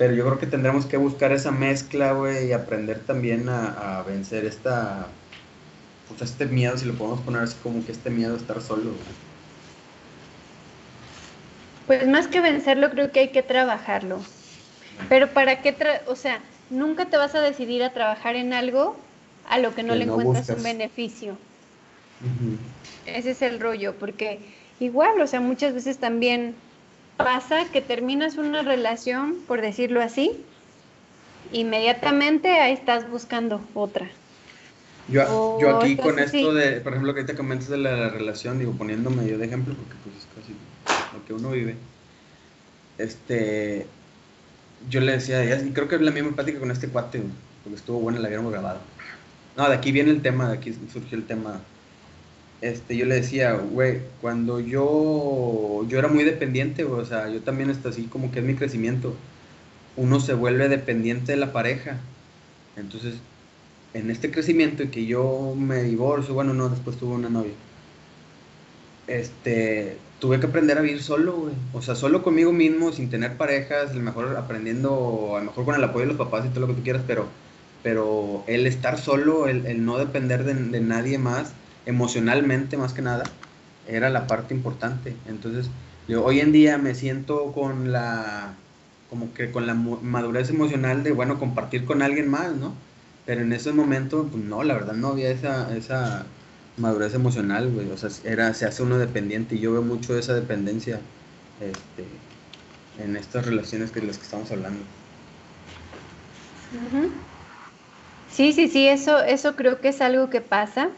Pero 0.00 0.14
yo 0.14 0.24
creo 0.24 0.38
que 0.38 0.46
tendremos 0.46 0.86
que 0.86 0.96
buscar 0.96 1.30
esa 1.30 1.50
mezcla, 1.50 2.12
güey, 2.12 2.46
y 2.46 2.52
aprender 2.54 3.00
también 3.00 3.50
a, 3.50 4.02
vencer 4.06 4.46
esta, 4.46 5.08
pues 6.08 6.22
este 6.22 6.46
miedo, 6.46 6.78
si 6.78 6.86
lo 6.86 6.94
podemos 6.94 7.20
poner 7.20 7.42
así 7.42 7.54
como 7.62 7.84
que 7.84 7.92
este 7.92 8.08
miedo 8.08 8.32
a 8.32 8.38
estar 8.38 8.62
solo. 8.62 8.92
Pues 11.86 12.08
más 12.08 12.28
que 12.28 12.40
vencerlo, 12.40 12.88
creo 12.88 13.12
que 13.12 13.20
hay 13.20 13.28
que 13.28 13.42
trabajarlo. 13.42 14.20
Pero 15.10 15.28
para 15.34 15.60
qué, 15.60 15.76
o 16.06 16.16
sea, 16.16 16.40
nunca 16.70 17.04
te 17.04 17.18
vas 17.18 17.34
a 17.34 17.42
decidir 17.42 17.82
a 17.82 17.92
trabajar 17.92 18.36
en 18.36 18.54
algo 18.54 18.96
a 19.50 19.58
lo 19.58 19.74
que 19.74 19.82
no 19.82 19.94
le 19.94 20.04
encuentras 20.04 20.48
un 20.48 20.62
beneficio. 20.62 21.36
Ese 23.04 23.32
es 23.32 23.42
el 23.42 23.60
rollo, 23.60 23.96
porque 23.96 24.38
igual, 24.80 25.20
o 25.20 25.26
sea, 25.26 25.40
muchas 25.40 25.74
veces 25.74 25.98
también 25.98 26.54
pasa 27.24 27.64
que 27.72 27.80
terminas 27.80 28.36
una 28.36 28.62
relación, 28.62 29.36
por 29.46 29.60
decirlo 29.60 30.00
así, 30.00 30.44
inmediatamente 31.52 32.60
ahí 32.60 32.72
estás 32.72 33.08
buscando 33.10 33.60
otra. 33.74 34.10
Yo, 35.08 35.58
yo 35.60 35.78
aquí 35.78 35.96
con 35.96 36.18
esto 36.18 36.54
de, 36.54 36.80
por 36.80 36.92
ejemplo, 36.92 37.14
que 37.14 37.24
te 37.24 37.34
comentas 37.34 37.68
de 37.68 37.78
la, 37.78 38.10
relación, 38.10 38.58
digo, 38.58 38.72
poniéndome 38.72 39.26
yo 39.26 39.38
de 39.38 39.46
ejemplo, 39.46 39.74
porque 39.74 39.94
pues 40.04 40.16
es 40.16 40.28
casi 40.34 40.54
lo 41.16 41.24
que 41.24 41.32
uno 41.32 41.50
vive. 41.50 41.76
Este, 42.98 43.86
yo 44.88 45.00
le 45.00 45.12
decía, 45.12 45.42
y 45.60 45.70
creo 45.70 45.88
que 45.88 45.96
es 45.96 46.00
la 46.00 46.12
misma 46.12 46.32
plática 46.32 46.60
con 46.60 46.70
este 46.70 46.88
cuate, 46.88 47.22
porque 47.64 47.76
estuvo 47.76 47.98
buena, 47.98 48.20
la 48.20 48.28
habíamos 48.28 48.52
grabado. 48.52 48.80
No, 49.56 49.68
de 49.68 49.74
aquí 49.74 49.90
viene 49.90 50.10
el 50.10 50.22
tema, 50.22 50.48
de 50.48 50.58
aquí 50.58 50.76
surgió 50.92 51.18
el 51.18 51.26
tema. 51.26 51.60
Este, 52.60 52.96
yo 52.96 53.06
le 53.06 53.14
decía, 53.16 53.54
güey, 53.54 54.00
cuando 54.20 54.60
yo, 54.60 55.86
yo 55.88 55.98
era 55.98 56.08
muy 56.08 56.24
dependiente, 56.24 56.84
o 56.84 57.04
sea, 57.04 57.28
yo 57.30 57.40
también 57.42 57.70
estoy 57.70 57.92
así 57.92 58.02
como 58.04 58.30
que 58.32 58.40
es 58.40 58.44
mi 58.44 58.54
crecimiento. 58.54 59.14
Uno 59.96 60.20
se 60.20 60.34
vuelve 60.34 60.68
dependiente 60.68 61.32
de 61.32 61.38
la 61.38 61.52
pareja. 61.52 61.98
Entonces, 62.76 63.14
en 63.94 64.10
este 64.10 64.30
crecimiento 64.30 64.82
y 64.82 64.88
que 64.88 65.06
yo 65.06 65.54
me 65.56 65.82
divorcio, 65.82 66.34
bueno, 66.34 66.54
no, 66.54 66.68
después 66.68 66.96
tuve 66.96 67.14
una 67.14 67.28
novia. 67.28 67.52
Este, 69.06 69.96
tuve 70.20 70.38
que 70.38 70.46
aprender 70.46 70.78
a 70.78 70.82
vivir 70.82 71.02
solo, 71.02 71.32
güey. 71.34 71.54
O 71.72 71.82
sea, 71.82 71.96
solo 71.96 72.22
conmigo 72.22 72.52
mismo, 72.52 72.92
sin 72.92 73.10
tener 73.10 73.36
parejas, 73.36 73.90
a 73.90 73.94
lo 73.94 74.02
mejor 74.02 74.36
aprendiendo, 74.36 75.34
a 75.36 75.40
lo 75.40 75.46
mejor 75.46 75.64
con 75.64 75.74
el 75.74 75.82
apoyo 75.82 76.02
de 76.06 76.12
los 76.12 76.16
papás 76.16 76.46
y 76.46 76.50
todo 76.50 76.60
lo 76.60 76.66
que 76.68 76.74
tú 76.74 76.82
quieras, 76.82 77.02
pero, 77.06 77.26
pero 77.82 78.44
el 78.46 78.66
estar 78.66 78.98
solo, 78.98 79.48
el, 79.48 79.84
no 79.84 79.98
depender 79.98 80.44
de, 80.44 80.80
nadie 80.80 81.18
más, 81.18 81.52
emocionalmente 81.86 82.76
más 82.76 82.92
que 82.92 83.02
nada, 83.02 83.24
era 83.86 84.10
la 84.10 84.26
parte 84.26 84.54
importante. 84.54 85.16
Entonces, 85.26 85.70
yo 86.08 86.24
hoy 86.24 86.40
en 86.40 86.52
día 86.52 86.78
me 86.78 86.94
siento 86.94 87.52
con 87.52 87.92
la, 87.92 88.54
como 89.08 89.32
que 89.34 89.50
con 89.50 89.66
la 89.66 89.74
madurez 89.74 90.50
emocional 90.50 91.02
de, 91.02 91.12
bueno, 91.12 91.38
compartir 91.38 91.84
con 91.84 92.02
alguien 92.02 92.28
más, 92.28 92.54
¿no? 92.56 92.74
Pero 93.26 93.42
en 93.42 93.52
ese 93.52 93.72
momento, 93.72 94.26
pues 94.30 94.42
no, 94.44 94.62
la 94.62 94.74
verdad 94.74 94.94
no 94.94 95.08
había 95.08 95.30
esa, 95.30 95.76
esa 95.76 96.24
madurez 96.76 97.14
emocional, 97.14 97.70
güey. 97.70 97.90
O 97.90 97.96
sea, 97.96 98.10
era, 98.24 98.54
se 98.54 98.66
hace 98.66 98.82
uno 98.82 98.98
dependiente 98.98 99.54
y 99.54 99.60
yo 99.60 99.72
veo 99.72 99.82
mucho 99.82 100.18
esa 100.18 100.34
dependencia 100.34 101.00
este, 101.60 102.04
en 103.04 103.16
estas 103.16 103.46
relaciones 103.46 103.90
que 103.90 104.00
de 104.00 104.06
las 104.06 104.16
que 104.16 104.24
estamos 104.24 104.50
hablando. 104.50 104.80
Sí, 108.30 108.52
sí, 108.52 108.68
sí, 108.68 108.86
eso, 108.86 109.20
eso 109.22 109.56
creo 109.56 109.80
que 109.80 109.88
es 109.88 110.00
algo 110.00 110.30
que 110.30 110.40
pasa. 110.40 110.90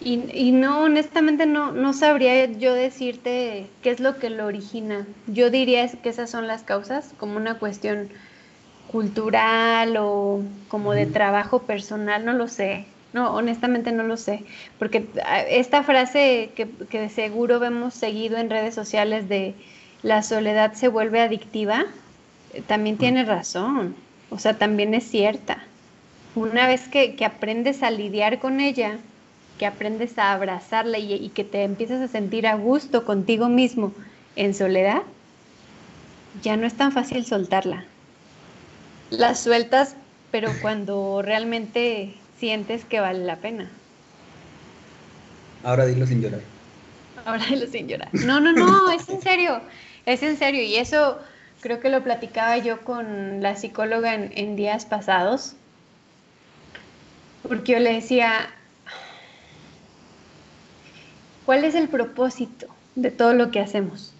Y, 0.00 0.24
y, 0.32 0.52
no, 0.52 0.82
honestamente 0.82 1.44
no, 1.44 1.72
no 1.72 1.92
sabría 1.92 2.46
yo 2.46 2.72
decirte 2.72 3.66
qué 3.82 3.90
es 3.90 4.00
lo 4.00 4.18
que 4.18 4.30
lo 4.30 4.46
origina. 4.46 5.06
Yo 5.26 5.50
diría 5.50 5.86
que 5.88 6.08
esas 6.08 6.30
son 6.30 6.46
las 6.46 6.62
causas, 6.62 7.12
como 7.18 7.36
una 7.36 7.58
cuestión 7.58 8.08
cultural 8.90 9.96
o 9.98 10.42
como 10.68 10.92
de 10.92 11.06
trabajo 11.06 11.60
personal, 11.62 12.24
no 12.24 12.32
lo 12.32 12.48
sé. 12.48 12.86
No, 13.12 13.34
honestamente 13.34 13.90
no 13.90 14.04
lo 14.04 14.16
sé, 14.16 14.44
porque 14.78 15.04
ah, 15.24 15.40
esta 15.40 15.82
frase 15.82 16.50
que, 16.54 16.68
que 16.88 17.08
seguro 17.08 17.58
vemos 17.58 17.92
seguido 17.92 18.38
en 18.38 18.50
redes 18.50 18.72
sociales 18.72 19.28
de 19.28 19.54
la 20.02 20.22
soledad 20.22 20.74
se 20.74 20.86
vuelve 20.86 21.20
adictiva, 21.20 21.86
eh, 22.52 22.62
también 22.66 22.98
tiene 22.98 23.24
razón, 23.24 23.96
o 24.30 24.38
sea, 24.38 24.58
también 24.58 24.94
es 24.94 25.04
cierta. 25.04 25.58
Una 26.34 26.66
vez 26.68 26.88
que, 26.88 27.16
aprendes 27.24 27.82
a 27.82 27.90
lidiar 27.90 28.38
con 28.38 28.60
ella, 28.60 28.98
que 29.60 29.66
aprendes 29.66 30.16
a 30.16 30.32
abrazarla 30.32 30.96
y, 30.96 31.12
y 31.12 31.28
que 31.28 31.44
te 31.44 31.64
empiezas 31.64 32.00
a 32.00 32.08
sentir 32.08 32.46
a 32.46 32.54
gusto 32.54 33.04
contigo 33.04 33.50
mismo 33.50 33.92
en 34.34 34.54
soledad, 34.54 35.02
ya 36.42 36.56
no 36.56 36.66
es 36.66 36.72
tan 36.72 36.92
fácil 36.92 37.26
soltarla. 37.26 37.84
La 39.10 39.34
sueltas, 39.34 39.96
pero 40.30 40.50
cuando 40.62 41.20
realmente 41.20 42.14
sientes 42.38 42.86
que 42.86 43.00
vale 43.00 43.18
la 43.18 43.36
pena. 43.36 43.68
Ahora 45.62 45.84
dilo 45.84 46.06
sin 46.06 46.22
llorar. 46.22 46.40
Ahora 47.26 47.44
dilo 47.44 47.66
sin 47.66 47.86
llorar. 47.86 48.08
No, 48.12 48.40
no, 48.40 48.54
no, 48.54 48.90
es 48.92 49.10
en 49.10 49.20
serio, 49.20 49.60
es 50.06 50.22
en 50.22 50.38
serio. 50.38 50.62
Y 50.62 50.76
eso 50.76 51.18
creo 51.60 51.80
que 51.80 51.90
lo 51.90 52.02
platicaba 52.02 52.56
yo 52.56 52.80
con 52.80 53.42
la 53.42 53.56
psicóloga 53.56 54.14
en, 54.14 54.56
días 54.56 54.86
pasados, 54.86 55.54
porque 57.46 57.72
yo 57.72 57.78
le 57.78 57.92
decía, 57.92 58.48
¿cuál 61.50 61.64
es 61.64 61.74
el 61.74 61.88
propósito 61.88 62.68
de 62.94 63.10
todo 63.10 63.34
lo 63.34 63.50
que 63.50 63.58
hacemos? 63.58 64.12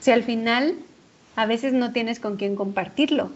Si 0.00 0.10
al 0.10 0.22
final 0.22 0.74
a 1.36 1.44
veces 1.44 1.74
no 1.74 1.92
tienes 1.92 2.18
con 2.18 2.38
quién 2.38 2.56
compartirlo, 2.56 3.30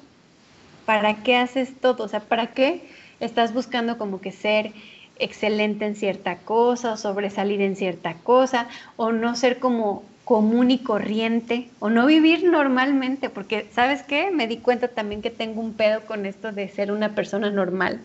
¿para 0.87 1.23
qué 1.23 1.37
haces 1.37 1.79
todo? 1.79 2.05
O 2.05 2.09
sea, 2.09 2.21
¿para 2.21 2.55
qué 2.55 2.89
estás 3.21 3.53
buscando 3.53 3.99
como 3.99 4.23
que 4.23 4.33
ser 4.33 4.73
excelente 5.19 5.85
en 5.85 5.97
cierta 5.97 6.39
cosa 6.39 6.95
o 6.95 6.97
sobresalir 6.97 7.61
en 7.61 7.77
cierta 7.77 8.15
cosa 8.15 8.69
o 8.97 9.13
no 9.13 9.37
ser 9.37 9.59
como 9.59 10.03
común 10.25 10.71
y 10.71 10.79
corriente 10.79 11.69
o 11.79 11.91
no 11.91 12.07
vivir 12.07 12.45
normalmente, 12.45 13.29
porque 13.29 13.67
¿sabes 13.75 14.03
qué? 14.03 14.31
Me 14.31 14.47
di 14.47 14.57
cuenta 14.57 14.89
también 14.89 15.21
que 15.21 15.29
tengo 15.29 15.61
un 15.61 15.75
pedo 15.75 16.07
con 16.07 16.25
esto 16.25 16.53
de 16.53 16.71
ser 16.71 16.91
una 16.91 17.15
persona 17.15 17.51
normal. 17.51 18.01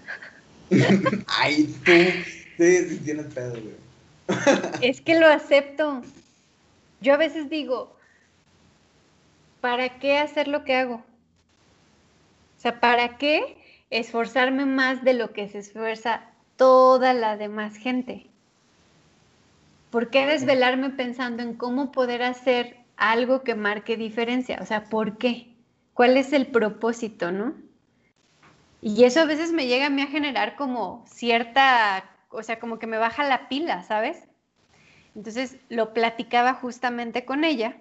Ay, 1.40 1.74
tú, 1.86 1.94
sí, 2.58 3.00
tienes 3.06 3.28
pedo, 3.28 3.52
güey. 3.52 3.81
es 4.82 5.02
que 5.02 5.20
lo 5.20 5.28
acepto. 5.28 6.02
Yo 7.02 7.14
a 7.14 7.18
veces 7.18 7.50
digo, 7.50 7.96
¿para 9.60 10.00
qué 10.00 10.18
hacer 10.18 10.48
lo 10.48 10.64
que 10.64 10.76
hago? 10.76 10.96
O 10.96 12.62
sea, 12.62 12.80
¿para 12.80 13.18
qué 13.18 13.58
esforzarme 13.92 14.66
más 14.66 15.04
de 15.04 15.14
lo 15.14 15.34
que 15.34 15.48
se 15.50 15.60
esfuerza 15.60 16.24
toda 16.56 17.14
la 17.14 17.38
demás 17.38 17.76
gente. 17.76 18.28
¿Por 19.92 20.10
qué 20.10 20.26
desvelarme 20.26 20.90
pensando 20.90 21.44
en 21.44 21.54
cómo 21.56 21.92
poder 21.92 22.24
hacer 22.24 22.78
algo 22.96 23.44
que 23.44 23.56
marque 23.56 23.98
diferencia? 23.98 24.58
O 24.62 24.66
sea, 24.66 24.86
¿por 24.86 25.18
qué? 25.18 25.54
¿Cuál 25.94 26.16
es 26.16 26.32
el 26.32 26.48
propósito, 26.48 27.32
no? 27.32 27.54
Y 28.82 29.04
eso 29.04 29.20
a 29.20 29.26
veces 29.26 29.52
me 29.52 29.68
llega 29.68 29.88
a 29.88 29.90
mí 29.90 30.02
a 30.02 30.08
generar 30.08 30.56
como 30.56 31.04
cierta, 31.08 32.10
o 32.32 32.44
sea, 32.44 32.60
como 32.60 32.80
que 32.80 32.88
me 32.88 32.98
baja 32.98 33.24
la 33.24 33.48
pila, 33.50 33.84
¿sabes? 33.84 34.28
Entonces 35.16 35.58
lo 35.70 35.94
platicaba 35.94 36.54
justamente 36.54 37.26
con 37.26 37.44
ella 37.44 37.76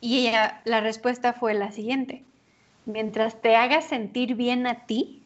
y 0.00 0.28
ella, 0.28 0.60
la 0.64 0.80
respuesta 0.80 1.32
fue 1.32 1.54
la 1.54 1.72
siguiente. 1.72 2.22
Mientras 2.84 3.40
te 3.40 3.56
haga 3.56 3.80
sentir 3.80 4.34
bien 4.34 4.66
a 4.66 4.86
ti, 4.86 5.22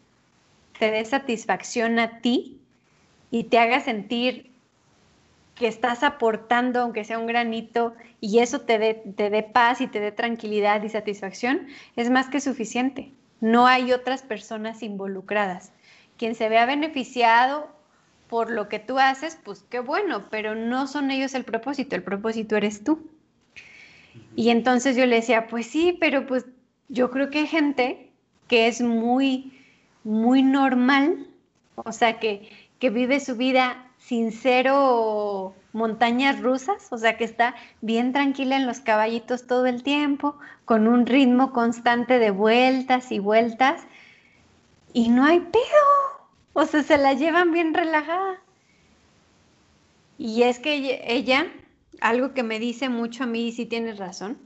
te 0.78 0.90
dé 0.90 1.04
satisfacción 1.04 1.98
a 1.98 2.20
ti 2.20 2.60
y 3.30 3.44
te 3.44 3.58
haga 3.58 3.80
sentir 3.80 4.50
que 5.54 5.68
estás 5.68 6.02
aportando, 6.02 6.80
aunque 6.80 7.04
sea 7.04 7.18
un 7.18 7.26
granito, 7.26 7.94
y 8.20 8.38
eso 8.38 8.62
te 8.62 8.78
dé, 8.78 8.94
te 8.94 9.28
dé 9.28 9.42
paz 9.42 9.82
y 9.82 9.88
te 9.88 10.00
dé 10.00 10.10
tranquilidad 10.10 10.82
y 10.82 10.88
satisfacción, 10.88 11.68
es 11.96 12.08
más 12.08 12.30
que 12.30 12.40
suficiente. 12.40 13.12
No 13.40 13.66
hay 13.66 13.92
otras 13.92 14.22
personas 14.22 14.82
involucradas. 14.82 15.72
Quien 16.16 16.34
se 16.34 16.48
vea 16.48 16.64
beneficiado 16.64 17.68
por 18.30 18.48
lo 18.48 18.68
que 18.68 18.78
tú 18.78 19.00
haces, 19.00 19.36
pues 19.44 19.64
qué 19.68 19.80
bueno, 19.80 20.28
pero 20.30 20.54
no 20.54 20.86
son 20.86 21.10
ellos 21.10 21.34
el 21.34 21.44
propósito, 21.44 21.96
el 21.96 22.04
propósito 22.04 22.56
eres 22.56 22.84
tú. 22.84 23.10
Y 24.36 24.50
entonces 24.50 24.96
yo 24.96 25.04
le 25.04 25.16
decía, 25.16 25.48
pues 25.48 25.66
sí, 25.66 25.96
pero 26.00 26.26
pues 26.28 26.46
yo 26.88 27.10
creo 27.10 27.28
que 27.30 27.40
hay 27.40 27.46
gente 27.48 28.12
que 28.46 28.68
es 28.68 28.80
muy, 28.80 29.52
muy 30.04 30.44
normal, 30.44 31.26
o 31.74 31.90
sea, 31.90 32.20
que, 32.20 32.48
que 32.78 32.90
vive 32.90 33.18
su 33.18 33.36
vida 33.36 33.84
sin 33.98 34.30
cero 34.30 35.54
montañas 35.72 36.40
rusas, 36.40 36.88
o 36.92 36.98
sea 36.98 37.16
que 37.16 37.24
está 37.24 37.56
bien 37.80 38.12
tranquila 38.12 38.56
en 38.56 38.66
los 38.66 38.78
caballitos 38.78 39.48
todo 39.48 39.66
el 39.66 39.82
tiempo, 39.82 40.36
con 40.64 40.86
un 40.86 41.04
ritmo 41.04 41.52
constante 41.52 42.20
de 42.20 42.30
vueltas 42.30 43.10
y 43.10 43.18
vueltas, 43.18 43.82
y 44.92 45.08
no 45.08 45.24
hay 45.24 45.40
pedo, 45.40 46.19
o 46.52 46.64
sea, 46.66 46.82
se 46.82 46.98
la 46.98 47.14
llevan 47.14 47.52
bien 47.52 47.74
relajada. 47.74 48.40
Y 50.18 50.42
es 50.42 50.58
que 50.58 51.02
ella, 51.06 51.46
algo 52.00 52.34
que 52.34 52.42
me 52.42 52.58
dice 52.58 52.88
mucho 52.88 53.24
a 53.24 53.26
mí, 53.26 53.48
y 53.48 53.52
sí 53.52 53.66
tienes 53.66 53.98
razón, 53.98 54.38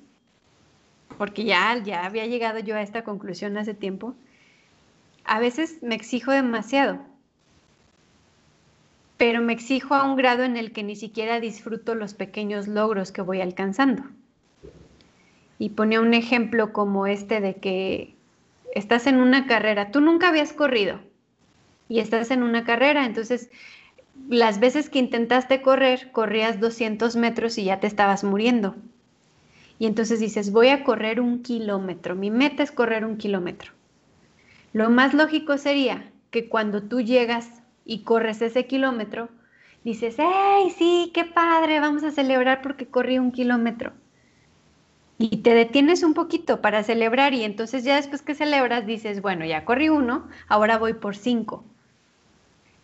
porque 1.19 1.45
ya, 1.45 1.77
ya 1.83 2.05
había 2.05 2.27
llegado 2.27 2.59
yo 2.61 2.77
a 2.77 2.83
esta 2.83 3.05
conclusión 3.05 3.57
hace 3.57 3.75
tiempo, 3.75 4.15
a 5.25 5.41
veces 5.41 5.83
me 5.83 5.95
exijo 5.95 6.31
demasiado 6.31 7.01
pero 9.17 9.41
me 9.41 9.53
exijo 9.53 9.95
a 9.95 10.05
un 10.05 10.17
grado 10.17 10.43
en 10.45 10.57
el 10.57 10.73
que 10.73 10.83
ni 10.83 10.97
siquiera 10.97 11.41
disfruto 11.41 11.95
los 11.95 12.15
pequeños 12.15 12.69
logros 12.69 13.13
que 13.13 13.23
voy 13.23 13.41
alcanzando. 13.41 14.03
Y 15.59 15.71
ponía 15.71 16.01
un 16.01 16.15
ejemplo 16.15 16.73
como 16.73 17.07
este 17.07 17.41
de 17.41 17.55
que 17.55 18.17
estás 18.75 19.07
en 19.07 19.17
una 19.17 19.47
carrera, 19.47 19.91
tú 19.91 20.01
nunca 20.01 20.29
habías 20.29 20.53
corrido 20.53 21.01
y 21.89 22.01
estás 22.01 22.31
en 22.31 22.43
una 22.43 22.65
carrera, 22.65 23.07
entonces 23.07 23.51
las 24.29 24.61
veces 24.61 24.89
que 24.89 24.99
intentaste 24.99 25.61
correr, 25.61 26.11
corrías 26.13 26.61
200 26.61 27.17
metros 27.17 27.59
y 27.59 27.65
ya 27.65 27.81
te 27.81 27.87
estabas 27.87 28.25
muriendo. 28.25 28.77
Y 29.79 29.87
entonces 29.87 30.21
dices, 30.21 30.53
voy 30.53 30.69
a 30.69 30.85
correr 30.85 31.21
un 31.21 31.43
kilómetro, 31.43 32.15
mi 32.15 32.31
meta 32.31 32.63
es 32.63 32.71
correr 32.71 33.05
un 33.05 33.17
kilómetro. 33.17 33.73
Lo 34.73 34.89
más 34.91 35.15
lógico 35.15 35.59
sería 35.59 36.11
que 36.31 36.49
cuando 36.49 36.83
tú 36.83 37.01
llegas 37.01 37.63
y 37.85 38.03
corres 38.03 38.41
ese 38.41 38.67
kilómetro, 38.67 39.29
dices, 39.85 40.17
¡hey, 40.19 40.73
sí, 40.77 41.11
qué 41.13 41.25
padre! 41.25 41.81
Vamos 41.81 42.03
a 42.03 42.11
celebrar 42.11 42.63
porque 42.63 42.87
corrí 42.87 43.19
un 43.19 43.31
kilómetro. 43.31 43.93
Y 45.19 45.39
te 45.39 45.55
detienes 45.55 46.03
un 46.03 46.15
poquito 46.15 46.61
para 46.61 46.83
celebrar 46.83 47.35
y 47.35 47.45
entonces 47.45 47.85
ya 47.85 47.97
después 47.97 48.23
que 48.23 48.35
celebras 48.35 48.87
dices, 48.87 49.23
bueno, 49.23 49.45
ya 49.45 49.65
corrí 49.65 49.89
uno, 49.89 50.29
ahora 50.49 50.79
voy 50.79 50.95
por 50.95 51.15
cinco. 51.17 51.65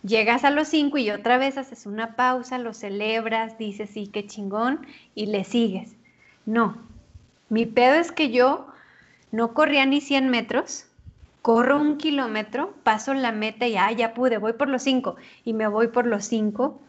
Llegas 0.02 0.44
a 0.44 0.50
los 0.50 0.68
cinco 0.68 0.98
y 0.98 1.10
otra 1.10 1.36
vez 1.36 1.58
haces 1.58 1.84
una 1.86 2.16
pausa, 2.16 2.58
lo 2.58 2.72
celebras, 2.72 3.58
dices, 3.58 3.90
sí, 3.90 4.06
qué 4.06 4.26
chingón, 4.26 4.86
y 5.14 5.26
le 5.26 5.44
sigues. 5.44 5.94
No, 6.46 6.78
mi 7.50 7.66
pedo 7.66 7.94
es 7.94 8.10
que 8.10 8.30
yo 8.30 8.66
no 9.30 9.54
corría 9.54 9.84
ni 9.86 10.00
100 10.00 10.28
metros, 10.28 10.86
corro 11.42 11.80
un 11.80 11.96
kilómetro, 11.96 12.74
paso 12.82 13.14
la 13.14 13.32
meta 13.32 13.66
y 13.66 13.76
ah, 13.76 13.92
ya 13.92 14.14
pude, 14.14 14.38
voy 14.38 14.52
por 14.54 14.68
los 14.68 14.82
cinco 14.82 15.16
y 15.44 15.52
me 15.52 15.66
voy 15.66 15.88
por 15.88 16.06
los 16.06 16.24
cinco. 16.24 16.80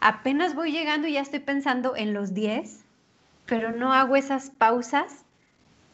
Apenas 0.00 0.54
voy 0.54 0.72
llegando 0.72 1.08
y 1.08 1.14
ya 1.14 1.20
estoy 1.20 1.40
pensando 1.40 1.96
en 1.96 2.14
los 2.14 2.34
diez, 2.34 2.84
pero 3.46 3.72
no 3.72 3.92
hago 3.92 4.16
esas 4.16 4.50
pausas 4.50 5.24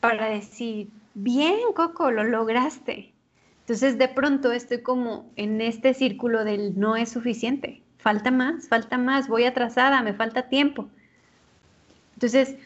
para 0.00 0.26
decir, 0.26 0.90
bien, 1.14 1.58
Coco, 1.74 2.10
lo 2.10 2.24
lograste. 2.24 3.13
Entonces 3.64 3.96
de 3.96 4.08
pronto 4.08 4.52
estoy 4.52 4.82
como 4.82 5.30
en 5.36 5.62
este 5.62 5.94
círculo 5.94 6.44
del 6.44 6.78
no 6.78 6.96
es 6.96 7.08
suficiente, 7.10 7.80
falta 7.96 8.30
más, 8.30 8.68
falta 8.68 8.98
más, 8.98 9.26
voy 9.26 9.44
atrasada, 9.44 10.02
me 10.02 10.12
falta 10.12 10.50
tiempo. 10.50 10.86
Entonces, 12.12 12.56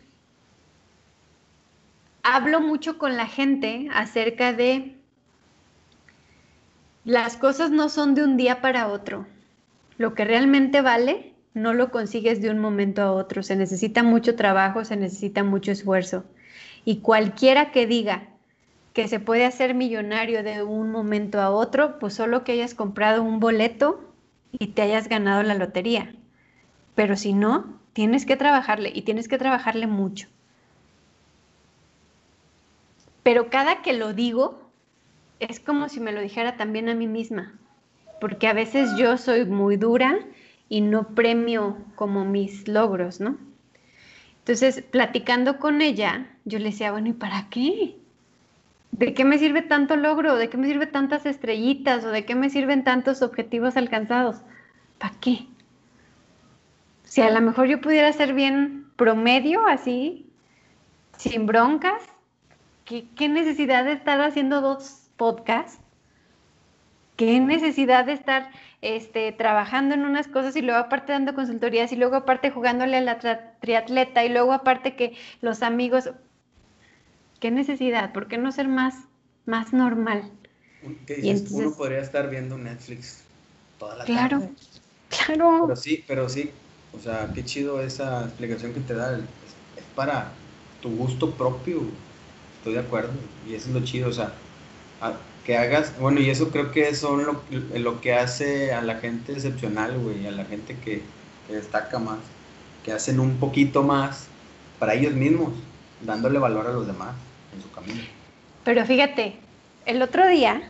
hablo 2.24 2.60
mucho 2.60 2.98
con 2.98 3.16
la 3.16 3.26
gente 3.26 3.88
acerca 3.92 4.52
de 4.52 4.96
las 7.04 7.36
cosas 7.36 7.70
no 7.70 7.88
son 7.88 8.16
de 8.16 8.24
un 8.24 8.36
día 8.36 8.60
para 8.60 8.88
otro. 8.88 9.24
Lo 9.98 10.14
que 10.14 10.24
realmente 10.24 10.80
vale 10.82 11.32
no 11.54 11.74
lo 11.74 11.92
consigues 11.92 12.42
de 12.42 12.50
un 12.50 12.58
momento 12.58 13.02
a 13.02 13.12
otro. 13.12 13.44
Se 13.44 13.54
necesita 13.54 14.02
mucho 14.02 14.34
trabajo, 14.34 14.84
se 14.84 14.96
necesita 14.96 15.44
mucho 15.44 15.70
esfuerzo. 15.70 16.24
Y 16.84 16.98
cualquiera 16.98 17.70
que 17.70 17.86
diga 17.86 18.28
que 18.98 19.06
se 19.06 19.20
puede 19.20 19.44
hacer 19.44 19.74
millonario 19.74 20.42
de 20.42 20.64
un 20.64 20.90
momento 20.90 21.40
a 21.40 21.50
otro, 21.50 22.00
pues 22.00 22.14
solo 22.14 22.42
que 22.42 22.50
hayas 22.50 22.74
comprado 22.74 23.22
un 23.22 23.38
boleto 23.38 24.00
y 24.50 24.66
te 24.66 24.82
hayas 24.82 25.08
ganado 25.08 25.44
la 25.44 25.54
lotería. 25.54 26.16
Pero 26.96 27.14
si 27.14 27.32
no, 27.32 27.78
tienes 27.92 28.26
que 28.26 28.34
trabajarle 28.34 28.90
y 28.92 29.02
tienes 29.02 29.28
que 29.28 29.38
trabajarle 29.38 29.86
mucho. 29.86 30.26
Pero 33.22 33.50
cada 33.50 33.82
que 33.82 33.92
lo 33.92 34.14
digo, 34.14 34.68
es 35.38 35.60
como 35.60 35.88
si 35.88 36.00
me 36.00 36.10
lo 36.10 36.20
dijera 36.20 36.56
también 36.56 36.88
a 36.88 36.96
mí 36.96 37.06
misma, 37.06 37.56
porque 38.20 38.48
a 38.48 38.52
veces 38.52 38.90
yo 38.98 39.16
soy 39.16 39.44
muy 39.44 39.76
dura 39.76 40.18
y 40.68 40.80
no 40.80 41.14
premio 41.14 41.76
como 41.94 42.24
mis 42.24 42.66
logros, 42.66 43.20
¿no? 43.20 43.38
Entonces, 44.40 44.82
platicando 44.82 45.60
con 45.60 45.82
ella, 45.82 46.26
yo 46.44 46.58
le 46.58 46.70
decía, 46.70 46.90
bueno, 46.90 47.10
¿y 47.10 47.12
para 47.12 47.48
qué? 47.48 47.97
¿De 48.92 49.14
qué 49.14 49.24
me 49.24 49.38
sirve 49.38 49.62
tanto 49.62 49.96
logro? 49.96 50.36
¿De 50.36 50.48
qué 50.48 50.56
me 50.56 50.66
sirve 50.66 50.86
tantas 50.86 51.26
estrellitas? 51.26 52.04
¿O 52.04 52.10
de 52.10 52.24
qué 52.24 52.34
me 52.34 52.50
sirven 52.50 52.84
tantos 52.84 53.22
objetivos 53.22 53.76
alcanzados? 53.76 54.42
¿Para 54.98 55.14
qué? 55.20 55.46
Si 57.04 57.22
a 57.22 57.30
lo 57.30 57.40
mejor 57.40 57.66
yo 57.66 57.80
pudiera 57.80 58.12
ser 58.12 58.34
bien 58.34 58.86
promedio, 58.96 59.66
así, 59.66 60.26
sin 61.16 61.46
broncas, 61.46 62.02
¿qué, 62.84 63.28
necesidad 63.28 63.84
de 63.84 63.92
estar 63.92 64.20
haciendo 64.20 64.60
dos 64.60 65.08
podcast, 65.16 65.80
qué 67.16 67.40
necesidad 67.40 68.04
de 68.04 68.12
estar 68.12 68.50
este, 68.82 69.32
trabajando 69.32 69.94
en 69.94 70.04
unas 70.04 70.28
cosas 70.28 70.54
y 70.56 70.62
luego 70.62 70.80
aparte 70.80 71.12
dando 71.12 71.34
consultorías 71.34 71.92
y 71.92 71.96
luego 71.96 72.16
aparte 72.16 72.50
jugándole 72.50 72.98
a 72.98 73.00
la 73.00 73.18
triatleta 73.60 74.24
y 74.24 74.28
luego 74.28 74.52
aparte 74.52 74.94
que 74.94 75.16
los 75.40 75.62
amigos, 75.62 76.10
qué 77.40 77.50
necesidad, 77.50 78.12
¿por 78.12 78.28
qué 78.28 78.38
no 78.38 78.52
ser 78.52 78.68
más, 78.68 78.94
más 79.46 79.72
normal? 79.72 80.30
Uno 81.50 81.74
podría 81.76 82.00
estar 82.00 82.30
viendo 82.30 82.56
Netflix 82.56 83.18
toda 83.78 83.96
la 83.96 84.04
claro, 84.04 84.38
tarde. 84.38 84.52
Claro, 85.08 85.62
Pero 85.66 85.76
sí, 85.76 86.04
pero 86.06 86.28
sí, 86.28 86.50
o 86.92 87.00
sea, 87.00 87.30
qué 87.34 87.44
chido 87.44 87.80
esa 87.80 88.24
explicación 88.24 88.72
que 88.74 88.80
te 88.80 88.94
da, 88.94 89.16
es, 89.16 89.22
es 89.76 89.84
para 89.94 90.32
tu 90.82 90.90
gusto 90.90 91.30
propio, 91.30 91.82
estoy 92.58 92.74
de 92.74 92.80
acuerdo, 92.80 93.12
y 93.48 93.54
eso 93.54 93.68
es 93.68 93.74
lo 93.74 93.84
chido, 93.84 94.08
o 94.08 94.12
sea, 94.12 94.32
que 95.46 95.56
hagas, 95.56 95.98
bueno, 95.98 96.20
y 96.20 96.28
eso 96.28 96.50
creo 96.50 96.72
que 96.72 96.94
son 96.94 97.24
lo, 97.24 97.42
lo 97.78 98.00
que 98.00 98.14
hace 98.14 98.72
a 98.72 98.82
la 98.82 98.96
gente 98.96 99.32
excepcional, 99.32 99.98
güey, 99.98 100.26
a 100.26 100.30
la 100.30 100.44
gente 100.44 100.76
que, 100.84 101.02
destaca 101.48 101.98
más, 101.98 102.18
que 102.84 102.92
hacen 102.92 103.18
un 103.18 103.38
poquito 103.38 103.82
más 103.82 104.26
para 104.78 104.92
ellos 104.92 105.14
mismos, 105.14 105.54
dándole 106.04 106.38
valor 106.38 106.66
a 106.66 106.72
los 106.72 106.86
demás 106.86 107.14
en 107.54 107.62
su 107.62 107.70
camino. 107.70 108.02
Pero 108.64 108.84
fíjate, 108.84 109.36
el 109.86 110.02
otro 110.02 110.28
día, 110.28 110.62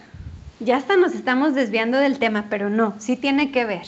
ya 0.60 0.76
hasta 0.76 0.96
nos 0.96 1.14
estamos 1.14 1.54
desviando 1.54 1.98
del 1.98 2.18
tema, 2.18 2.46
pero 2.48 2.70
no, 2.70 2.94
sí 2.98 3.16
tiene 3.16 3.50
que 3.50 3.64
ver. 3.64 3.86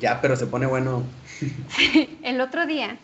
Ya, 0.00 0.20
pero 0.20 0.36
se 0.36 0.46
pone 0.46 0.66
bueno. 0.66 1.04
el 2.22 2.40
otro 2.40 2.66
día, 2.66 2.96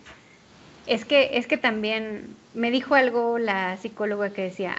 es 0.86 1.04
que, 1.04 1.30
es 1.34 1.46
que 1.46 1.56
también 1.56 2.34
me 2.54 2.70
dijo 2.70 2.94
algo 2.94 3.38
la 3.38 3.76
psicóloga 3.76 4.30
que 4.30 4.42
decía, 4.42 4.76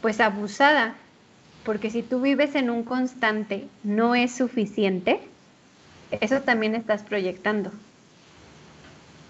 pues 0.00 0.20
abusada, 0.20 0.94
porque 1.64 1.90
si 1.90 2.02
tú 2.02 2.20
vives 2.20 2.54
en 2.54 2.70
un 2.70 2.82
constante 2.82 3.68
no 3.82 4.14
es 4.14 4.34
suficiente, 4.34 5.20
eso 6.20 6.40
también 6.40 6.74
estás 6.74 7.02
proyectando. 7.02 7.70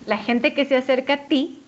La 0.06 0.18
gente 0.18 0.54
que 0.54 0.64
se 0.64 0.76
acerca 0.76 1.14
a 1.14 1.26
ti 1.26 1.62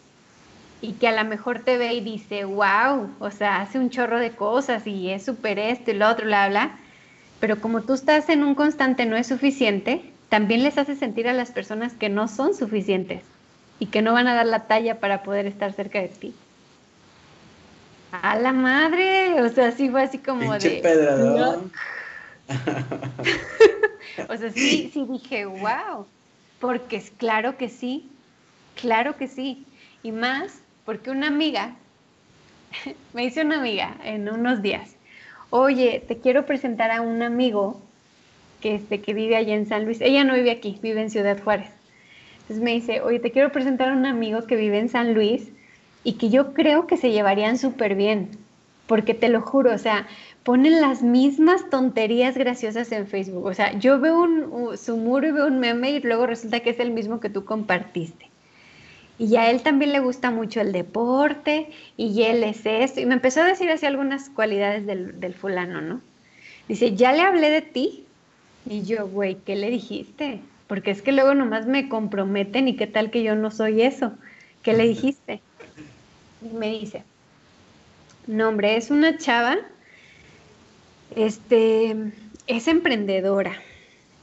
y 0.83 0.93
que 0.93 1.09
a 1.09 1.23
lo 1.23 1.29
mejor 1.29 1.61
te 1.61 1.77
ve 1.77 1.93
y 1.95 2.01
dice, 2.01 2.45
wow, 2.45 3.11
o 3.19 3.31
sea, 3.31 3.61
hace 3.61 3.79
un 3.79 3.91
chorro 3.91 4.19
de 4.19 4.33
cosas 4.33 4.87
y 4.87 5.11
es 5.11 5.25
súper 5.25 5.59
esto 5.59 5.91
y 5.91 5.95
lo 5.95 6.09
otro, 6.09 6.27
bla, 6.27 6.49
bla. 6.49 6.79
Pero 7.39 7.61
como 7.61 7.83
tú 7.83 7.95
estás 7.95 8.29
en 8.29 8.43
un 8.43 8.55
constante 8.55 9.07
no 9.07 9.17
es 9.17 9.27
suficiente, 9.27 10.03
también 10.29 10.63
les 10.63 10.79
hace 10.79 10.97
sentir 10.97 11.29
a 11.29 11.33
las 11.33 11.51
personas 11.51 11.93
que 11.95 12.09
no 12.09 12.29
son 12.29 12.55
suficientes 12.55 13.23
y 13.79 13.87
que 13.87 14.01
no 14.01 14.13
van 14.13 14.29
a 14.29 14.35
dar 14.35 14.47
la 14.47 14.67
talla 14.67 15.01
para 15.01 15.23
poder 15.23 15.47
estar 15.47 15.73
cerca 15.73 16.01
de 16.01 16.09
ti. 16.09 16.35
A 18.13 18.37
la 18.37 18.53
madre, 18.53 19.41
o 19.43 19.49
sea, 19.51 19.73
sí 19.73 19.89
fue 19.89 20.03
así 20.03 20.19
como 20.19 20.51
Pinche 20.51 20.71
de... 20.71 20.81
pedradón. 20.81 21.73
o 24.29 24.37
sea, 24.37 24.51
sí, 24.51 24.91
sí 24.93 25.07
dije, 25.09 25.47
wow, 25.47 26.07
porque 26.59 26.97
es 26.97 27.11
claro 27.11 27.57
que 27.57 27.69
sí, 27.69 28.09
claro 28.75 29.17
que 29.17 29.29
sí. 29.29 29.67
Y 30.03 30.13
más 30.13 30.60
porque 30.85 31.11
una 31.11 31.29
amiga, 31.29 31.77
me 33.13 33.23
dice 33.23 33.43
una 33.43 33.59
amiga 33.59 33.97
en 34.05 34.29
unos 34.29 34.63
días, 34.63 34.97
oye, 35.51 36.03
te 36.07 36.19
quiero 36.19 36.47
presentar 36.47 36.91
a 36.91 37.01
un 37.01 37.23
amigo 37.23 37.81
que, 38.61 38.77
este, 38.77 39.01
que 39.01 39.15
vive 39.15 39.37
allá 39.37 39.55
en 39.55 39.67
San 39.67 39.85
Luis. 39.85 40.01
Ella 40.01 40.25
no 40.25 40.35
vive 40.35 40.51
aquí, 40.51 40.79
vive 40.83 41.01
en 41.01 41.11
Ciudad 41.11 41.43
Juárez. 41.43 41.71
Entonces 42.43 42.63
me 42.65 42.73
dice, 42.73 43.01
oye, 43.01 43.19
te 43.19 43.31
quiero 43.31 43.53
presentar 43.53 43.91
a 43.91 43.93
un 43.93 44.07
amigo 44.07 44.47
que 44.47 44.57
vive 44.57 44.79
en 44.79 44.89
San 44.89 45.15
Luis 45.15 45.51
y 46.05 46.15
que 46.15 46.31
yo 46.31 46.53
creo 46.55 46.87
que 46.87 46.97
se 46.97 47.11
llevarían 47.11 47.59
súper 47.59 47.95
bien, 47.95 48.31
porque 48.87 49.15
te 49.15 49.29
lo 49.29 49.41
juro, 49.41 49.73
o 49.73 49.79
sea, 49.79 50.07
ponen 50.43 50.81
las 50.81 51.03
mismas 51.03 51.69
tonterías 51.71 52.37
graciosas 52.37 52.91
en 52.93 53.07
Facebook. 53.07 53.45
O 53.45 53.55
sea, 53.55 53.79
yo 53.79 54.01
veo 54.01 54.23
un, 54.23 54.77
su 54.77 54.97
muro 54.97 55.29
y 55.29 55.33
veo 55.33 55.47
un 55.47 55.61
meme 55.61 55.91
y 55.91 56.01
luego 56.01 56.27
resulta 56.27 56.61
que 56.61 56.71
es 56.71 56.81
el 56.81 56.91
mismo 56.91 57.21
que 57.21 57.31
tú 57.31 57.45
compartiste. 57.45 58.30
Y 59.21 59.37
a 59.37 59.51
él 59.51 59.61
también 59.61 59.93
le 59.93 60.01
gusta 60.01 60.31
mucho 60.31 60.63
el 60.63 60.73
deporte 60.73 61.69
y 61.99 62.23
él 62.23 62.43
es 62.43 62.65
esto. 62.65 63.01
Y 63.01 63.05
me 63.05 63.13
empezó 63.13 63.43
a 63.43 63.45
decir 63.45 63.71
así 63.71 63.85
algunas 63.85 64.31
cualidades 64.31 64.87
del, 64.87 65.21
del 65.21 65.35
fulano, 65.35 65.83
¿no? 65.83 66.01
Dice, 66.69 66.95
ya 66.95 67.13
le 67.13 67.21
hablé 67.21 67.51
de 67.51 67.61
ti. 67.61 68.07
Y 68.65 68.81
yo, 68.85 69.07
güey, 69.07 69.35
¿qué 69.45 69.57
le 69.57 69.69
dijiste? 69.69 70.41
Porque 70.69 70.91
es 70.91 71.03
que 71.03 71.13
luego 71.13 71.35
nomás 71.35 71.67
me 71.67 71.91
comprometen 71.91 72.67
y 72.67 72.77
qué 72.77 72.87
tal 72.87 73.11
que 73.11 73.23
yo 73.23 73.35
no 73.35 73.51
soy 73.51 73.83
eso. 73.83 74.15
¿Qué 74.63 74.73
le 74.73 74.89
dijiste? 74.89 75.43
Y 76.41 76.57
me 76.57 76.71
dice, 76.71 77.05
no, 78.27 78.49
hombre, 78.49 78.79
es 78.79 78.91
una 78.91 79.19
chava, 79.19 79.59
este, 81.15 81.95
es 82.47 82.69
emprendedora, 82.69 83.53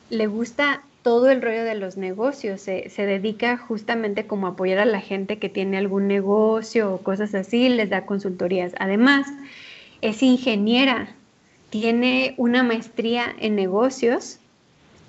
le 0.09 0.25
gusta 0.25 0.81
todo 1.07 1.29
el 1.29 1.41
rollo 1.41 1.63
de 1.63 1.75
los 1.75 1.95
negocios, 1.95 2.59
se, 2.59 2.89
se, 2.89 3.05
dedica 3.05 3.55
justamente 3.55 4.27
como 4.27 4.45
a 4.45 4.49
apoyar 4.49 4.79
a 4.79 4.85
la 4.85 4.99
gente 4.99 5.39
que 5.39 5.47
tiene 5.47 5.77
algún 5.77 6.05
negocio 6.05 6.93
o 6.93 6.97
cosas 6.97 7.33
así, 7.33 7.69
les 7.69 7.89
da 7.89 8.05
consultorías. 8.05 8.73
Además, 8.77 9.25
es 10.01 10.21
ingeniera, 10.21 11.07
tiene 11.69 12.33
una 12.35 12.61
maestría 12.61 13.33
en 13.39 13.55
negocios 13.55 14.39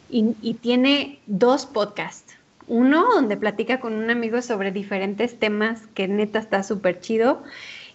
y, 0.09 0.37
y 0.41 0.55
tiene 0.55 1.19
dos 1.27 1.67
podcasts. 1.67 2.37
Uno 2.69 3.05
donde 3.13 3.37
platica 3.37 3.81
con 3.81 3.95
un 3.95 4.09
amigo 4.09 4.41
sobre 4.41 4.71
diferentes 4.71 5.37
temas 5.37 5.89
que 5.95 6.07
neta 6.07 6.39
está 6.39 6.63
súper 6.63 7.01
chido 7.01 7.43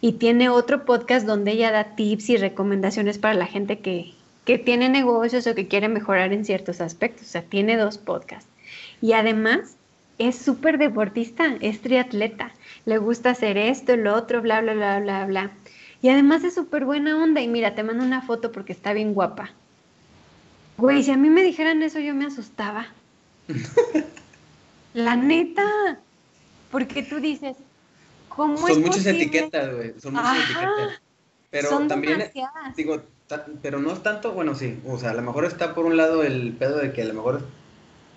y 0.01 0.11
tiene 0.11 0.49
otro 0.49 0.83
podcast 0.83 1.25
donde 1.25 1.51
ella 1.53 1.71
da 1.71 1.95
tips 1.95 2.31
y 2.31 2.35
recomendaciones 2.35 3.17
para 3.17 3.35
la 3.35 3.45
gente 3.45 3.79
que, 3.79 4.11
que 4.45 4.57
tiene 4.57 4.89
negocios 4.89 5.47
o 5.47 5.55
que 5.55 5.67
quiere 5.67 5.87
mejorar 5.89 6.33
en 6.33 6.45
ciertos 6.45 6.81
aspectos. 6.81 7.27
O 7.27 7.29
sea, 7.29 7.43
tiene 7.43 7.77
dos 7.77 7.97
podcasts. 7.97 8.49
Y 9.01 9.13
además 9.13 9.77
es 10.17 10.37
súper 10.37 10.77
deportista, 10.77 11.57
es 11.61 11.81
triatleta. 11.81 12.53
Le 12.85 12.97
gusta 12.97 13.31
hacer 13.31 13.57
esto, 13.57 13.95
lo 13.97 14.15
otro, 14.15 14.41
bla, 14.41 14.61
bla, 14.61 14.73
bla, 14.73 14.99
bla, 14.99 15.25
bla. 15.25 15.51
Y 16.01 16.09
además 16.09 16.43
es 16.43 16.55
súper 16.55 16.85
buena 16.85 17.21
onda. 17.21 17.41
Y 17.41 17.47
mira, 17.47 17.75
te 17.75 17.83
mando 17.83 18.03
una 18.03 18.21
foto 18.21 18.51
porque 18.51 18.73
está 18.73 18.93
bien 18.93 19.13
guapa. 19.13 19.51
Güey, 20.77 21.03
si 21.03 21.11
a 21.11 21.17
mí 21.17 21.29
me 21.29 21.43
dijeran 21.43 21.81
eso, 21.83 21.99
yo 21.99 22.13
me 22.15 22.25
asustaba. 22.25 22.87
La 24.93 25.15
neta. 25.15 25.99
Porque 26.71 27.03
tú 27.03 27.19
dices, 27.19 27.57
¿cómo 28.29 28.67
Son 28.67 28.71
es 28.71 28.77
muchas 28.79 28.97
posible? 28.97 29.21
etiquetas, 29.23 29.75
güey. 29.75 29.99
Son 29.99 30.13
muchas 30.13 30.31
Ajá, 30.31 30.43
etiquetas. 30.43 31.01
Pero 31.49 31.69
son 31.69 31.87
también, 31.87 32.17
demasiadas. 32.19 32.75
digo, 32.75 33.01
pero 33.61 33.79
no 33.79 33.91
es 33.93 34.03
tanto, 34.03 34.33
bueno, 34.33 34.55
sí. 34.55 34.81
O 34.85 34.97
sea, 34.97 35.11
a 35.11 35.13
lo 35.13 35.21
mejor 35.21 35.45
está 35.45 35.73
por 35.73 35.85
un 35.85 35.97
lado 35.97 36.23
el 36.23 36.57
pedo 36.57 36.77
de 36.79 36.93
que 36.93 37.01
a 37.01 37.05
lo 37.05 37.13
mejor 37.13 37.41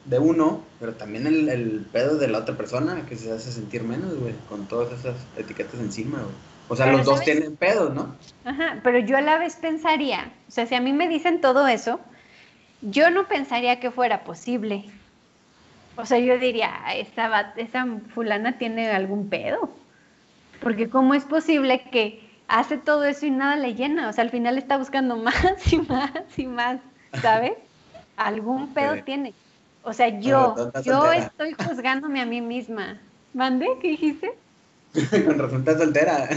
de 0.04 0.18
uno, 0.18 0.76
pero 0.78 0.96
también 0.96 1.26
el, 1.26 1.48
el 1.48 1.90
pedo 1.92 2.18
de 2.18 2.28
la 2.28 2.38
otra 2.38 2.56
persona 2.56 3.06
que 3.06 3.16
se 3.16 3.32
hace 3.32 3.52
sentir 3.52 3.84
menos, 3.84 4.16
güey, 4.18 4.34
con 4.46 4.68
todas 4.68 4.92
esas 4.98 5.16
etiquetas 5.36 5.80
encima, 5.80 6.22
güey. 6.22 6.36
O 6.68 6.76
sea, 6.76 6.86
Pero, 6.86 6.92
los 6.92 7.04
dos 7.04 7.22
¿sabes? 7.22 7.24
tienen 7.24 7.56
pedos, 7.56 7.94
¿no? 7.94 8.16
Ajá, 8.44 8.80
pero 8.82 8.98
yo 9.00 9.16
a 9.16 9.20
la 9.20 9.38
vez 9.38 9.56
pensaría, 9.56 10.32
o 10.48 10.50
sea, 10.50 10.66
si 10.66 10.74
a 10.74 10.80
mí 10.80 10.92
me 10.94 11.08
dicen 11.08 11.40
todo 11.42 11.66
eso, 11.68 12.00
yo 12.80 13.10
no 13.10 13.28
pensaría 13.28 13.80
que 13.80 13.90
fuera 13.92 14.24
posible. 14.24 15.00
O 15.96 16.04
sea, 16.06 16.18
yo 16.18 16.38
diría, 16.38 16.70
"Ah, 16.84 16.94
esa, 16.96 17.28
va- 17.28 17.54
esa 17.56 17.86
fulana 18.14 18.58
tiene 18.58 18.90
algún 18.90 19.28
pedo. 19.30 19.86
Porque 20.60 20.90
¿cómo 20.90 21.14
es 21.14 21.24
posible 21.26 21.90
que 21.90 22.25
hace 22.48 22.78
todo 22.78 23.04
eso 23.04 23.26
y 23.26 23.30
nada 23.30 23.56
le 23.56 23.74
llena? 23.74 24.08
O 24.08 24.12
sea, 24.12 24.24
al 24.24 24.30
final 24.30 24.58
está 24.58 24.76
buscando 24.76 25.16
más 25.18 25.72
y 25.72 25.78
más 25.78 26.10
y 26.36 26.46
más, 26.46 26.80
¿sabes? 27.20 27.52
Algún 28.16 28.72
pedo 28.72 29.02
tiene. 29.04 29.34
O 29.82 29.92
sea, 29.92 30.08
yo, 30.08 30.54
no 30.56 30.82
yo 30.82 31.12
estoy 31.12 31.54
juzgándome 31.54 32.20
a 32.20 32.26
mí 32.26 32.40
misma. 32.40 32.98
¿Mande? 33.34 33.66
¿Qué 33.80 33.88
dijiste? 33.88 34.32
con 35.26 35.58
está 35.58 35.78
soltera. 35.78 36.28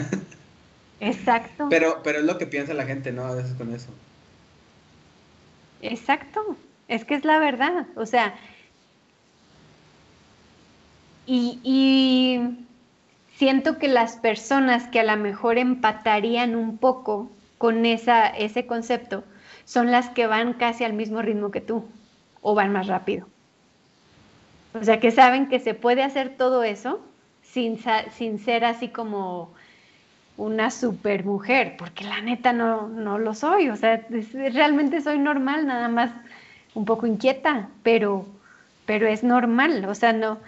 Exacto. 1.00 1.68
Pero, 1.70 2.02
pero 2.04 2.20
es 2.20 2.26
lo 2.26 2.38
que 2.38 2.46
piensa 2.46 2.74
la 2.74 2.86
gente, 2.86 3.12
¿no? 3.12 3.24
A 3.24 3.36
veces 3.36 3.54
con 3.54 3.74
eso. 3.74 3.90
Exacto, 5.82 6.58
es 6.88 7.06
que 7.06 7.16
es 7.16 7.24
la 7.24 7.40
verdad, 7.40 7.88
o 7.96 8.06
sea, 8.06 8.36
y, 11.26 11.60
y 11.64 12.66
siento 13.40 13.78
que 13.78 13.88
las 13.88 14.18
personas 14.18 14.90
que 14.90 15.00
a 15.00 15.04
lo 15.06 15.16
mejor 15.16 15.58
empatarían 15.58 16.58
un 16.58 16.78
poco 16.78 17.32
con 17.58 17.86
esa, 17.86 18.28
ese 18.28 18.66
concepto 18.66 19.24
son 19.64 19.92
las 19.92 20.10
que 20.10 20.28
van 20.28 20.56
casi 20.56 20.84
al 20.84 20.92
mismo 20.92 21.22
ritmo 21.22 21.50
que 21.50 21.62
tú 21.62 21.86
o 22.42 22.54
van 22.54 22.74
más 22.74 22.88
rápido. 22.88 23.28
O 24.74 24.84
sea, 24.84 25.00
que 25.00 25.12
saben 25.12 25.48
que 25.48 25.60
se 25.60 25.74
puede 25.74 26.04
hacer 26.04 26.36
todo 26.36 26.64
eso 26.66 27.00
sin, 27.42 27.80
sin 28.12 28.40
ser 28.40 28.66
así 28.66 28.90
como 28.90 29.54
una 30.36 30.70
super 30.70 31.24
mujer, 31.24 31.76
porque 31.78 32.04
la 32.04 32.20
neta 32.20 32.52
no, 32.52 32.90
no 32.90 33.20
lo 33.20 33.34
soy, 33.34 33.70
o 33.70 33.78
sea, 33.78 34.06
realmente 34.34 35.00
soy 35.00 35.18
normal, 35.18 35.66
nada 35.66 35.88
más 35.88 36.12
un 36.76 36.84
poco 36.84 37.08
inquieta, 37.08 37.70
pero, 37.84 38.26
pero 38.86 39.08
es 39.08 39.24
normal, 39.24 39.86
o 39.86 39.96
sea, 39.96 40.12
no, 40.12 40.40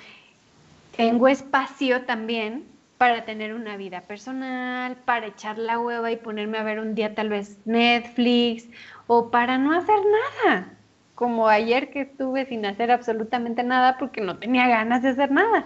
tengo 0.98 1.30
espacio 1.30 2.02
también 2.02 2.70
para 3.02 3.26
tener 3.26 3.56
una 3.56 3.78
vida 3.78 4.02
personal, 4.02 4.95
para 5.06 5.26
echar 5.26 5.58
la 5.58 5.80
hueva 5.80 6.12
y 6.12 6.18
ponerme 6.18 6.60
a 6.60 6.64
ver 6.64 6.80
un 6.80 6.93
día 6.93 7.16
tal 7.16 7.30
vez 7.30 7.58
Netflix, 7.66 8.68
o 9.08 9.32
para 9.32 9.58
no 9.58 9.76
hacer 9.76 9.97
nada, 10.45 10.72
como 11.16 11.47
ayer 11.47 11.89
que 11.89 12.02
estuve 12.02 12.45
sin 12.45 12.64
hacer 12.64 12.91
absolutamente 12.91 13.64
nada 13.64 13.97
porque 13.97 14.22
no 14.22 14.38
tenía 14.38 14.68
ganas 14.68 15.02
de 15.02 15.10
hacer 15.10 15.32
nada, 15.32 15.66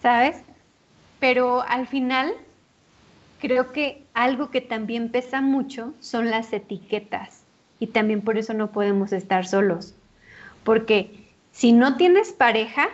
¿sabes? 0.00 0.38
Pero 1.20 1.60
al 1.60 1.88
final 1.88 2.32
creo 3.38 3.70
que 3.70 4.06
algo 4.14 4.50
que 4.50 4.62
también 4.62 5.10
pesa 5.10 5.42
mucho 5.42 5.92
son 6.00 6.30
las 6.30 6.50
etiquetas 6.54 7.42
y 7.80 7.88
también 7.88 8.22
por 8.22 8.38
eso 8.38 8.54
no 8.54 8.72
podemos 8.72 9.12
estar 9.12 9.46
solos. 9.46 9.94
Porque 10.64 11.28
si 11.52 11.72
no 11.72 11.98
tienes 11.98 12.32
pareja, 12.32 12.88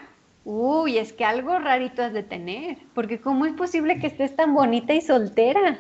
uy, 0.45 0.99
es 0.99 1.13
que 1.13 1.25
algo 1.25 1.59
rarito 1.59 2.03
has 2.03 2.13
de 2.13 2.23
tener, 2.23 2.79
porque 2.95 3.21
¿cómo 3.21 3.47
es 3.47 3.53
posible 3.53 3.99
que 3.99 4.09
estés 4.09 4.35
tan 4.35 4.55
bonita 4.55 4.93
y 4.95 5.01
soltera? 5.01 5.79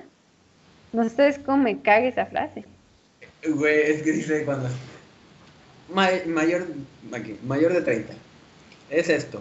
No 0.92 1.08
sé 1.08 1.40
cómo 1.44 1.58
me 1.64 1.80
cague 1.80 2.08
esa 2.08 2.26
frase. 2.26 2.64
Güey, 3.46 3.80
es 3.90 4.02
que 4.02 4.12
dice 4.12 4.44
cuando... 4.44 4.68
May- 5.92 6.26
mayor, 6.26 6.66
aquí, 7.12 7.36
mayor 7.46 7.72
de 7.72 7.82
30. 7.82 8.12
Es 8.90 9.08
esto. 9.08 9.40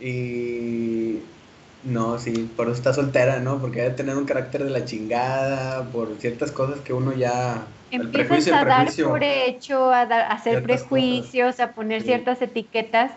Y... 0.00 1.20
No, 1.84 2.18
sí, 2.18 2.50
por 2.56 2.66
eso 2.66 2.76
está 2.76 2.94
soltera, 2.94 3.40
¿no? 3.40 3.60
Porque 3.60 3.82
debe 3.82 3.94
tener 3.94 4.16
un 4.16 4.24
carácter 4.24 4.64
de 4.64 4.70
la 4.70 4.84
chingada, 4.84 5.84
por 5.90 6.16
ciertas 6.18 6.50
cosas 6.50 6.80
que 6.80 6.92
uno 6.92 7.12
ya... 7.12 7.66
Empiezas 7.90 8.48
a 8.48 8.64
dar 8.64 8.88
por 9.04 9.22
hecho, 9.22 9.92
a, 9.92 10.06
dar- 10.06 10.22
a 10.22 10.32
hacer 10.32 10.62
prejuicios, 10.62 11.60
a 11.60 11.72
poner 11.74 12.00
Sí. 12.00 12.08
ciertas 12.08 12.42
etiquetas 12.42 13.12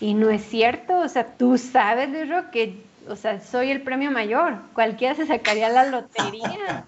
y 0.00 0.14
no 0.14 0.30
es 0.30 0.44
cierto. 0.44 0.98
O 0.98 1.08
sea, 1.08 1.36
tú 1.36 1.58
sabes, 1.58 2.10
Luisro, 2.10 2.50
que, 2.50 2.82
o 3.08 3.16
sea, 3.16 3.40
soy 3.40 3.70
el 3.70 3.82
premio 3.82 4.10
mayor. 4.10 4.58
Cualquiera 4.74 5.14
se 5.14 5.26
sacaría 5.26 5.68
la 5.68 5.86
lotería. 5.86 6.84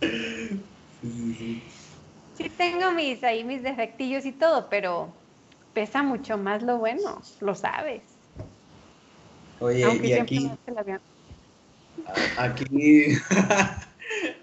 Sí, 0.00 0.62
sí, 1.02 1.34
sí. 1.38 1.62
Sí 2.36 2.50
tengo 2.50 2.90
mis 2.92 3.22
ahí 3.22 3.44
mis 3.44 3.62
defectillos 3.62 4.26
y 4.26 4.32
todo, 4.32 4.66
pero 4.68 5.12
pesa 5.72 6.02
mucho 6.02 6.36
más 6.36 6.62
lo 6.62 6.78
bueno, 6.78 7.22
lo 7.40 7.54
sabes. 7.54 8.02
Oye, 9.60 9.84
Aunque 9.84 10.06
y 10.08 10.12
aquí... 10.14 10.50
Aquí, 12.36 13.16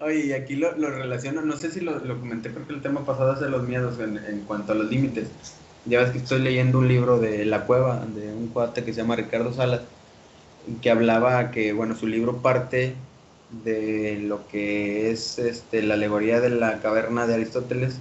oye, 0.00 0.34
aquí 0.34 0.56
lo, 0.56 0.76
lo, 0.78 0.90
relaciono, 0.90 1.42
no 1.42 1.56
sé 1.56 1.70
si 1.70 1.80
lo, 1.80 1.98
lo, 1.98 2.18
comenté, 2.18 2.50
creo 2.50 2.66
que 2.66 2.72
el 2.72 2.80
tema 2.80 3.04
pasado 3.04 3.34
es 3.34 3.40
de 3.40 3.50
los 3.50 3.68
miedos 3.68 3.98
en, 4.00 4.16
en, 4.16 4.40
cuanto 4.40 4.72
a 4.72 4.74
los 4.74 4.90
límites. 4.90 5.28
Ya 5.84 6.00
ves 6.00 6.10
que 6.10 6.18
estoy 6.18 6.40
leyendo 6.40 6.78
un 6.78 6.86
libro 6.86 7.18
de 7.18 7.44
La 7.44 7.66
Cueva, 7.66 8.06
de 8.06 8.32
un 8.32 8.48
cuate 8.48 8.84
que 8.84 8.92
se 8.92 9.00
llama 9.00 9.16
Ricardo 9.16 9.52
Salas, 9.52 9.80
que 10.80 10.90
hablaba 10.90 11.50
que, 11.50 11.72
bueno, 11.72 11.96
su 11.96 12.06
libro 12.06 12.40
parte 12.40 12.94
de 13.64 14.18
lo 14.22 14.46
que 14.48 15.10
es 15.10 15.38
este, 15.38 15.82
la 15.82 15.94
alegoría 15.94 16.40
de 16.40 16.50
la 16.50 16.80
caverna 16.80 17.26
de 17.26 17.34
Aristóteles 17.34 17.96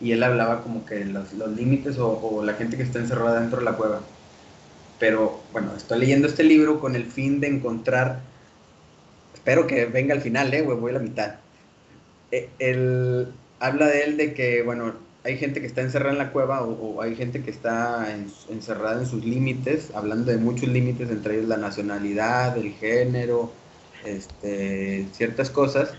y 0.00 0.12
él 0.12 0.22
hablaba 0.22 0.62
como 0.62 0.86
que 0.86 1.04
los, 1.04 1.32
los 1.34 1.50
límites 1.50 1.98
o, 1.98 2.08
o, 2.08 2.44
la 2.44 2.54
gente 2.54 2.76
que 2.76 2.84
está 2.84 3.00
encerrada 3.00 3.40
dentro 3.40 3.58
de 3.58 3.64
la 3.64 3.72
cueva. 3.76 4.00
Pero 4.98 5.42
bueno, 5.52 5.72
estoy 5.76 5.98
leyendo 5.98 6.28
este 6.28 6.44
libro 6.44 6.80
con 6.80 6.94
el 6.96 7.04
fin 7.06 7.40
de 7.40 7.48
encontrar, 7.48 8.20
espero 9.34 9.66
que 9.66 9.86
venga 9.86 10.14
al 10.14 10.22
final, 10.22 10.54
eh, 10.54 10.62
voy 10.62 10.90
a 10.90 10.94
la 10.94 11.00
mitad. 11.00 11.34
Él 12.58 13.28
habla 13.60 13.86
de 13.86 14.04
él 14.04 14.16
de 14.16 14.34
que, 14.34 14.62
bueno, 14.62 14.94
hay 15.24 15.38
gente 15.38 15.60
que 15.60 15.66
está 15.66 15.80
encerrada 15.80 16.12
en 16.12 16.18
la 16.18 16.32
cueva 16.32 16.62
o, 16.62 16.72
o 16.72 17.02
hay 17.02 17.16
gente 17.16 17.42
que 17.42 17.50
está 17.50 18.12
en, 18.12 18.30
encerrada 18.50 19.00
en 19.00 19.06
sus 19.06 19.24
límites, 19.24 19.90
hablando 19.94 20.30
de 20.30 20.36
muchos 20.36 20.68
límites, 20.68 21.10
entre 21.10 21.36
ellos 21.36 21.48
la 21.48 21.56
nacionalidad, 21.56 22.56
el 22.58 22.72
género, 22.74 23.50
este, 24.04 25.08
ciertas 25.12 25.48
cosas. 25.48 25.94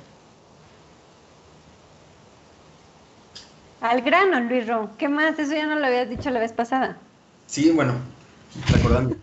Al 3.81 4.01
grano, 4.01 4.39
Luis 4.41 4.67
Ro. 4.67 4.91
¿Qué 4.97 5.09
más? 5.09 5.37
Eso 5.39 5.53
ya 5.53 5.65
no 5.65 5.75
lo 5.75 5.85
habías 5.87 6.09
dicho 6.09 6.29
la 6.29 6.39
vez 6.39 6.53
pasada. 6.53 6.97
Sí, 7.47 7.71
bueno, 7.71 7.95
recordando. 8.71 9.15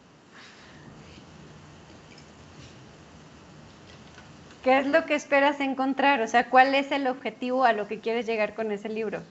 ¿Qué 4.65 4.79
es 4.79 4.87
lo 4.87 5.07
que 5.07 5.15
esperas 5.15 5.61
encontrar? 5.61 6.23
O 6.23 6.29
sea, 6.29 6.49
¿cuál 6.51 6.75
es 6.75 6.93
el 6.93 7.07
objetivo 7.07 7.65
a 7.65 7.73
lo 7.73 7.89
que 7.89 7.99
quieres 7.99 8.27
llegar 8.27 8.55
con 8.55 8.71
ese 8.71 8.89
libro? 8.89 9.23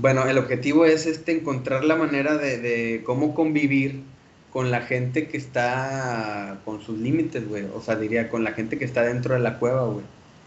Bueno, 0.00 0.26
el 0.26 0.38
objetivo 0.38 0.86
es 0.86 1.04
este 1.04 1.32
encontrar 1.32 1.84
la 1.84 1.94
manera 1.94 2.38
de, 2.38 2.58
de 2.58 3.02
cómo 3.04 3.34
convivir 3.34 4.02
con 4.50 4.70
la 4.70 4.80
gente 4.80 5.28
que 5.28 5.36
está 5.36 6.60
con 6.64 6.80
sus 6.80 6.98
límites, 6.98 7.46
güey. 7.46 7.66
O 7.74 7.82
sea, 7.82 7.96
diría, 7.96 8.30
con 8.30 8.42
la 8.42 8.52
gente 8.52 8.78
que 8.78 8.86
está 8.86 9.02
dentro 9.02 9.34
de 9.34 9.40
la 9.40 9.58
cueva, 9.58 9.84
güey. 9.86 10.04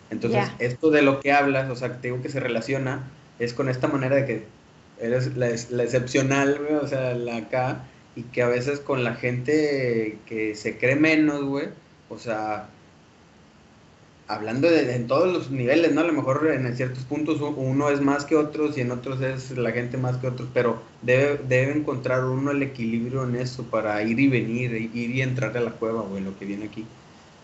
Entonces, 0.10 0.45
yeah. 0.45 0.56
esto 0.60 0.89
de 0.89 1.04
lo 1.04 1.20
que 1.20 1.32
hablas, 1.32 1.70
o 1.70 1.76
sea, 1.76 2.01
te 2.01 2.08
digo 2.08 2.22
que 2.22 2.30
se 2.30 2.39
relaciona, 2.39 3.12
es 3.38 3.54
con 3.54 3.70
esta 3.70 3.88
manera 3.88 4.16
de 4.16 4.26
que 4.26 4.45
eres 4.99 5.38
la, 5.38 5.49
la 5.70 5.84
excepcional, 5.84 6.60
güey, 6.60 6.76
o 6.76 6.88
sea, 6.88 7.14
la 7.14 7.38
acá, 7.38 7.84
y 8.16 8.24
que 8.24 8.41
a 8.41 8.47
veces 8.47 8.80
con 8.80 9.04
la 9.04 9.16
gente 9.16 10.18
que 10.26 10.56
se 10.56 10.78
cree 10.78 10.95
menos, 10.95 11.43
güey, 11.43 11.68
o 12.10 12.18
sea, 12.18 12.70
hablando 14.36 14.69
de, 14.69 14.95
en 14.95 15.07
todos 15.07 15.31
los 15.31 15.51
niveles, 15.51 15.93
¿no? 15.93 16.01
A 16.01 16.05
lo 16.05 16.13
mejor 16.13 16.49
en 16.51 16.75
ciertos 16.75 17.03
puntos 17.03 17.39
uno 17.41 17.89
es 17.89 18.01
más 18.01 18.25
que 18.25 18.36
otros 18.36 18.77
y 18.77 18.81
en 18.81 18.91
otros 18.91 19.21
es 19.21 19.51
la 19.57 19.71
gente 19.71 19.97
más 19.97 20.17
que 20.17 20.27
otros, 20.27 20.49
pero 20.53 20.81
debe, 21.01 21.39
debe 21.47 21.73
encontrar 21.73 22.25
uno 22.25 22.51
el 22.51 22.63
equilibrio 22.63 23.23
en 23.23 23.36
eso 23.36 23.63
para 23.63 24.01
ir 24.03 24.19
y 24.19 24.27
venir, 24.27 24.73
ir 24.93 25.15
y 25.15 25.21
entrar 25.21 25.55
a 25.57 25.61
la 25.61 25.71
cueva, 25.71 26.01
güey, 26.01 26.23
lo 26.23 26.38
que 26.38 26.45
viene 26.45 26.65
aquí. 26.65 26.86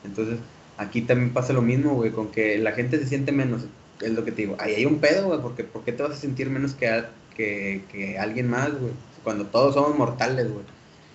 Entonces, 0.04 0.40
aquí 0.78 1.02
también 1.02 1.32
pasa 1.32 1.54
lo 1.54 1.62
mismo, 1.62 1.94
güey, 1.94 2.12
con 2.12 2.30
que 2.30 2.58
la 2.58 2.72
gente 2.72 2.98
se 3.00 3.08
siente 3.08 3.32
menos, 3.32 3.66
es 4.02 4.12
lo 4.12 4.24
que 4.26 4.32
te 4.32 4.44
digo. 4.44 4.56
Ahí 4.60 4.76
hay 4.76 4.86
un 4.86 5.00
pedo, 5.00 5.28
güey, 5.28 5.42
porque 5.42 5.64
¿por 5.64 5.84
qué 5.84 5.92
te 5.92 6.04
vas 6.04 6.14
a 6.14 6.16
sentir 6.16 6.50
menos 6.50 6.74
que, 6.74 7.04
que, 7.36 7.84
que 7.92 8.18
alguien 8.18 8.50
más, 8.50 8.72
güey? 8.72 8.94
Cuando 9.24 9.46
todos 9.46 9.76
somos 9.76 9.98
mortales, 9.98 10.52
güey. 10.52 10.66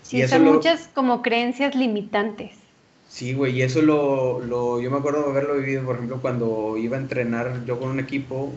Sí, 0.02 0.22
y 0.22 0.28
son 0.28 0.44
lo... 0.44 0.54
muchas 0.54 0.88
como 0.94 1.22
creencias 1.22 1.74
limitantes. 1.74 2.63
Sí, 3.14 3.32
güey, 3.32 3.56
y 3.56 3.62
eso 3.62 3.80
lo, 3.80 4.40
lo, 4.40 4.80
yo 4.80 4.90
me 4.90 4.96
acuerdo 4.98 5.22
de 5.22 5.30
haberlo 5.30 5.54
vivido, 5.54 5.84
por 5.84 5.94
ejemplo, 5.94 6.20
cuando 6.20 6.76
iba 6.76 6.96
a 6.96 7.00
entrenar 7.00 7.64
yo 7.64 7.78
con 7.78 7.90
un 7.90 8.00
equipo, 8.00 8.52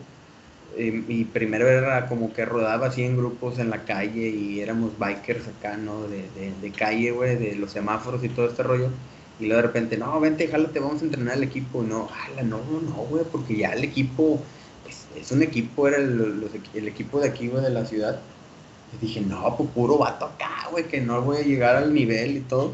eh, 0.76 1.04
y 1.06 1.24
primero 1.26 1.68
era 1.68 2.08
como 2.08 2.32
que 2.32 2.44
rodaba 2.44 2.88
así 2.88 3.04
en 3.04 3.16
grupos 3.16 3.60
en 3.60 3.70
la 3.70 3.84
calle 3.84 4.28
y 4.28 4.58
éramos 4.60 4.98
bikers 4.98 5.46
acá, 5.46 5.76
¿no? 5.76 6.08
De, 6.08 6.28
de, 6.60 6.72
calle, 6.72 7.12
güey, 7.12 7.36
de 7.36 7.54
los 7.54 7.70
semáforos 7.70 8.24
y 8.24 8.30
todo 8.30 8.48
este 8.48 8.64
rollo. 8.64 8.90
Y 9.38 9.46
luego 9.46 9.62
de 9.62 9.68
repente, 9.68 9.96
no, 9.96 10.18
vente, 10.18 10.48
jálate, 10.48 10.80
vamos 10.80 11.02
a 11.02 11.04
entrenar 11.04 11.36
el 11.36 11.44
equipo. 11.44 11.84
No, 11.84 12.08
jala, 12.08 12.42
no, 12.42 12.58
no, 12.58 12.94
güey, 13.08 13.24
porque 13.30 13.56
ya 13.56 13.70
el 13.74 13.84
equipo, 13.84 14.40
es, 14.88 15.06
es 15.22 15.30
un 15.30 15.42
equipo, 15.44 15.86
era 15.86 15.98
el, 15.98 16.50
el, 16.74 16.88
equipo 16.88 17.20
de 17.20 17.28
aquí, 17.28 17.46
güey, 17.46 17.62
de 17.62 17.70
la 17.70 17.86
ciudad. 17.86 18.20
Y 18.92 19.06
dije, 19.06 19.20
no, 19.20 19.56
pues 19.56 19.70
puro 19.70 19.98
vato 19.98 20.26
acá, 20.26 20.68
güey, 20.72 20.88
que 20.88 21.00
no 21.00 21.22
voy 21.22 21.38
a 21.38 21.42
llegar 21.42 21.76
al 21.76 21.94
nivel 21.94 22.38
y 22.38 22.40
todo. 22.40 22.72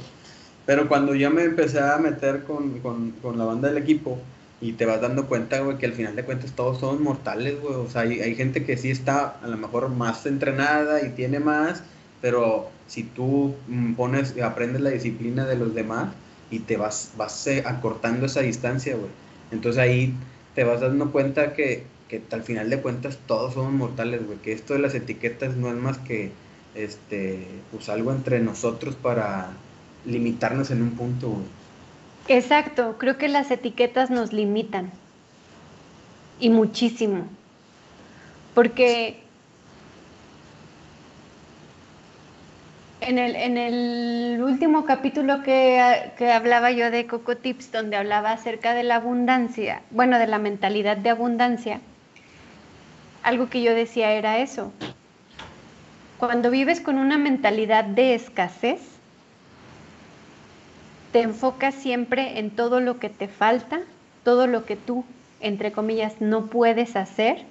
Pero 0.66 0.88
cuando 0.88 1.14
yo 1.14 1.30
me 1.30 1.44
empecé 1.44 1.80
a 1.80 1.98
meter 1.98 2.44
con, 2.44 2.80
con, 2.80 3.10
con, 3.22 3.38
la 3.38 3.44
banda 3.44 3.68
del 3.68 3.76
equipo 3.76 4.18
y 4.60 4.72
te 4.72 4.86
vas 4.86 5.00
dando 5.00 5.26
cuenta, 5.26 5.60
güey, 5.60 5.76
que 5.76 5.86
al 5.86 5.92
final 5.92 6.16
de 6.16 6.24
cuentas 6.24 6.52
todos 6.52 6.78
son 6.78 7.02
mortales, 7.02 7.60
güey. 7.60 7.74
O 7.74 7.88
sea, 7.88 8.02
hay, 8.02 8.20
hay, 8.20 8.34
gente 8.34 8.64
que 8.64 8.76
sí 8.76 8.90
está 8.90 9.36
a 9.42 9.46
lo 9.46 9.56
mejor 9.58 9.90
más 9.90 10.24
entrenada 10.24 11.02
y 11.04 11.10
tiene 11.10 11.38
más, 11.38 11.82
pero 12.22 12.70
si 12.86 13.02
tú 13.02 13.54
pones, 13.96 14.40
aprendes 14.40 14.80
la 14.80 14.90
disciplina 14.90 15.44
de 15.44 15.56
los 15.56 15.74
demás 15.74 16.14
y 16.50 16.60
te 16.60 16.76
vas, 16.76 17.12
vas 17.16 17.46
acortando 17.64 18.26
esa 18.26 18.40
distancia, 18.40 18.96
güey. 18.96 19.10
Entonces 19.50 19.80
ahí 19.80 20.14
te 20.54 20.64
vas 20.64 20.80
dando 20.80 21.12
cuenta 21.12 21.52
que, 21.52 21.84
que 22.08 22.22
al 22.30 22.42
final 22.42 22.70
de 22.70 22.80
cuentas 22.80 23.18
todos 23.26 23.54
somos 23.54 23.72
mortales, 23.72 24.24
güey. 24.26 24.38
Que 24.38 24.52
esto 24.52 24.72
de 24.74 24.80
las 24.80 24.94
etiquetas 24.94 25.56
no 25.56 25.68
es 25.68 25.76
más 25.76 25.98
que, 25.98 26.32
este, 26.74 27.46
pues 27.70 27.88
algo 27.88 28.12
entre 28.12 28.40
nosotros 28.40 28.94
para 28.94 29.52
limitarnos 30.06 30.70
en 30.70 30.82
un 30.82 30.90
punto. 30.90 31.36
Exacto, 32.28 32.96
creo 32.98 33.18
que 33.18 33.28
las 33.28 33.50
etiquetas 33.50 34.10
nos 34.10 34.32
limitan. 34.32 34.90
Y 36.40 36.50
muchísimo. 36.50 37.26
Porque 38.54 39.24
en 43.00 43.18
el, 43.18 43.36
en 43.36 43.58
el 43.58 44.42
último 44.42 44.84
capítulo 44.84 45.42
que, 45.42 46.12
que, 46.16 46.32
hablaba 46.32 46.70
yo 46.70 46.90
de 46.90 47.06
Coco 47.06 47.36
Tips, 47.36 47.70
donde 47.72 47.96
hablaba 47.96 48.32
acerca 48.32 48.74
de 48.74 48.82
la 48.82 48.96
abundancia, 48.96 49.82
bueno, 49.90 50.18
de 50.18 50.26
la 50.26 50.38
mentalidad 50.38 50.96
de 50.96 51.10
abundancia, 51.10 51.80
algo 53.22 53.48
que 53.48 53.62
yo 53.62 53.74
decía 53.74 54.12
era 54.12 54.38
eso. 54.38 54.72
Cuando 56.18 56.50
vives 56.50 56.80
con 56.80 56.98
una 56.98 57.18
mentalidad 57.18 57.84
de 57.84 58.14
escasez, 58.14 58.93
te 61.14 61.22
enfocas 61.22 61.76
siempre 61.76 62.40
en 62.40 62.50
todo 62.50 62.80
lo 62.80 62.98
que 62.98 63.08
te 63.08 63.28
falta, 63.28 63.82
todo 64.24 64.48
lo 64.48 64.64
que 64.64 64.74
tú, 64.74 65.04
entre 65.38 65.70
comillas, 65.70 66.20
no 66.20 66.46
puedes 66.46 66.96
hacer, 66.96 67.44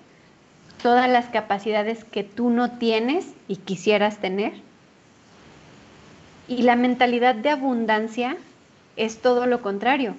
todas 0.82 1.10
las 1.10 1.28
capacidades 1.28 2.04
que 2.04 2.26
tú 2.26 2.50
no 2.50 2.72
tienes 2.72 3.26
y 3.48 3.56
quisieras 3.56 4.18
tener. 4.18 4.52
Y 6.50 6.64
la 6.64 6.76
mentalidad 6.76 7.36
de 7.36 7.52
abundancia 7.52 8.36
es 8.98 9.22
todo 9.22 9.46
lo 9.46 9.62
contrario. 9.62 10.14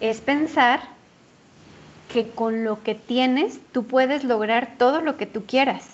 Es 0.00 0.22
pensar 0.22 0.80
que 2.10 2.30
con 2.30 2.64
lo 2.64 2.82
que 2.82 2.94
tienes 2.94 3.60
tú 3.70 3.84
puedes 3.84 4.24
lograr 4.24 4.76
todo 4.78 5.02
lo 5.02 5.18
que 5.18 5.26
tú 5.26 5.44
quieras. 5.44 5.90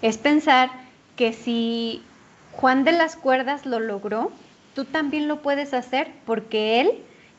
Es 0.00 0.16
pensar 0.16 0.70
que 1.16 1.32
si 1.32 2.04
Juan 2.58 2.82
de 2.82 2.90
las 2.90 3.14
Cuerdas 3.14 3.66
lo 3.66 3.78
logró, 3.78 4.32
tú 4.74 4.84
también 4.84 5.28
lo 5.28 5.42
puedes 5.42 5.72
hacer 5.72 6.10
porque 6.26 6.80
él 6.80 6.90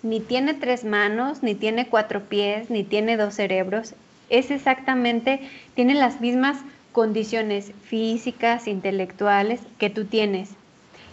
ni 0.01 0.22
tiene 0.22 0.53
tres 0.53 0.86
manos, 0.86 1.43
ni 1.43 1.55
tiene 1.55 1.89
cuatro 1.89 2.22
pies, 2.22 2.70
ni 2.70 2.86
tiene 2.86 3.17
dos 3.17 3.34
cerebros. 3.34 3.95
Es 4.30 4.49
exactamente, 4.49 5.41
tiene 5.76 5.95
las 5.95 6.22
mismas 6.22 6.59
condiciones 6.93 7.74
físicas, 7.84 8.65
intelectuales 8.65 9.59
que 9.78 9.89
tú 9.89 10.05
tienes. 10.05 10.51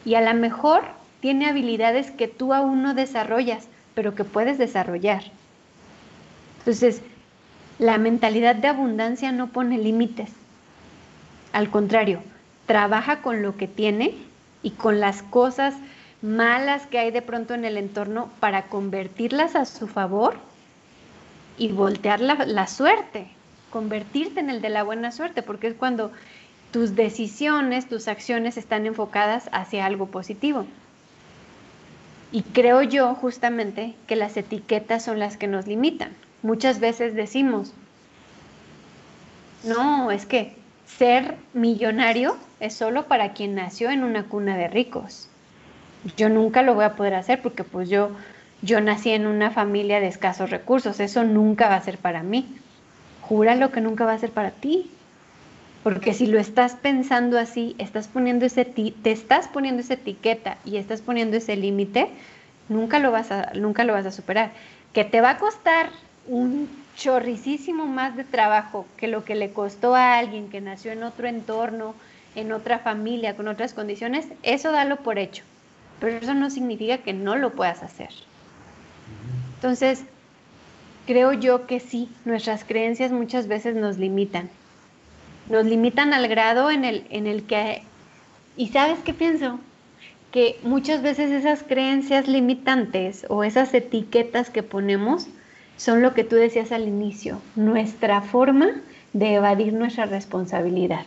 Y 0.05 0.15
a 0.15 0.21
lo 0.21 0.39
mejor 0.39 0.85
tiene 1.19 1.47
habilidades 1.47 2.13
que 2.13 2.29
tú 2.29 2.55
aún 2.55 2.85
no 2.85 2.95
desarrollas, 2.95 3.67
pero 3.97 4.15
que 4.15 4.23
puedes 4.23 4.57
desarrollar. 4.57 5.25
Entonces, 6.61 7.03
la 7.81 7.99
mentalidad 7.99 8.55
de 8.55 8.69
abundancia 8.69 9.33
no 9.33 9.49
pone 9.49 9.79
límites. 9.79 10.31
Al 11.53 11.71
contrario, 11.71 12.23
trabaja 12.67 13.23
con 13.23 13.43
lo 13.43 13.57
que 13.57 13.69
tiene 13.69 14.15
y 14.63 14.71
con 14.71 15.01
las 15.01 15.23
cosas 15.23 15.75
malas 16.23 16.87
que 16.87 16.99
hay 16.99 17.11
de 17.11 17.23
pronto 17.23 17.55
en 17.55 17.65
el 17.65 17.77
entorno 17.77 18.31
para 18.41 18.65
convertirlas 18.65 19.55
a 19.55 19.65
su 19.65 19.87
favor 19.87 20.35
y 21.59 21.69
voltear 21.69 22.21
la, 22.21 22.67
suerte, 22.67 23.29
convertirte 23.71 24.41
en 24.41 24.51
el 24.51 24.61
de 24.61 24.69
la 24.69 24.83
buena 24.83 25.13
suerte, 25.13 25.43
porque 25.43 25.69
es 25.69 25.75
cuando 25.75 26.13
tus 26.73 26.95
decisiones, 26.95 27.89
tus 27.89 28.09
acciones 28.09 28.57
están 28.57 28.87
enfocadas 28.87 29.49
hacia 29.53 29.87
algo 29.87 30.07
positivo. 30.07 30.67
Y 32.33 32.43
creo 32.43 32.83
yo 32.83 33.15
justamente 33.15 33.95
que 34.07 34.17
las 34.17 34.37
etiquetas 34.37 35.05
son 35.05 35.19
las 35.19 35.37
que 35.37 35.47
nos 35.47 35.67
limitan. 35.67 36.13
Muchas 36.43 36.81
veces 36.81 37.15
decimos, 37.15 37.73
no, 39.65 40.11
es 40.11 40.27
que 40.27 40.57
ser 40.87 41.37
millonario 41.55 42.37
es 42.61 42.75
solo 42.75 43.07
para 43.07 43.33
quien 43.33 43.55
nació 43.55 43.91
en 43.91 44.05
una 44.05 44.25
cuna 44.25 44.57
de 44.57 44.69
ricos. 44.69 45.29
yo 46.17 46.29
nunca 46.29 46.63
lo 46.63 46.75
voy 46.75 46.85
a 46.85 46.95
poder 46.95 47.15
hacer 47.15 47.43
porque 47.43 47.65
pues 47.65 47.89
yo, 47.89 48.11
yo 48.63 48.81
nací 48.81 49.11
en 49.11 49.27
una 49.27 49.51
familia 49.51 50.01
de 50.01 50.07
escasos 50.07 50.51
recursos, 50.51 51.01
eso 51.01 51.25
nunca 51.25 51.69
va 51.69 51.77
a 51.77 51.83
ser 51.83 51.99
para 51.99 52.23
mí. 52.23 52.47
Júralo 53.23 53.73
que 53.73 53.81
nunca 53.81 54.05
va 54.05 54.13
a 54.13 54.19
ser 54.19 54.31
para 54.31 54.53
ti. 54.53 54.91
Porque 55.83 56.15
si 56.15 56.27
lo 56.27 56.39
estás 56.39 56.75
pensando 56.75 57.39
así, 57.39 57.77
estás 57.79 58.09
poniendo 58.09 58.45
ese 58.45 58.65
te 58.65 59.13
estás 59.13 59.47
poniendo 59.47 59.83
esa 59.83 59.95
etiqueta 59.95 60.59
y 60.65 60.79
estás 60.79 61.01
poniendo 61.01 61.37
ese 61.37 61.55
límite, 61.55 62.09
nunca 62.69 62.99
nunca 63.55 63.85
lo 63.85 63.93
vas 63.93 64.07
a 64.07 64.11
superar. 64.11 64.51
Que 64.93 65.05
te 65.05 65.21
va 65.21 65.31
a 65.31 65.39
costar 65.39 65.91
un 66.27 66.69
chorricísimo 66.97 67.87
más 67.87 68.17
de 68.17 68.25
trabajo 68.25 68.87
que 68.97 69.07
lo 69.07 69.25
que 69.25 69.35
le 69.35 69.53
costó 69.53 69.95
a 69.95 70.19
alguien 70.19 70.49
que 70.49 70.61
nació 70.61 70.93
en 70.93 71.03
otro 71.03 71.29
entorno, 71.29 71.95
en 72.37 72.53
otra 72.53 72.79
familia, 72.79 73.35
con 73.35 73.49
otras 73.49 73.75
condiciones, 73.75 74.27
eso 74.43 74.71
dalo 74.71 74.99
por 74.99 75.19
hecho. 75.19 75.43
Pero 75.99 76.17
eso 76.19 76.35
no 76.35 76.51
significa 76.51 76.99
que 76.99 77.13
no 77.13 77.37
lo 77.37 77.53
puedas 77.55 77.83
hacer. 77.83 78.11
Entonces, 79.57 80.05
creo 81.07 81.33
yo 81.33 81.67
que 81.67 81.81
sí, 81.81 82.09
nuestras 82.25 82.65
creencias 82.65 83.11
muchas 83.11 83.49
veces 83.49 83.75
nos 83.75 83.99
limitan 83.99 84.51
nos 85.49 85.65
limitan 85.65 86.13
al 86.13 86.29
grado 86.29 86.71
en 86.71 86.85
el, 86.85 87.07
en 87.11 87.27
el 87.27 87.45
que, 87.45 87.83
y 88.57 88.69
sabes 88.69 88.99
qué 89.05 89.15
pienso, 89.15 89.59
que 90.33 90.59
muchas 90.63 91.03
veces 91.03 91.31
esas 91.31 91.63
creencias 91.63 92.27
limitantes 92.27 93.27
o 93.29 93.45
esas 93.45 93.73
etiquetas 93.73 94.51
que 94.51 94.63
ponemos 94.63 95.29
son 95.77 96.03
lo 96.03 96.15
que 96.15 96.25
tú 96.25 96.37
decías 96.37 96.73
al 96.73 96.89
inicio, 96.89 97.41
nuestra 97.55 98.23
forma 98.23 98.81
de 99.13 99.35
evadir 99.35 99.73
nuestra 99.73 100.07
responsabilidad. 100.07 101.07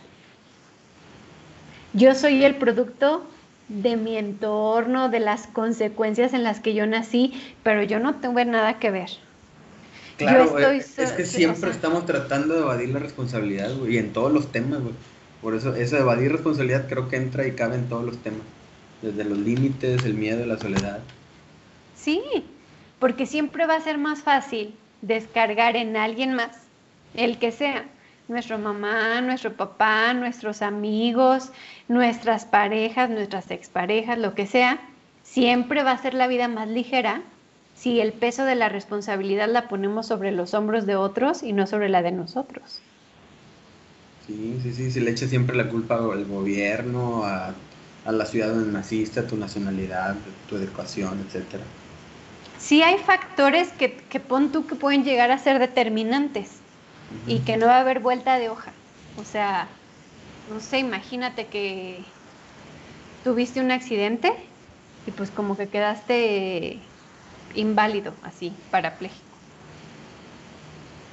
Yo 1.92 2.14
soy 2.14 2.44
el 2.44 2.56
producto 2.56 3.26
de 3.68 3.96
mi 3.96 4.16
entorno, 4.16 5.08
de 5.08 5.20
las 5.20 5.46
consecuencias 5.46 6.32
en 6.32 6.42
las 6.42 6.60
que 6.60 6.74
yo 6.74 6.86
nací, 6.86 7.32
pero 7.62 7.82
yo 7.82 8.00
no 8.00 8.16
tuve 8.16 8.44
nada 8.44 8.78
que 8.78 8.90
ver. 8.90 9.10
Claro, 10.16 10.58
es 10.58 11.12
que 11.12 11.24
siempre 11.24 11.70
estamos 11.70 12.04
tratando 12.04 12.54
de 12.54 12.60
evadir 12.60 12.90
la 12.90 12.98
responsabilidad, 12.98 13.74
güey, 13.76 13.94
y 13.94 13.98
en 13.98 14.12
todos 14.12 14.32
los 14.32 14.52
temas, 14.52 14.80
güey. 14.80 14.94
Por 15.40 15.54
eso, 15.54 15.74
eso 15.74 15.96
de 15.96 16.02
evadir 16.02 16.30
responsabilidad 16.30 16.86
creo 16.88 17.08
que 17.08 17.16
entra 17.16 17.46
y 17.46 17.52
cabe 17.52 17.76
en 17.76 17.88
todos 17.88 18.04
los 18.04 18.18
temas. 18.18 18.42
Desde 19.00 19.24
los 19.24 19.38
límites, 19.38 20.04
el 20.04 20.14
miedo, 20.14 20.44
la 20.44 20.58
soledad. 20.58 21.00
Sí, 21.96 22.20
porque 22.98 23.24
siempre 23.24 23.66
va 23.66 23.76
a 23.76 23.80
ser 23.80 23.96
más 23.96 24.20
fácil 24.20 24.74
descargar 25.00 25.76
en 25.76 25.96
alguien 25.96 26.34
más, 26.34 26.50
el 27.14 27.38
que 27.38 27.52
sea, 27.52 27.86
nuestra 28.30 28.56
mamá, 28.56 29.20
nuestro 29.20 29.52
papá, 29.52 30.14
nuestros 30.14 30.62
amigos, 30.62 31.50
nuestras 31.88 32.44
parejas, 32.44 33.10
nuestras 33.10 33.50
exparejas, 33.50 34.18
lo 34.18 34.34
que 34.34 34.46
sea, 34.46 34.80
siempre 35.24 35.82
va 35.82 35.92
a 35.92 35.98
ser 35.98 36.14
la 36.14 36.28
vida 36.28 36.48
más 36.48 36.68
ligera 36.68 37.22
si 37.74 38.00
el 38.00 38.12
peso 38.12 38.44
de 38.44 38.54
la 38.54 38.68
responsabilidad 38.68 39.48
la 39.48 39.68
ponemos 39.68 40.06
sobre 40.06 40.32
los 40.32 40.54
hombros 40.54 40.86
de 40.86 40.96
otros 40.96 41.42
y 41.42 41.52
no 41.52 41.66
sobre 41.66 41.88
la 41.88 42.02
de 42.02 42.12
nosotros. 42.12 42.78
Sí, 44.26 44.60
sí, 44.62 44.72
sí, 44.74 44.90
si 44.92 45.00
le 45.00 45.10
echas 45.10 45.30
siempre 45.30 45.56
la 45.56 45.68
culpa 45.68 45.96
al 45.96 46.24
gobierno, 46.24 47.24
a, 47.24 47.52
la 48.06 48.26
ciudad 48.26 48.54
donde 48.54 48.72
naciste, 48.72 49.20
a 49.20 49.26
tu 49.26 49.36
nacionalidad, 49.36 50.14
tu 50.48 50.56
educación, 50.56 51.18
etc. 51.28 51.60
Sí 52.58 52.82
hay 52.82 52.98
factores 52.98 53.72
que, 53.72 53.96
que 53.96 54.20
pon 54.20 54.52
tú 54.52 54.66
que 54.66 54.76
pueden 54.76 55.02
llegar 55.02 55.30
a 55.32 55.38
ser 55.38 55.58
determinantes 55.58 56.59
y 57.10 57.44
que 57.44 57.56
no 57.56 57.66
va 57.66 57.76
a 57.76 57.80
haber 57.80 58.00
vuelta 58.00 58.38
de 58.38 58.48
hoja. 58.50 58.74
O 59.16 59.24
sea, 59.24 59.70
no 60.46 60.60
sé, 60.60 60.78
imagínate 60.78 61.48
que 61.48 62.06
tuviste 63.22 63.60
un 63.60 63.70
accidente 63.70 64.32
y 65.06 65.12
pues 65.12 65.30
como 65.30 65.56
que 65.56 65.68
quedaste 65.70 66.92
inválido, 67.54 68.16
así, 68.22 68.66
parapléjico. 68.70 69.38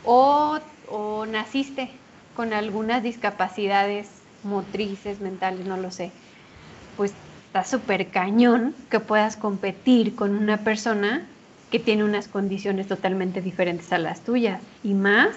O, 0.04 0.60
o 0.88 1.26
naciste 1.26 2.02
con 2.34 2.54
algunas 2.54 3.04
discapacidades 3.04 4.24
motrices, 4.42 5.20
mentales, 5.20 5.66
no 5.66 5.78
lo 5.78 5.92
sé. 5.92 6.14
Pues 6.96 7.16
está 7.48 7.64
súper 7.64 8.12
cañón 8.12 8.88
que 8.90 9.00
puedas 9.00 9.38
competir 9.38 10.16
con 10.16 10.36
una 10.36 10.64
persona 10.64 11.30
que 11.70 11.80
tiene 11.80 12.04
unas 12.06 12.28
condiciones 12.30 12.88
totalmente 12.88 13.42
diferentes 13.42 13.92
a 13.92 13.98
las 13.98 14.24
tuyas. 14.24 14.62
Y 14.82 14.94
más 14.94 15.36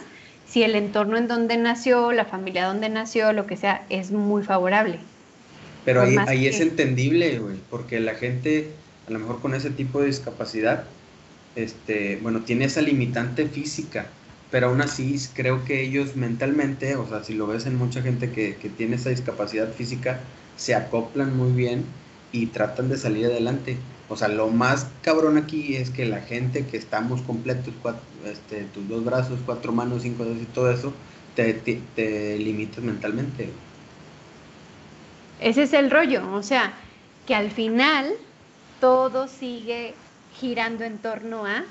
si 0.50 0.62
el 0.62 0.74
entorno 0.74 1.16
en 1.16 1.28
donde 1.28 1.56
nació, 1.56 2.12
la 2.12 2.24
familia 2.24 2.66
donde 2.66 2.88
nació, 2.88 3.32
lo 3.32 3.46
que 3.46 3.56
sea, 3.56 3.86
es 3.88 4.10
muy 4.10 4.42
favorable. 4.42 4.98
Pero 5.84 6.02
ahí, 6.02 6.16
ahí 6.26 6.46
es 6.46 6.60
entendible, 6.60 7.38
güey, 7.38 7.56
porque 7.70 8.00
la 8.00 8.14
gente 8.14 8.70
a 9.10 9.12
lo 9.12 9.18
mejor 9.18 9.40
con 9.40 9.54
ese 9.54 9.70
tipo 9.70 10.00
de 10.00 10.06
discapacidad, 10.06 10.84
este, 11.56 12.18
bueno, 12.22 12.42
tiene 12.42 12.66
esa 12.66 12.80
limitante 12.80 13.46
física, 13.48 14.06
pero 14.52 14.68
aún 14.68 14.80
así 14.80 15.16
creo 15.34 15.64
que 15.64 15.82
ellos 15.82 16.14
mentalmente, 16.14 16.94
o 16.94 17.08
sea, 17.08 17.24
si 17.24 17.34
lo 17.34 17.48
ves 17.48 17.66
en 17.66 17.76
mucha 17.76 18.02
gente 18.02 18.30
que, 18.30 18.52
tiene 18.76 18.96
esa 18.96 19.10
discapacidad 19.10 19.72
física, 19.72 20.20
se 20.56 20.76
acoplan 20.76 21.36
muy 21.36 21.50
bien 21.52 21.84
y 22.30 22.46
tratan 22.46 22.88
de 22.88 22.96
salir 22.96 23.26
adelante. 23.26 23.76
O 24.10 24.16
sea, 24.16 24.28
lo 24.28 24.48
más 24.48 24.88
cabrón 25.02 25.38
aquí 25.38 25.76
es 25.76 25.90
que 25.90 26.04
la 26.04 26.20
gente 26.20 26.66
que 26.66 26.76
estamos 26.76 27.22
completos, 27.22 27.72
este, 28.26 28.64
tus 28.64 28.86
dos 28.88 29.04
brazos, 29.04 29.38
cuatro 29.46 29.72
manos, 29.72 30.02
cinco 30.02 30.24
dedos 30.24 30.42
y 30.42 30.46
todo 30.46 30.70
eso, 30.70 30.92
te, 31.36 31.54
te, 31.54 31.80
te 31.94 32.36
limitas 32.36 32.82
mentalmente. 32.82 33.50
Ese 35.40 35.62
es 35.62 35.72
el 35.72 35.92
rollo, 35.92 36.34
o 36.34 36.42
sea, 36.42 36.72
que 37.26 37.36
al 37.36 37.52
final 37.52 38.12
todo 38.80 39.28
sigue 39.28 39.94
girando 40.34 40.84
en 40.84 40.98
torno 40.98 41.46
a 41.46 41.64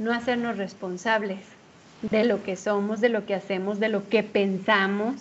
no 0.00 0.12
hacernos 0.12 0.58
responsables 0.58 1.38
de 2.02 2.24
lo 2.24 2.42
que 2.42 2.56
somos, 2.56 3.00
de 3.00 3.08
lo 3.08 3.24
que 3.24 3.34
hacemos, 3.34 3.78
de 3.78 3.88
lo 3.88 4.08
que 4.08 4.24
pensamos, 4.24 5.14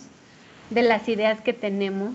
de 0.71 0.81
las 0.81 1.07
ideas 1.07 1.39
que 1.41 1.53
tenemos. 1.53 2.13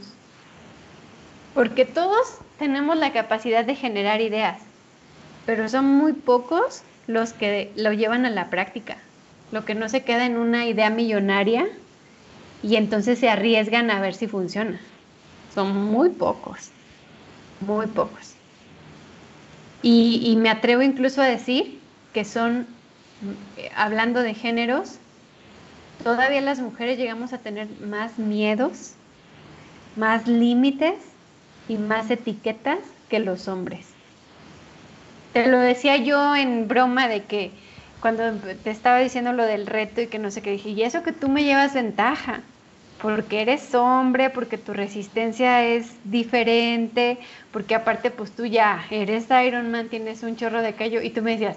Porque 1.58 1.84
todos 1.84 2.38
tenemos 2.56 2.96
la 2.96 3.12
capacidad 3.12 3.64
de 3.64 3.74
generar 3.74 4.20
ideas, 4.20 4.60
pero 5.44 5.68
son 5.68 5.86
muy 5.86 6.12
pocos 6.12 6.82
los 7.08 7.32
que 7.32 7.72
lo 7.74 7.92
llevan 7.92 8.24
a 8.26 8.30
la 8.30 8.48
práctica, 8.48 8.98
lo 9.50 9.64
que 9.64 9.74
no 9.74 9.88
se 9.88 10.04
queda 10.04 10.24
en 10.24 10.36
una 10.36 10.66
idea 10.66 10.88
millonaria 10.88 11.66
y 12.62 12.76
entonces 12.76 13.18
se 13.18 13.28
arriesgan 13.28 13.90
a 13.90 14.00
ver 14.00 14.14
si 14.14 14.28
funciona. 14.28 14.78
Son 15.52 15.76
muy 15.76 16.10
pocos, 16.10 16.70
muy 17.58 17.88
pocos. 17.88 18.34
Y, 19.82 20.36
me 20.38 20.50
atrevo 20.50 20.82
incluso 20.82 21.22
a 21.22 21.26
decir 21.26 21.80
que 22.14 22.24
son, 22.24 22.68
hablando 23.74 24.22
de 24.22 24.34
géneros, 24.34 24.98
todavía 26.04 26.40
las 26.40 26.60
mujeres 26.60 26.98
llegamos 26.98 27.32
a 27.32 27.38
tener 27.38 27.66
más 27.80 28.16
miedos, 28.16 28.92
más 29.96 30.28
límites 30.28 31.07
y 31.68 31.76
más 31.76 32.10
etiquetas 32.10 32.78
que 33.08 33.18
los 33.18 33.48
hombres. 33.48 33.86
Te 35.32 35.46
lo 35.46 35.58
decía 35.58 35.96
yo 35.96 36.34
en 36.34 36.68
broma 36.68 37.08
de 37.08 37.24
que 37.24 37.50
cuando 38.00 38.32
te 38.32 38.70
estaba 38.70 38.98
diciendo 38.98 39.32
lo 39.32 39.44
del 39.44 39.66
reto 39.66 40.00
y 40.00 40.06
que 40.06 40.18
no 40.18 40.30
sé 40.30 40.42
qué 40.42 40.52
dije, 40.52 40.70
y 40.70 40.82
eso 40.82 41.02
que 41.02 41.12
tú 41.12 41.28
me 41.28 41.44
llevas 41.44 41.74
ventaja 41.74 42.40
porque 43.00 43.42
eres 43.42 43.74
hombre, 43.74 44.30
porque 44.30 44.58
tu 44.58 44.72
resistencia 44.72 45.64
es 45.64 45.92
diferente, 46.04 47.18
porque 47.52 47.74
aparte 47.74 48.10
pues 48.10 48.32
tú 48.32 48.46
ya 48.46 48.84
eres 48.90 49.26
Iron 49.46 49.70
Man, 49.70 49.88
tienes 49.88 50.22
un 50.22 50.36
chorro 50.36 50.62
de 50.62 50.74
callo 50.74 51.00
y 51.00 51.10
tú 51.10 51.22
me 51.22 51.32
decías, 51.32 51.56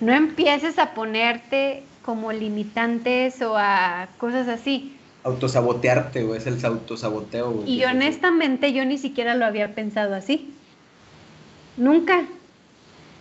no 0.00 0.12
empieces 0.12 0.78
a 0.78 0.94
ponerte 0.94 1.82
como 2.02 2.32
limitantes 2.32 3.40
o 3.42 3.56
a 3.56 4.08
cosas 4.18 4.48
así. 4.48 4.96
Autosabotearte, 5.24 6.24
o 6.24 6.34
es 6.34 6.46
el 6.46 6.64
autosaboteo. 6.64 7.64
Y 7.66 7.84
honestamente 7.84 8.72
yo 8.72 8.84
ni 8.84 8.98
siquiera 8.98 9.34
lo 9.34 9.44
había 9.44 9.74
pensado 9.74 10.14
así. 10.14 10.52
Nunca. 11.76 12.24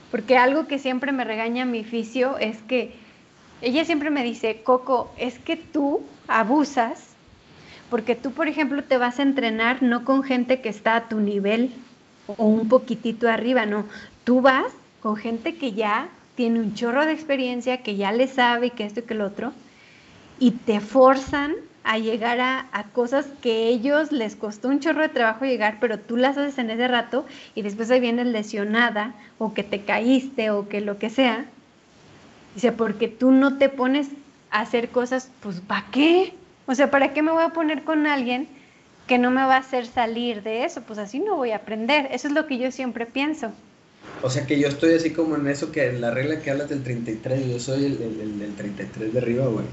Porque 0.10 0.38
algo 0.38 0.68
que 0.68 0.80
siempre 0.80 1.12
me 1.12 1.24
regaña 1.24 1.66
mi 1.66 1.84
fisio 1.84 2.38
es 2.38 2.58
que 2.64 2.94
ella 3.62 3.86
siempre 3.86 4.10
me 4.10 4.24
dice, 4.24 4.62
Coco, 4.64 5.14
es 5.18 5.40
que 5.40 5.56
tú 5.56 6.02
abusas 6.28 7.12
porque 7.92 8.16
tú, 8.16 8.32
por 8.32 8.48
ejemplo, 8.48 8.86
te 8.86 8.98
vas 8.98 9.20
a 9.20 9.24
entrenar 9.24 9.84
no 9.84 10.06
con 10.06 10.24
gente 10.24 10.62
que 10.62 10.70
está 10.70 10.96
a 10.96 11.10
tu 11.10 11.20
nivel 11.20 11.74
o 12.26 12.46
un 12.46 12.70
poquitito 12.70 13.28
arriba, 13.28 13.66
no. 13.66 13.86
Tú 14.24 14.40
vas 14.40 14.72
con 15.02 15.18
gente 15.18 15.58
que 15.58 15.74
ya 15.74 16.08
tiene 16.36 16.62
un 16.62 16.74
chorro 16.74 17.06
de 17.06 17.12
experiencia, 17.12 17.84
que 17.84 17.98
ya 17.98 18.14
le 18.14 18.30
sabe 18.30 18.68
y 18.68 18.70
que 18.70 18.86
esto 18.86 19.02
y 19.02 19.04
que 19.04 19.14
lo 19.14 19.26
otro, 19.26 19.52
y 20.40 20.52
te 20.52 20.80
forzan 20.80 21.54
a 21.84 21.98
llegar 21.98 22.40
a, 22.40 22.86
cosas 22.94 23.26
que 23.42 23.68
ellos 23.68 24.12
les 24.12 24.36
costó 24.36 24.68
un 24.68 24.80
chorro 24.80 25.02
de 25.02 25.10
trabajo 25.10 25.46
llegar, 25.46 25.78
pero 25.80 26.00
tú 26.00 26.18
las 26.18 26.38
haces 26.38 26.58
en 26.58 26.70
ese 26.70 26.88
rato 26.88 27.26
y 27.56 27.62
después 27.64 27.90
ahí 27.90 28.00
vienes 28.00 28.28
lesionada 28.28 29.16
o 29.38 29.54
que 29.54 29.64
te 29.64 29.82
caíste 29.82 30.52
o 30.52 30.70
que 30.70 30.82
lo 30.82 31.00
que 31.00 31.10
sea. 31.10 31.46
Dice, 32.56 32.72
porque 32.72 33.08
tú 33.08 33.32
no 33.32 33.58
te 33.58 33.70
pones 33.70 34.10
a 34.52 34.62
hacer 34.62 34.90
cosas, 34.90 35.32
pues 35.40 35.62
¿para 35.62 35.88
qué? 35.92 36.34
O 36.68 36.76
sea, 36.76 36.92
¿para 36.92 37.14
qué 37.14 37.22
me 37.22 37.32
voy 37.32 37.44
a 37.44 37.50
poner 37.50 37.84
con 37.84 38.06
alguien 38.06 38.48
que 39.08 39.18
no 39.18 39.32
me 39.32 39.44
va 39.44 39.56
a 39.56 39.60
hacer 39.60 39.88
salir 39.88 40.44
de 40.44 40.64
eso, 40.64 40.82
pues 40.84 41.00
así 41.00 41.20
no 41.20 41.36
voy 41.36 41.52
a 41.52 41.58
aprender. 41.58 42.08
Eso 42.12 42.28
es 42.28 42.34
lo 42.34 42.48
que 42.48 42.58
yo 42.58 42.72
siempre 42.72 43.06
pienso. 43.06 43.52
O 44.22 44.30
sea 44.30 44.46
que 44.46 44.60
yo 44.60 44.68
estoy 44.68 44.94
así 44.94 45.12
como 45.12 45.36
en 45.36 45.48
eso 45.48 45.72
que 45.72 45.88
en 45.88 46.02
la 46.02 46.12
regla 46.12 46.40
que 46.42 46.52
hablas 46.52 46.70
del 46.70 46.84
33, 46.84 47.48
yo 47.48 47.60
soy 47.60 47.86
el, 47.86 48.02
el, 48.02 48.42
el 48.42 48.56
33 48.56 49.14
de 49.14 49.20
arriba, 49.20 49.48
güey. 49.48 49.66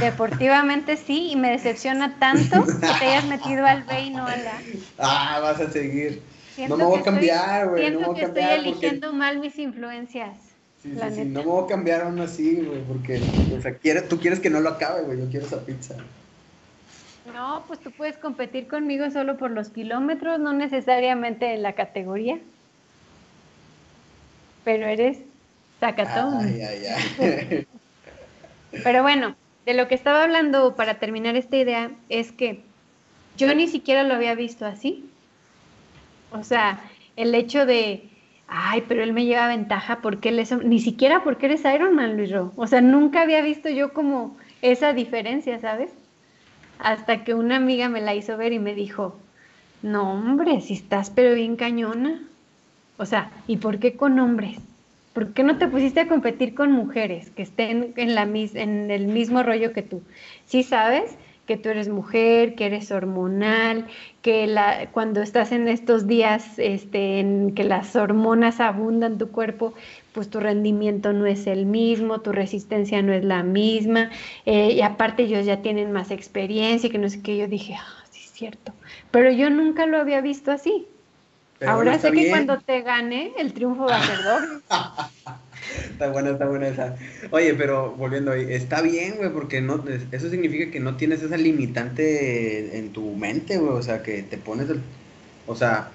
Deportivamente 0.00 0.96
sí, 0.96 1.30
y 1.32 1.36
me 1.36 1.50
decepciona 1.50 2.18
tanto 2.18 2.64
que 2.64 2.72
te 2.72 3.04
hayas 3.04 3.24
metido 3.26 3.66
al 3.66 3.84
B 3.84 4.00
y 4.00 4.10
no 4.10 4.26
a 4.26 4.36
la. 4.36 4.60
Ah, 4.98 5.40
vas 5.40 5.60
a 5.60 5.70
seguir. 5.70 6.22
no 6.68 6.76
me 6.76 6.84
voy 6.84 7.00
a 7.00 7.02
cambiar, 7.02 7.68
güey. 7.68 7.90
No 7.90 8.00
me 8.00 8.06
voy 8.06 8.20
a 8.20 8.24
cambiar. 8.24 8.52
Estoy 8.52 8.68
eligiendo 8.68 9.12
mal 9.12 9.38
mis 9.38 9.58
influencias. 9.58 10.36
Sí, 10.82 10.92
sí, 10.92 11.14
sí, 11.14 11.24
no 11.24 11.40
me 11.40 11.46
voy 11.46 11.64
a 11.64 11.66
cambiar 11.66 12.02
aún 12.02 12.20
así, 12.20 12.56
güey, 12.56 12.82
porque, 12.82 13.18
o 13.56 13.62
sea, 13.62 14.08
tú 14.08 14.20
quieres 14.20 14.38
que 14.38 14.50
no 14.50 14.60
lo 14.60 14.68
acabe, 14.68 15.02
güey, 15.02 15.18
yo 15.18 15.30
quiero 15.30 15.46
esa 15.46 15.64
pizza. 15.64 15.96
No, 17.32 17.64
pues 17.66 17.80
tú 17.80 17.90
puedes 17.90 18.18
competir 18.18 18.68
conmigo 18.68 19.10
solo 19.10 19.38
por 19.38 19.50
los 19.50 19.70
kilómetros, 19.70 20.40
no 20.40 20.52
necesariamente 20.52 21.54
en 21.54 21.62
la 21.62 21.72
categoría. 21.72 22.38
Pero 24.62 24.86
eres 24.86 25.18
sacatón. 25.80 26.44
Ay, 26.44 26.60
ay, 26.60 26.84
ay. 26.86 27.66
Pero 28.84 29.02
bueno, 29.02 29.36
de 29.64 29.74
lo 29.74 29.88
que 29.88 29.94
estaba 29.94 30.22
hablando 30.22 30.74
para 30.76 30.98
terminar 30.98 31.36
esta 31.36 31.56
idea 31.56 31.90
es 32.08 32.32
que 32.32 32.62
yo 33.36 33.52
ni 33.54 33.66
siquiera 33.68 34.02
lo 34.02 34.14
había 34.14 34.34
visto 34.34 34.66
así. 34.66 35.04
O 36.30 36.44
sea, 36.44 36.80
el 37.16 37.34
hecho 37.34 37.66
de, 37.66 38.08
ay, 38.48 38.84
pero 38.86 39.02
él 39.02 39.12
me 39.12 39.24
lleva 39.24 39.48
ventaja 39.48 40.00
porque 40.02 40.28
él 40.28 40.38
es, 40.38 40.52
ni 40.52 40.80
siquiera 40.80 41.24
porque 41.24 41.46
eres 41.46 41.64
Iron 41.64 41.94
Man, 41.94 42.16
Luis 42.16 42.30
Ro. 42.30 42.52
O 42.56 42.66
sea, 42.66 42.80
nunca 42.80 43.22
había 43.22 43.40
visto 43.40 43.68
yo 43.68 43.92
como 43.92 44.36
esa 44.62 44.92
diferencia, 44.92 45.58
¿sabes? 45.60 45.92
Hasta 46.78 47.24
que 47.24 47.34
una 47.34 47.56
amiga 47.56 47.88
me 47.88 48.00
la 48.00 48.14
hizo 48.14 48.36
ver 48.36 48.52
y 48.52 48.58
me 48.58 48.74
dijo, 48.74 49.16
no, 49.82 50.12
hombre, 50.12 50.60
si 50.60 50.74
estás 50.74 51.10
pero 51.10 51.34
bien 51.34 51.56
cañona. 51.56 52.22
O 52.96 53.06
sea, 53.06 53.30
¿y 53.46 53.56
por 53.56 53.78
qué 53.78 53.96
con 53.96 54.18
hombres? 54.18 54.58
¿Por 55.14 55.32
qué 55.32 55.44
no 55.44 55.58
te 55.58 55.68
pusiste 55.68 56.00
a 56.00 56.08
competir 56.08 56.54
con 56.54 56.72
mujeres 56.72 57.30
que 57.30 57.42
estén 57.42 57.94
en, 57.96 58.14
la, 58.16 58.22
en 58.24 58.90
el 58.90 59.06
mismo 59.06 59.42
rollo 59.44 59.72
que 59.72 59.82
tú? 59.82 60.02
Sí 60.44 60.64
sabes 60.64 61.16
que 61.46 61.56
tú 61.56 61.68
eres 61.68 61.88
mujer, 61.88 62.54
que 62.54 62.66
eres 62.66 62.90
hormonal, 62.90 63.86
que 64.22 64.46
la, 64.46 64.90
cuando 64.92 65.22
estás 65.22 65.52
en 65.52 65.68
estos 65.68 66.06
días 66.06 66.58
este, 66.58 67.20
en 67.20 67.54
que 67.54 67.64
las 67.64 67.94
hormonas 67.96 68.60
abundan 68.60 69.18
tu 69.18 69.30
cuerpo, 69.30 69.74
pues 70.12 70.30
tu 70.30 70.40
rendimiento 70.40 71.12
no 71.12 71.26
es 71.26 71.46
el 71.46 71.66
mismo, 71.66 72.20
tu 72.20 72.32
resistencia 72.32 73.02
no 73.02 73.12
es 73.12 73.24
la 73.24 73.42
misma, 73.42 74.10
eh, 74.46 74.72
y 74.72 74.80
aparte 74.80 75.24
ellos 75.24 75.44
ya 75.46 75.60
tienen 75.62 75.92
más 75.92 76.10
experiencia, 76.10 76.90
que 76.90 76.98
no 76.98 77.08
sé 77.08 77.22
qué, 77.22 77.36
yo 77.36 77.46
dije, 77.46 77.74
ah, 77.78 78.04
sí 78.10 78.20
es 78.24 78.30
cierto, 78.30 78.72
pero 79.10 79.30
yo 79.30 79.50
nunca 79.50 79.86
lo 79.86 79.98
había 79.98 80.20
visto 80.20 80.50
así. 80.50 80.88
Ahora 81.66 81.98
sé 81.98 82.12
que 82.12 82.28
cuando 82.28 82.58
te 82.58 82.82
gane, 82.82 83.32
el 83.38 83.52
triunfo 83.52 83.84
va 83.84 83.96
a 83.96 84.06
ser 84.06 84.22
doble. 84.22 84.60
está 85.90 86.10
buena, 86.10 86.30
está 86.30 86.46
buena 86.46 86.68
esa. 86.68 86.96
Oye, 87.30 87.54
pero 87.54 87.92
volviendo 87.92 88.32
ahí, 88.32 88.46
está 88.50 88.82
bien, 88.82 89.16
güey, 89.16 89.30
porque 89.30 89.60
no, 89.60 89.82
eso 90.12 90.30
significa 90.30 90.70
que 90.70 90.80
no 90.80 90.96
tienes 90.96 91.22
esa 91.22 91.36
limitante 91.36 92.78
en 92.78 92.92
tu 92.92 93.14
mente, 93.14 93.58
güey, 93.58 93.72
o 93.72 93.82
sea, 93.82 94.02
que 94.02 94.22
te 94.22 94.36
pones 94.36 94.68
el, 94.68 94.82
o 95.46 95.54
sea, 95.54 95.90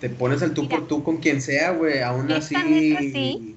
te 0.00 0.10
pones 0.10 0.42
el 0.42 0.52
tú 0.52 0.68
por 0.68 0.86
tú 0.86 1.04
con 1.04 1.18
quien 1.18 1.40
sea, 1.40 1.70
güey, 1.70 2.02
aún 2.02 2.30
así. 2.32 2.94
así 2.96 3.56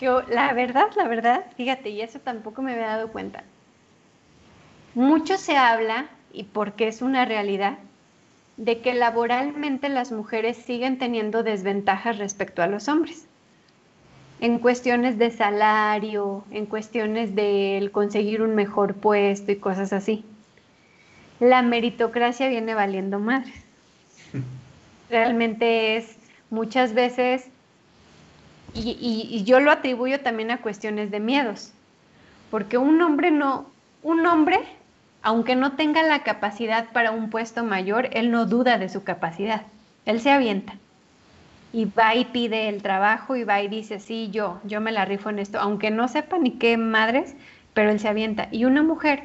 yo, 0.00 0.22
la 0.22 0.52
verdad, 0.52 0.88
la 0.96 1.08
verdad, 1.08 1.46
fíjate, 1.56 1.90
y 1.90 2.00
eso 2.00 2.18
tampoco 2.20 2.62
me 2.62 2.72
había 2.72 2.88
dado 2.88 3.12
cuenta. 3.12 3.44
Mucho 4.94 5.36
se 5.36 5.56
habla, 5.56 6.08
y 6.32 6.44
porque 6.44 6.88
es 6.88 7.02
una 7.02 7.24
realidad, 7.24 7.78
de 8.56 8.80
que 8.80 8.94
laboralmente 8.94 9.88
las 9.88 10.12
mujeres 10.12 10.56
siguen 10.56 10.98
teniendo 10.98 11.42
desventajas 11.42 12.18
respecto 12.18 12.62
a 12.62 12.66
los 12.66 12.88
hombres. 12.88 13.26
En 14.40 14.58
cuestiones 14.58 15.18
de 15.18 15.30
salario, 15.30 16.44
en 16.50 16.66
cuestiones 16.66 17.34
de 17.34 17.88
conseguir 17.92 18.42
un 18.42 18.54
mejor 18.54 18.94
puesto 18.94 19.52
y 19.52 19.56
cosas 19.56 19.92
así. 19.92 20.24
La 21.40 21.62
meritocracia 21.62 22.48
viene 22.48 22.74
valiendo 22.74 23.18
madres. 23.18 23.54
Realmente 25.10 25.96
es 25.96 26.16
muchas 26.50 26.94
veces, 26.94 27.46
y, 28.74 28.90
y 29.30 29.44
yo 29.44 29.60
lo 29.60 29.70
atribuyo 29.70 30.20
también 30.20 30.50
a 30.50 30.60
cuestiones 30.60 31.10
de 31.10 31.20
miedos, 31.20 31.72
porque 32.50 32.76
un 32.76 33.00
hombre 33.00 33.30
no, 33.30 33.66
un 34.02 34.26
hombre 34.26 34.60
aunque 35.26 35.56
no 35.56 35.72
tenga 35.72 36.04
la 36.04 36.22
capacidad 36.22 36.88
para 36.92 37.10
un 37.10 37.30
puesto 37.30 37.64
mayor, 37.64 38.10
él 38.12 38.30
no 38.30 38.46
duda 38.46 38.78
de 38.78 38.88
su 38.88 39.02
capacidad. 39.02 39.62
Él 40.04 40.20
se 40.20 40.30
avienta. 40.30 40.74
Y 41.72 41.86
va 41.86 42.14
y 42.14 42.26
pide 42.26 42.68
el 42.68 42.80
trabajo 42.80 43.34
y 43.34 43.42
va 43.42 43.60
y 43.60 43.66
dice, 43.66 43.98
sí, 43.98 44.30
yo, 44.30 44.60
yo 44.62 44.80
me 44.80 44.92
la 44.92 45.04
rifo 45.04 45.28
en 45.28 45.40
esto, 45.40 45.58
aunque 45.58 45.90
no 45.90 46.06
sepa 46.06 46.38
ni 46.38 46.52
qué 46.52 46.76
madres, 46.76 47.34
pero 47.74 47.90
él 47.90 47.98
se 47.98 48.06
avienta. 48.06 48.46
Y 48.52 48.66
una 48.66 48.84
mujer 48.84 49.24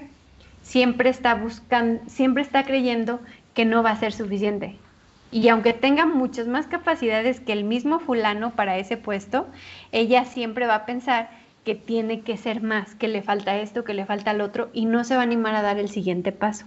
siempre 0.63 1.11
está 1.11 1.35
buscando, 1.35 2.01
siempre 2.07 2.41
está 2.41 2.63
creyendo 2.63 3.19
que 3.53 3.65
no 3.65 3.83
va 3.83 3.91
a 3.91 3.99
ser 3.99 4.11
suficiente. 4.11 4.77
Y 5.29 5.49
aunque 5.49 5.73
tenga 5.73 6.07
muchas 6.07 6.47
más 6.47 6.65
capacidades 6.65 7.39
que 7.41 7.53
el 7.53 7.63
mismo 7.63 7.99
fulano 7.99 8.55
para 8.55 8.79
ese 8.79 8.97
puesto, 8.97 9.45
ella 9.91 10.25
siempre 10.25 10.65
va 10.65 10.73
a 10.73 10.85
pensar 10.87 11.29
que 11.65 11.75
tiene 11.75 12.21
que 12.21 12.37
ser 12.37 12.61
más, 12.61 12.95
que 12.95 13.07
le 13.07 13.21
falta 13.21 13.57
esto, 13.57 13.83
que 13.83 13.93
le 13.93 14.05
falta 14.05 14.31
el 14.31 14.41
otro, 14.41 14.69
y 14.73 14.85
no 14.85 15.03
se 15.03 15.15
va 15.15 15.21
a 15.21 15.23
animar 15.23 15.55
a 15.55 15.61
dar 15.61 15.77
el 15.77 15.89
siguiente 15.89 16.31
paso. 16.31 16.65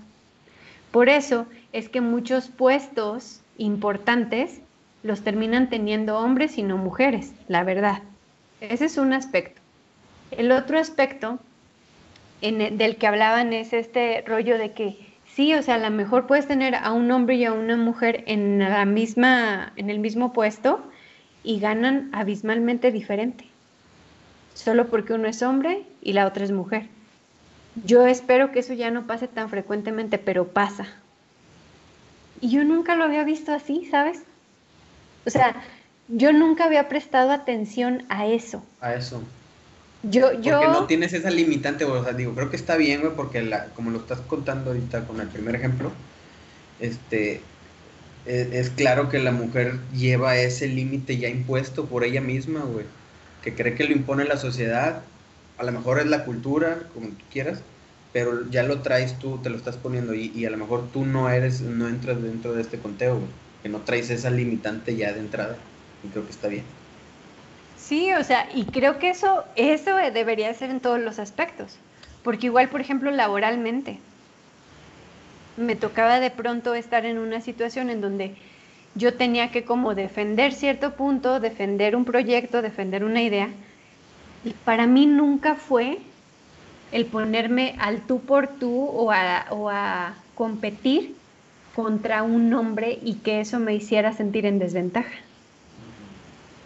Por 0.91 1.09
eso 1.09 1.47
es 1.73 1.89
que 1.89 2.01
muchos 2.01 2.49
puestos 2.49 3.41
importantes 3.59 4.61
los 5.03 5.23
terminan 5.23 5.69
teniendo 5.69 6.19
hombres 6.19 6.57
y 6.57 6.63
no 6.63 6.77
mujeres, 6.77 7.33
la 7.49 7.65
verdad. 7.65 8.03
Ese 8.61 8.87
es 8.87 8.97
un 8.97 9.13
aspecto. 9.13 9.61
El 10.31 10.53
otro 10.53 10.79
aspecto 10.79 11.39
en 12.41 12.79
del 12.79 12.97
que 12.97 13.07
hablaban 13.07 13.53
es 13.53 13.73
este 13.73 14.23
rollo 14.27 14.57
de 14.57 14.73
que 14.73 14.97
sí, 15.27 15.55
o 15.55 15.63
sea, 15.63 15.75
a 15.75 15.79
lo 15.79 15.91
mejor 15.91 16.27
puedes 16.27 16.47
tener 16.47 16.75
a 16.75 16.93
un 16.93 17.11
hombre 17.11 17.37
y 17.37 17.45
a 17.45 17.53
una 17.53 17.77
mujer 17.77 18.23
en 18.27 18.61
la 18.61 18.85
misma, 18.85 19.73
en 19.77 19.91
el 19.91 19.99
mismo 19.99 20.33
puesto 20.33 20.81
y 21.43 21.59
ganan 21.59 22.09
abismalmente 22.13 22.93
diferente 22.93 23.45
solo 24.55 24.87
porque 24.87 25.13
uno 25.13 25.29
es 25.29 25.43
hombre 25.43 25.85
y 26.01 26.13
la 26.15 26.27
otra 26.27 26.45
es 26.45 26.53
mujer. 26.53 26.87
Yo 27.85 28.07
espero 28.07 28.53
que 28.53 28.61
eso 28.61 28.73
ya 28.73 28.91
no 28.91 29.07
pase 29.07 29.29
tan 29.29 29.51
frecuentemente, 29.51 30.19
pero 30.19 30.49
pasa. 30.49 30.87
Y 32.41 32.51
yo 32.51 32.65
nunca 32.65 32.95
lo 32.95 33.05
había 33.05 33.25
visto 33.25 33.53
así, 33.53 33.87
¿sabes? 33.91 34.21
O 35.27 35.31
sea, 35.31 35.57
yo 36.09 36.33
nunca 36.33 36.65
había 36.65 36.89
prestado 36.89 37.33
atención 37.33 38.05
a 38.09 38.27
eso. 38.27 38.65
A 38.81 38.95
eso. 38.95 39.23
Yo, 40.05 40.33
yo... 40.41 40.59
Porque 40.59 40.73
no 40.73 40.87
tienes 40.87 41.13
esa 41.15 41.31
limitante, 41.31 41.85
o 41.85 42.05
sea, 42.05 42.13
digo, 42.13 42.35
creo 42.35 42.51
que 42.51 42.57
está 42.57 42.77
bien, 42.77 43.01
güey, 43.01 43.15
porque 43.17 43.43
la, 43.43 43.67
como 43.71 43.91
lo 43.91 43.99
estás 43.99 44.21
contando 44.21 44.71
ahorita 44.71 45.07
con 45.07 45.21
el 45.21 45.29
primer 45.29 45.57
ejemplo, 45.57 45.91
este, 46.79 47.41
es, 48.27 48.53
es 48.53 48.71
claro 48.71 49.09
que 49.09 49.19
la 49.19 49.33
mujer 49.33 49.81
lleva 49.95 50.37
ese 50.37 50.69
límite 50.69 51.17
ya 51.17 51.29
impuesto 51.29 51.87
por 51.87 52.05
ella 52.05 52.21
misma, 52.21 52.61
güey 52.61 52.85
que 53.45 53.55
cree 53.55 53.75
que 53.75 53.85
lo 53.85 53.93
impone 53.93 54.25
la 54.25 54.39
sociedad, 54.39 55.03
a 55.59 55.65
lo 55.65 55.71
mejor 55.71 56.01
es 56.01 56.07
la 56.07 56.25
cultura, 56.25 56.79
como 56.95 57.09
tú 57.09 57.25
quieras, 57.31 57.61
pero 58.13 58.49
ya 58.51 58.63
lo 58.63 58.81
traes 58.81 59.19
tú, 59.19 59.39
te 59.43 59.51
lo 59.51 59.57
estás 59.57 59.77
poniendo 59.77 60.15
y, 60.15 60.47
a 60.47 60.51
lo 60.51 60.57
mejor 60.57 60.89
tú 60.93 61.05
no 61.05 61.29
eres, 61.29 61.61
no 61.61 61.87
entras 61.89 62.23
dentro 62.23 62.55
de 62.55 62.63
este 62.63 62.79
conteo, 62.79 63.21
que 63.63 63.69
no 63.69 63.81
traes 63.81 64.09
esa 64.09 64.31
limitante 64.31 64.97
ya 64.97 65.13
de 65.13 65.21
entrada 65.21 65.57
y 66.03 66.09
creo 66.09 66.25
que 66.25 66.31
está 66.31 66.49
bien. 66.49 66.65
Sí, 67.79 68.11
o 68.15 68.25
sea, 68.25 68.49
y 68.55 68.65
creo 68.65 68.99
que 68.99 69.11
eso, 69.11 69.45
eso 69.57 69.95
debería 69.97 70.55
ser 70.55 70.71
en 70.71 70.81
todos 70.81 70.99
los 70.99 71.19
aspectos, 71.19 71.77
porque 72.23 72.47
igual, 72.47 72.71
por 72.71 72.81
ejemplo, 72.81 73.11
laboralmente, 73.11 73.99
me 75.59 75.77
tocaba 75.77 76.19
de 76.19 76.31
pronto 76.31 76.75
estar 76.75 77.05
en 77.05 77.19
una 77.19 77.43
situación 77.43 77.91
en 77.91 78.01
donde 78.01 78.37
yo 78.95 79.15
tenía 79.15 79.51
que 79.51 79.65
como 79.65 79.95
defender 79.95 80.53
cierto 80.53 80.93
punto, 80.95 81.41
defender 81.41 81.97
un 81.97 82.05
proyecto, 82.05 82.63
defender 82.63 83.05
una 83.05 83.23
idea. 83.23 83.49
Y 84.45 84.51
para 84.65 84.87
mí 84.87 85.07
nunca 85.07 85.57
fue 85.57 85.99
el 86.93 87.07
ponerme 87.07 87.75
al 87.79 88.03
tú 88.03 88.21
por 88.21 88.47
tú 88.47 88.85
o 88.85 89.11
a, 89.11 89.47
o 89.51 89.69
a 89.69 90.15
competir 90.35 91.15
contra 91.75 92.23
un 92.23 92.53
hombre 92.55 92.99
y 93.03 93.15
que 93.15 93.41
eso 93.41 93.59
me 93.59 93.75
hiciera 93.75 94.13
sentir 94.13 94.47
en 94.47 94.59
desventaja. 94.59 95.15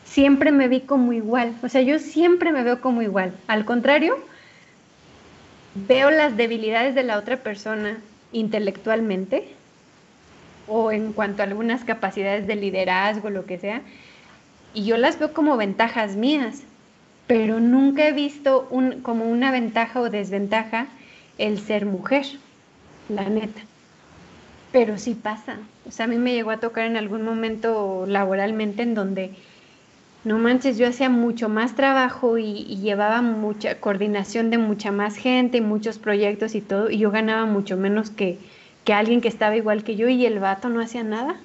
Siempre 0.05 0.53
me 0.53 0.69
vi 0.69 0.81
como 0.81 1.13
igual, 1.13 1.55
o 1.63 1.69
sea, 1.69 1.81
yo 1.81 1.99
siempre 1.99 2.53
me 2.53 2.63
veo 2.63 2.81
como 2.81 3.03
igual. 3.03 3.33
Al 3.47 3.65
contrario, 3.65 4.19
veo 5.75 6.11
las 6.11 6.37
debilidades 6.37 6.95
de 6.95 7.05
la 7.05 7.19
otra 7.19 7.39
persona 7.39 7.99
intelectualmente 8.33 9.49
o 10.69 10.93
en 10.93 11.13
cuanto 11.13 11.43
a 11.43 11.47
algunas 11.47 11.85
capacidades 11.85 12.47
de 12.47 12.57
liderazgo, 12.57 13.31
lo 13.31 13.47
que 13.47 13.59
sea, 13.59 13.83
y 14.75 14.85
yo 14.85 14.97
las 14.97 15.19
veo 15.19 15.33
como 15.33 15.57
ventajas 15.57 16.17
mías, 16.17 16.63
pero 17.27 17.61
nunca 17.61 18.07
he 18.07 18.13
visto 18.13 18.69
como 19.03 19.25
una 19.25 19.51
ventaja 19.51 20.01
o 20.01 20.11
desventaja 20.11 20.87
el 21.37 21.59
ser 21.59 21.87
mujer, 21.87 22.27
la 23.09 23.29
neta. 23.29 23.61
pero 24.73 24.99
sí 24.99 25.15
pasa. 25.15 25.57
O 25.87 25.91
sea, 25.91 26.05
a 26.05 26.09
mí 26.09 26.17
me 26.17 26.35
llegó 26.35 26.51
a 26.51 26.59
tocar 26.59 26.85
en 26.85 26.97
algún 26.97 27.23
momento 27.23 28.05
laboralmente 28.07 28.83
en 28.83 28.95
donde, 28.95 29.31
no 30.25 30.39
manches, 30.39 30.77
yo 30.77 30.87
hacía 30.87 31.09
mucho 31.09 31.49
más 31.49 31.75
trabajo 31.75 32.37
y, 32.39 32.65
llevaba 32.77 33.23
mucha 33.23 33.81
coordinación 33.81 34.51
de 34.51 34.59
mucha 34.59 34.93
más 34.93 35.17
gente 35.17 35.59
y 35.59 35.61
muchos 35.63 35.99
proyectos 35.99 36.55
y 36.55 36.61
todo, 36.61 36.91
y 36.91 36.99
yo 36.99 37.11
ganaba 37.11 37.47
mucho 37.47 37.77
menos 37.77 38.11
que, 38.11 38.39
que 38.89 38.95
alguien 38.95 39.21
que 39.21 39.29
estaba 39.29 39.55
igual 39.55 39.85
que 39.85 39.97
yo 39.97 40.09
y 40.09 40.25
el 40.25 40.39
vato 40.39 40.71
no 40.71 40.81
hacía 40.81 41.05
nada. 41.05 41.37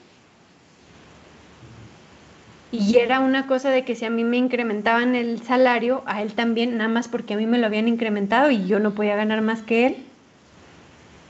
Y 2.72 3.00
era 3.00 3.20
una 3.20 3.48
cosa 3.48 3.70
de 3.70 3.84
que 3.84 3.96
si 3.96 4.06
a 4.06 4.10
mí 4.10 4.24
me 4.24 4.38
incrementaban 4.38 5.14
el 5.14 5.44
salario, 5.44 6.04
a 6.06 6.22
él 6.22 6.36
también, 6.36 6.78
nada 6.78 6.88
más 6.88 7.10
porque 7.10 7.34
a 7.34 7.38
mí 7.38 7.46
me 7.46 7.58
lo 7.58 7.66
habían 7.66 7.90
incrementado 7.90 8.50
y 8.50 8.66
yo 8.66 8.80
no 8.80 8.94
podía 8.94 9.18
ganar 9.18 9.42
más 9.42 9.62
que 9.62 9.88
él. 9.88 9.98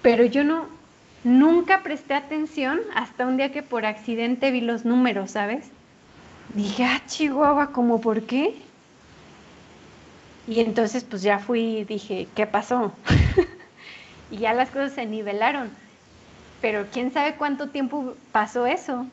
Pero 0.03 0.23
yo 0.23 0.43
no, 0.43 0.67
nunca 1.23 1.81
presté 1.81 2.13
atención 2.13 2.79
hasta 2.93 3.25
un 3.25 3.37
día 3.37 3.51
que 3.51 3.63
por 3.63 3.87
accidente 3.87 4.51
vi 4.51 4.61
los 4.61 4.85
números, 4.85 5.31
¿sabes? 5.31 5.71
Dije, 6.53 6.83
ah, 6.85 7.01
Chihuahua, 7.07 7.71
¿cómo 7.71 7.99
por 8.01 8.21
qué? 8.21 8.53
Y 10.47 10.59
entonces 10.59 11.03
pues 11.03 11.23
ya 11.23 11.39
fui, 11.39 11.85
dije, 11.85 12.27
¿qué 12.35 12.45
pasó? 12.45 12.93
y 14.29 14.37
ya 14.37 14.53
las 14.53 14.69
cosas 14.69 14.93
se 14.93 15.07
nivelaron. 15.07 15.81
Pero 16.63 16.85
quién 16.93 17.11
sabe 17.11 17.35
cuánto 17.35 17.67
tiempo 17.67 18.15
pasó 18.31 18.65
eso. 18.65 19.05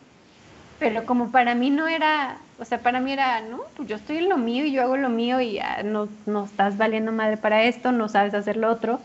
Pero 0.78 1.04
como 1.04 1.32
para 1.32 1.56
mí 1.56 1.70
no 1.70 1.88
era, 1.88 2.38
o 2.60 2.64
sea, 2.64 2.78
para 2.78 3.00
mí 3.00 3.12
era, 3.12 3.40
no, 3.40 3.62
pues 3.76 3.88
yo 3.88 3.96
estoy 3.96 4.18
en 4.18 4.28
lo 4.28 4.38
mío 4.38 4.64
y 4.64 4.70
yo 4.70 4.82
hago 4.82 4.96
lo 4.96 5.08
mío 5.08 5.40
y 5.40 5.58
no, 5.84 6.08
no 6.26 6.44
estás 6.44 6.78
valiendo 6.78 7.10
madre 7.10 7.38
para 7.38 7.64
esto, 7.64 7.90
no 7.90 8.08
sabes 8.08 8.34
hacer 8.34 8.56
lo 8.56 8.70
otro, 8.70 9.00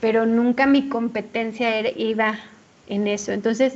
pero 0.00 0.26
nunca 0.26 0.66
mi 0.66 0.88
competencia 0.88 1.88
iba 1.96 2.36
en 2.88 3.06
eso. 3.06 3.30
Entonces, 3.30 3.74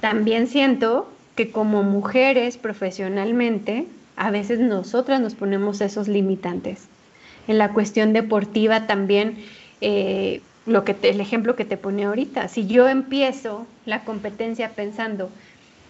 también 0.00 0.48
siento 0.48 1.08
que 1.36 1.52
como 1.52 1.84
mujeres 1.84 2.56
profesionalmente, 2.56 3.86
a 4.16 4.32
veces 4.32 4.58
nosotras 4.58 5.20
nos 5.20 5.36
ponemos 5.36 5.80
esos 5.80 6.08
limitantes. 6.08 6.88
En 7.46 7.58
la 7.58 7.68
cuestión 7.72 8.12
deportiva 8.12 8.88
también, 8.88 9.44
eh, 9.80 10.42
lo 10.66 10.84
que 10.84 10.96
el 11.02 11.20
ejemplo 11.20 11.56
que 11.56 11.64
te 11.64 11.76
pone 11.76 12.04
ahorita, 12.04 12.48
si 12.48 12.66
yo 12.66 12.88
empiezo 12.88 13.66
la 13.84 14.04
competencia 14.04 14.70
pensando, 14.70 15.30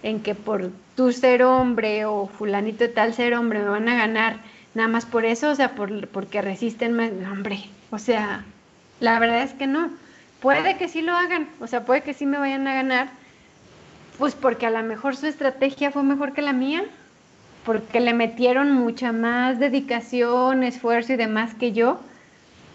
en 0.03 0.21
que 0.21 0.35
por 0.35 0.71
tú 0.97 1.13
ser 1.13 1.43
hombre 1.43 2.05
o 2.07 2.27
fulanito 2.27 2.85
de 2.85 2.89
tal 2.89 3.15
ser 3.15 3.35
hombre 3.35 3.61
me 3.61 3.69
van 3.69 3.89
a 3.89 3.97
ganar 3.97 4.37
nada 4.75 4.89
más 4.89 5.07
por 5.07 5.25
eso, 5.25 5.51
o 5.51 5.55
sea, 5.55 5.75
por, 5.75 6.09
porque 6.09 6.43
resisten 6.43 6.95
más, 6.95 7.11
hombre, 7.31 7.65
o 7.91 7.99
sea, 7.99 8.45
la 9.01 9.19
verdad 9.19 9.43
es 9.43 9.53
que 9.53 9.67
no. 9.67 9.91
Puede 10.41 10.77
que 10.77 10.89
sí 10.89 11.03
lo 11.03 11.15
hagan, 11.15 11.49
o 11.61 11.69
sea, 11.69 11.85
puede 11.85 12.01
que 12.01 12.15
sí 12.15 12.27
me 12.27 12.39
vayan 12.39 12.67
a 12.67 12.75
ganar, 12.75 13.11
pues 14.19 14.35
porque 14.35 14.67
a 14.67 14.71
lo 14.71 14.83
mejor 14.83 15.15
su 15.15 15.27
estrategia 15.27 15.93
fue 15.93 16.03
mejor 16.03 16.33
que 16.33 16.43
la 16.43 16.53
mía, 16.53 16.85
porque 17.65 18.01
le 18.01 18.13
metieron 18.13 18.73
mucha 18.73 19.13
más 19.13 19.61
dedicación, 19.61 20.65
esfuerzo 20.65 21.13
y 21.13 21.17
demás 21.17 21.55
que 21.55 21.71
yo. 21.73 22.01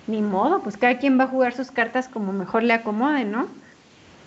Ni 0.07 0.21
modo, 0.21 0.61
pues 0.61 0.77
cada 0.77 0.97
quien 0.97 1.19
va 1.19 1.25
a 1.25 1.27
jugar 1.27 1.53
sus 1.53 1.69
cartas 1.69 2.07
como 2.07 2.31
mejor 2.31 2.63
le 2.63 2.73
acomode, 2.73 3.25
¿no? 3.25 3.47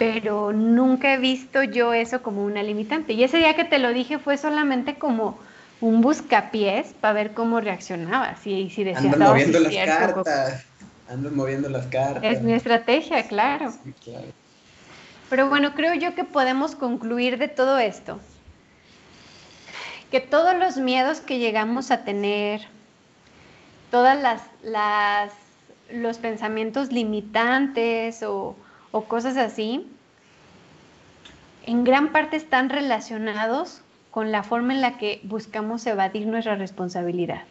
pero 0.00 0.54
nunca 0.54 1.12
he 1.12 1.18
visto 1.18 1.62
yo 1.62 1.92
eso 1.92 2.22
como 2.22 2.42
una 2.42 2.62
limitante. 2.62 3.12
Y 3.12 3.22
ese 3.22 3.36
día 3.36 3.54
que 3.54 3.66
te 3.66 3.78
lo 3.78 3.92
dije 3.92 4.18
fue 4.18 4.38
solamente 4.38 4.94
como 4.94 5.38
un 5.82 6.00
buscapiés 6.00 6.94
para 7.02 7.12
ver 7.12 7.34
cómo 7.34 7.60
reaccionabas 7.60 8.46
y 8.46 8.70
si 8.70 8.82
decías, 8.82 9.12
Andas 9.12 9.28
moviendo 9.28 9.60
las 9.60 9.74
cartas, 9.74 10.64
moviendo 11.32 11.68
las 11.68 11.86
cartas. 11.88 12.24
Es 12.24 12.40
mi 12.40 12.54
estrategia, 12.54 13.28
claro. 13.28 13.74
claro. 14.02 14.24
Pero 15.28 15.50
bueno, 15.50 15.74
creo 15.74 15.92
yo 15.92 16.14
que 16.14 16.24
podemos 16.24 16.74
concluir 16.74 17.36
de 17.36 17.48
todo 17.48 17.78
esto 17.78 18.18
que 20.10 20.20
todos 20.20 20.56
los 20.56 20.78
miedos 20.78 21.20
que 21.20 21.38
llegamos 21.38 21.90
a 21.90 22.04
tener, 22.04 22.62
todas 23.90 24.18
las, 24.18 24.40
las 24.62 25.30
los 25.92 26.18
pensamientos 26.18 26.92
limitantes 26.92 28.22
o 28.22 28.56
cosas 29.08 29.36
así, 29.36 29.86
en 31.66 31.84
gran 31.84 32.12
parte 32.12 32.36
están 32.36 32.68
relacionados 32.68 33.82
con 34.10 34.32
la 34.32 34.42
forma 34.42 34.74
en 34.74 34.80
la 34.80 34.98
que 34.98 35.20
buscamos 35.24 35.86
evadir 35.86 36.26
nuestra 36.26 36.56
responsabilidad. 36.56 37.42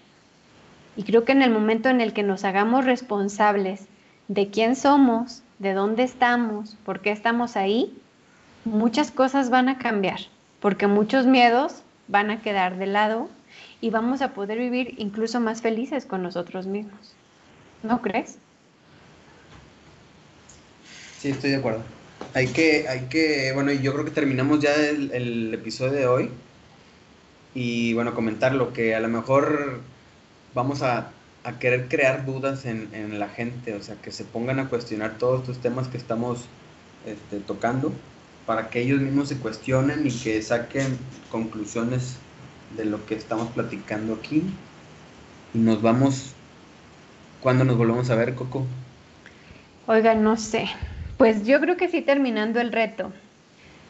Y 0.98 1.04
creo 1.04 1.24
que 1.24 1.32
en 1.32 1.42
el 1.42 1.52
momento 1.52 1.90
en 1.90 2.02
el 2.02 2.12
que 2.12 2.24
nos 2.24 2.44
hagamos 2.44 2.86
responsables 2.86 3.86
de 4.28 4.50
quién 4.50 4.76
somos, 4.76 5.44
de 5.60 5.74
dónde 5.74 6.04
estamos, 6.04 6.76
por 6.86 7.00
qué 7.00 7.12
estamos 7.12 7.56
ahí, 7.56 7.98
muchas 8.66 9.12
cosas 9.12 9.50
van 9.50 9.70
a 9.70 9.78
cambiar, 9.78 10.20
porque 10.60 10.88
muchos 10.88 11.26
miedos 11.26 11.84
van 12.08 12.32
a 12.32 12.42
quedar 12.42 12.78
de 12.78 12.88
lado 12.88 13.30
y 13.80 13.92
vamos 13.92 14.22
a 14.22 14.34
poder 14.34 14.60
vivir 14.60 14.96
incluso 14.98 15.40
más 15.40 15.62
felices 15.62 16.06
con 16.06 16.22
nosotros 16.22 16.68
mismos. 16.68 17.14
¿No 17.84 18.02
crees? 18.02 18.38
Sí, 21.20 21.30
estoy 21.30 21.52
de 21.52 21.58
acuerdo. 21.58 21.84
Hay 22.34 22.48
que, 22.48 22.88
hay 22.88 23.08
que, 23.10 23.52
bueno, 23.54 23.72
yo 23.72 23.94
creo 23.94 24.06
que 24.06 24.12
terminamos 24.12 24.60
ya 24.60 24.74
el, 24.76 25.54
episodio 25.54 25.92
de 25.92 26.08
hoy. 26.08 26.30
Y 27.56 27.94
bueno, 27.94 28.14
comentar 28.14 28.54
lo 28.54 28.74
que 28.74 28.96
a 28.96 29.00
lo 29.00 29.08
mejor 29.08 29.82
vamos 30.54 30.82
a, 30.82 31.12
querer 31.60 31.88
crear 31.88 32.26
dudas 32.26 32.66
en, 32.66 33.18
la 33.18 33.28
gente, 33.28 33.74
o 33.74 33.82
sea, 33.82 33.96
que 33.96 34.12
se 34.12 34.24
pongan 34.24 34.60
a 34.60 34.70
cuestionar 34.70 35.18
todos 35.18 35.42
estos 35.42 35.58
temas 35.60 35.88
que 35.88 35.98
estamos 35.98 36.46
este, 37.08 37.40
tocando, 37.40 37.92
para 38.46 38.70
que 38.70 38.82
ellos 38.82 39.02
mismos 39.02 39.30
se 39.30 39.38
cuestionen 39.38 40.06
y 40.06 40.12
que 40.12 40.42
saquen 40.44 40.98
conclusiones 41.32 42.18
de 42.78 42.86
lo 42.86 43.04
que 43.08 43.16
estamos 43.16 43.50
platicando 43.50 44.14
aquí. 44.14 44.44
Y 45.56 45.58
nos 45.58 45.82
vamos, 45.82 46.34
¿cuándo 47.42 47.64
nos 47.64 47.78
volvemos 47.78 48.10
a 48.10 48.16
ver, 48.16 48.36
Coco? 48.36 48.66
Oiga, 49.88 50.16
no 50.16 50.38
sé. 50.38 50.70
Pues 51.18 51.46
yo 51.46 51.60
creo 51.60 51.78
que 51.78 51.90
sí 51.90 52.02
terminando 52.02 52.62
el 52.62 52.72
reto. 52.72 53.12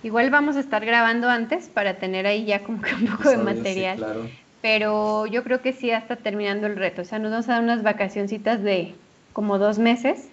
Igual 0.02 0.30
vamos 0.30 0.56
a 0.56 0.62
estar 0.62 0.86
grabando 0.86 1.30
antes 1.30 1.68
para 1.68 1.96
tener 1.96 2.26
ahí 2.26 2.46
ya 2.46 2.64
como 2.64 2.82
que 2.82 2.94
un 2.96 3.06
poco 3.08 3.30
de 3.30 3.38
material. 3.38 4.30
Pero 4.62 5.26
yo 5.26 5.44
creo 5.44 5.62
que 5.62 5.74
sí 5.74 5.92
hasta 5.92 6.16
terminando 6.16 6.68
el 6.68 6.76
reto. 6.76 7.02
O 7.02 7.06
sea, 7.06 7.20
nos 7.20 7.32
vamos 7.32 7.50
a 7.50 7.54
dar 7.54 7.64
unas 7.64 7.84
vacacioncitas 7.84 8.64
de 8.64 8.96
como 9.34 9.58
dos 9.58 9.78
meses, 9.78 10.28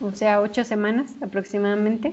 o 0.00 0.12
sea, 0.12 0.40
ocho 0.40 0.64
semanas 0.64 1.12
aproximadamente. 1.20 2.12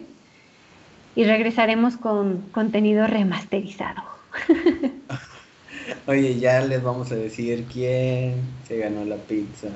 Y 1.15 1.23
regresaremos 1.23 1.97
con 1.97 2.41
contenido 2.51 3.07
remasterizado. 3.07 4.03
Oye, 6.05 6.39
ya 6.39 6.61
les 6.61 6.83
vamos 6.83 7.11
a 7.11 7.15
decir 7.15 7.65
quién 7.71 8.35
se 8.67 8.77
ganó 8.77 9.05
la 9.05 9.15
pizza. 9.15 9.69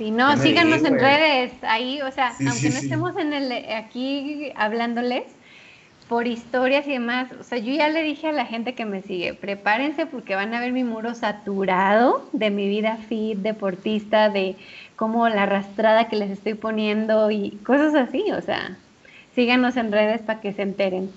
Sí, 0.00 0.10
no, 0.10 0.34
síganos 0.38 0.82
en 0.82 0.98
redes, 0.98 1.52
ahí, 1.60 2.00
o 2.00 2.10
sea, 2.10 2.28
aunque 2.30 2.70
no 2.70 2.78
estemos 2.78 3.18
en 3.18 3.34
el 3.34 3.52
aquí 3.70 4.50
hablándoles 4.56 5.24
por 6.08 6.26
historias 6.26 6.88
y 6.88 6.92
demás, 6.92 7.28
o 7.38 7.44
sea, 7.44 7.58
yo 7.58 7.74
ya 7.74 7.90
le 7.90 8.02
dije 8.02 8.28
a 8.28 8.32
la 8.32 8.46
gente 8.46 8.74
que 8.74 8.86
me 8.86 9.02
sigue, 9.02 9.34
prepárense 9.34 10.06
porque 10.06 10.34
van 10.34 10.54
a 10.54 10.60
ver 10.60 10.72
mi 10.72 10.84
muro 10.84 11.14
saturado 11.14 12.26
de 12.32 12.48
mi 12.48 12.66
vida 12.66 12.96
fit, 13.10 13.40
deportista, 13.40 14.30
de 14.30 14.56
cómo 14.96 15.28
la 15.28 15.42
arrastrada 15.42 16.08
que 16.08 16.16
les 16.16 16.30
estoy 16.30 16.54
poniendo 16.54 17.30
y 17.30 17.50
cosas 17.66 17.94
así, 17.94 18.24
o 18.32 18.40
sea, 18.40 18.78
síganos 19.34 19.76
en 19.76 19.92
redes 19.92 20.22
para 20.22 20.40
que 20.40 20.54
se 20.54 20.62
enteren. 20.62 21.10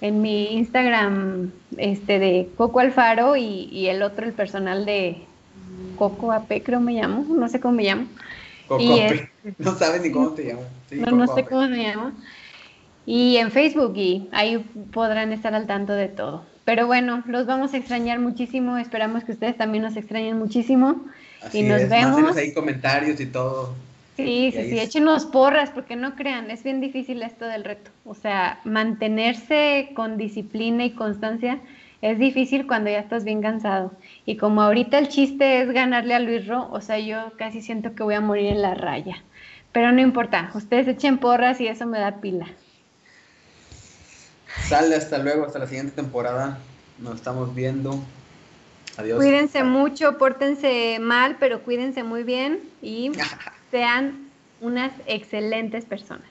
En 0.00 0.22
mi 0.22 0.56
Instagram 0.56 1.52
este 1.76 2.18
de 2.18 2.48
Coco 2.56 2.80
Alfaro 2.80 3.36
y, 3.36 3.68
y 3.70 3.86
el 3.86 4.02
otro, 4.02 4.26
el 4.26 4.32
personal 4.32 4.84
de, 4.84 5.22
Coco 5.96 6.32
AP, 6.32 6.62
creo 6.62 6.80
me 6.80 6.92
llamo, 6.92 7.24
no 7.28 7.48
sé 7.48 7.60
cómo 7.60 7.74
me 7.74 7.84
llamo. 7.84 8.06
Coco 8.68 8.82
no 9.58 9.74
sabes 9.74 10.02
ni 10.02 10.10
cómo 10.10 10.30
te 10.30 10.46
llamas. 10.46 10.64
no, 10.90 11.10
no 11.12 11.34
sé 11.34 11.44
cómo 11.44 11.68
me 11.68 11.88
llamo. 11.88 12.12
Y 13.06 13.36
en 13.36 13.50
Facebook 13.50 13.92
y 13.96 14.28
ahí 14.32 14.58
podrán 14.92 15.32
estar 15.32 15.54
al 15.54 15.66
tanto 15.66 15.92
de 15.92 16.08
todo. 16.08 16.44
Pero 16.64 16.86
bueno, 16.86 17.22
los 17.26 17.46
vamos 17.46 17.74
a 17.74 17.76
extrañar 17.76 18.18
muchísimo. 18.18 18.78
Esperamos 18.78 19.24
que 19.24 19.32
ustedes 19.32 19.56
también 19.56 19.84
nos 19.84 19.96
extrañen 19.96 20.38
muchísimo. 20.38 21.04
y 21.52 21.62
nos 21.62 21.88
vemos. 21.88 22.36
ahí 22.36 22.54
comentarios 22.54 23.20
y 23.20 23.26
todo. 23.26 23.74
Sí, 24.16 24.52
sí, 24.54 24.70
sí, 24.70 24.78
échenos 24.78 25.26
porras, 25.26 25.70
porque 25.70 25.96
no 25.96 26.14
crean, 26.14 26.48
es 26.50 26.62
bien 26.62 26.80
difícil 26.80 27.20
esto 27.22 27.46
del 27.46 27.64
reto. 27.64 27.90
O 28.04 28.14
sea, 28.14 28.60
mantenerse 28.64 29.90
con 29.94 30.16
disciplina 30.16 30.84
y 30.84 30.90
constancia 30.92 31.58
es 32.00 32.18
difícil 32.18 32.66
cuando 32.68 32.90
ya 32.90 33.00
estás 33.00 33.24
bien 33.24 33.42
cansado. 33.42 33.92
Y 34.26 34.36
como 34.36 34.62
ahorita 34.62 34.98
el 34.98 35.08
chiste 35.08 35.60
es 35.60 35.70
ganarle 35.70 36.14
a 36.14 36.20
Luis 36.20 36.46
Ro, 36.46 36.68
o 36.70 36.80
sea, 36.80 36.98
yo 36.98 37.32
casi 37.36 37.60
siento 37.60 37.94
que 37.94 38.02
voy 38.02 38.14
a 38.14 38.20
morir 38.20 38.46
en 38.46 38.62
la 38.62 38.74
raya. 38.74 39.16
Pero 39.72 39.92
no 39.92 40.00
importa, 40.00 40.50
ustedes 40.54 40.88
echen 40.88 41.18
porras 41.18 41.60
y 41.60 41.66
eso 41.66 41.86
me 41.86 41.98
da 41.98 42.20
pila. 42.20 42.46
Sale, 44.68 44.94
hasta 44.94 45.18
luego, 45.18 45.44
hasta 45.44 45.58
la 45.58 45.66
siguiente 45.66 45.92
temporada. 45.94 46.58
Nos 47.02 47.16
estamos 47.16 47.54
viendo. 47.54 47.98
Adiós. 48.96 49.18
Cuídense 49.18 49.62
mucho, 49.64 50.16
pórtense 50.16 50.98
mal, 51.00 51.36
pero 51.38 51.62
cuídense 51.62 52.02
muy 52.02 52.22
bien 52.22 52.60
y 52.80 53.10
sean 53.70 54.30
unas 54.60 54.92
excelentes 55.06 55.84
personas. 55.84 56.30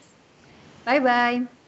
Bye 0.86 1.00
bye. 1.00 1.63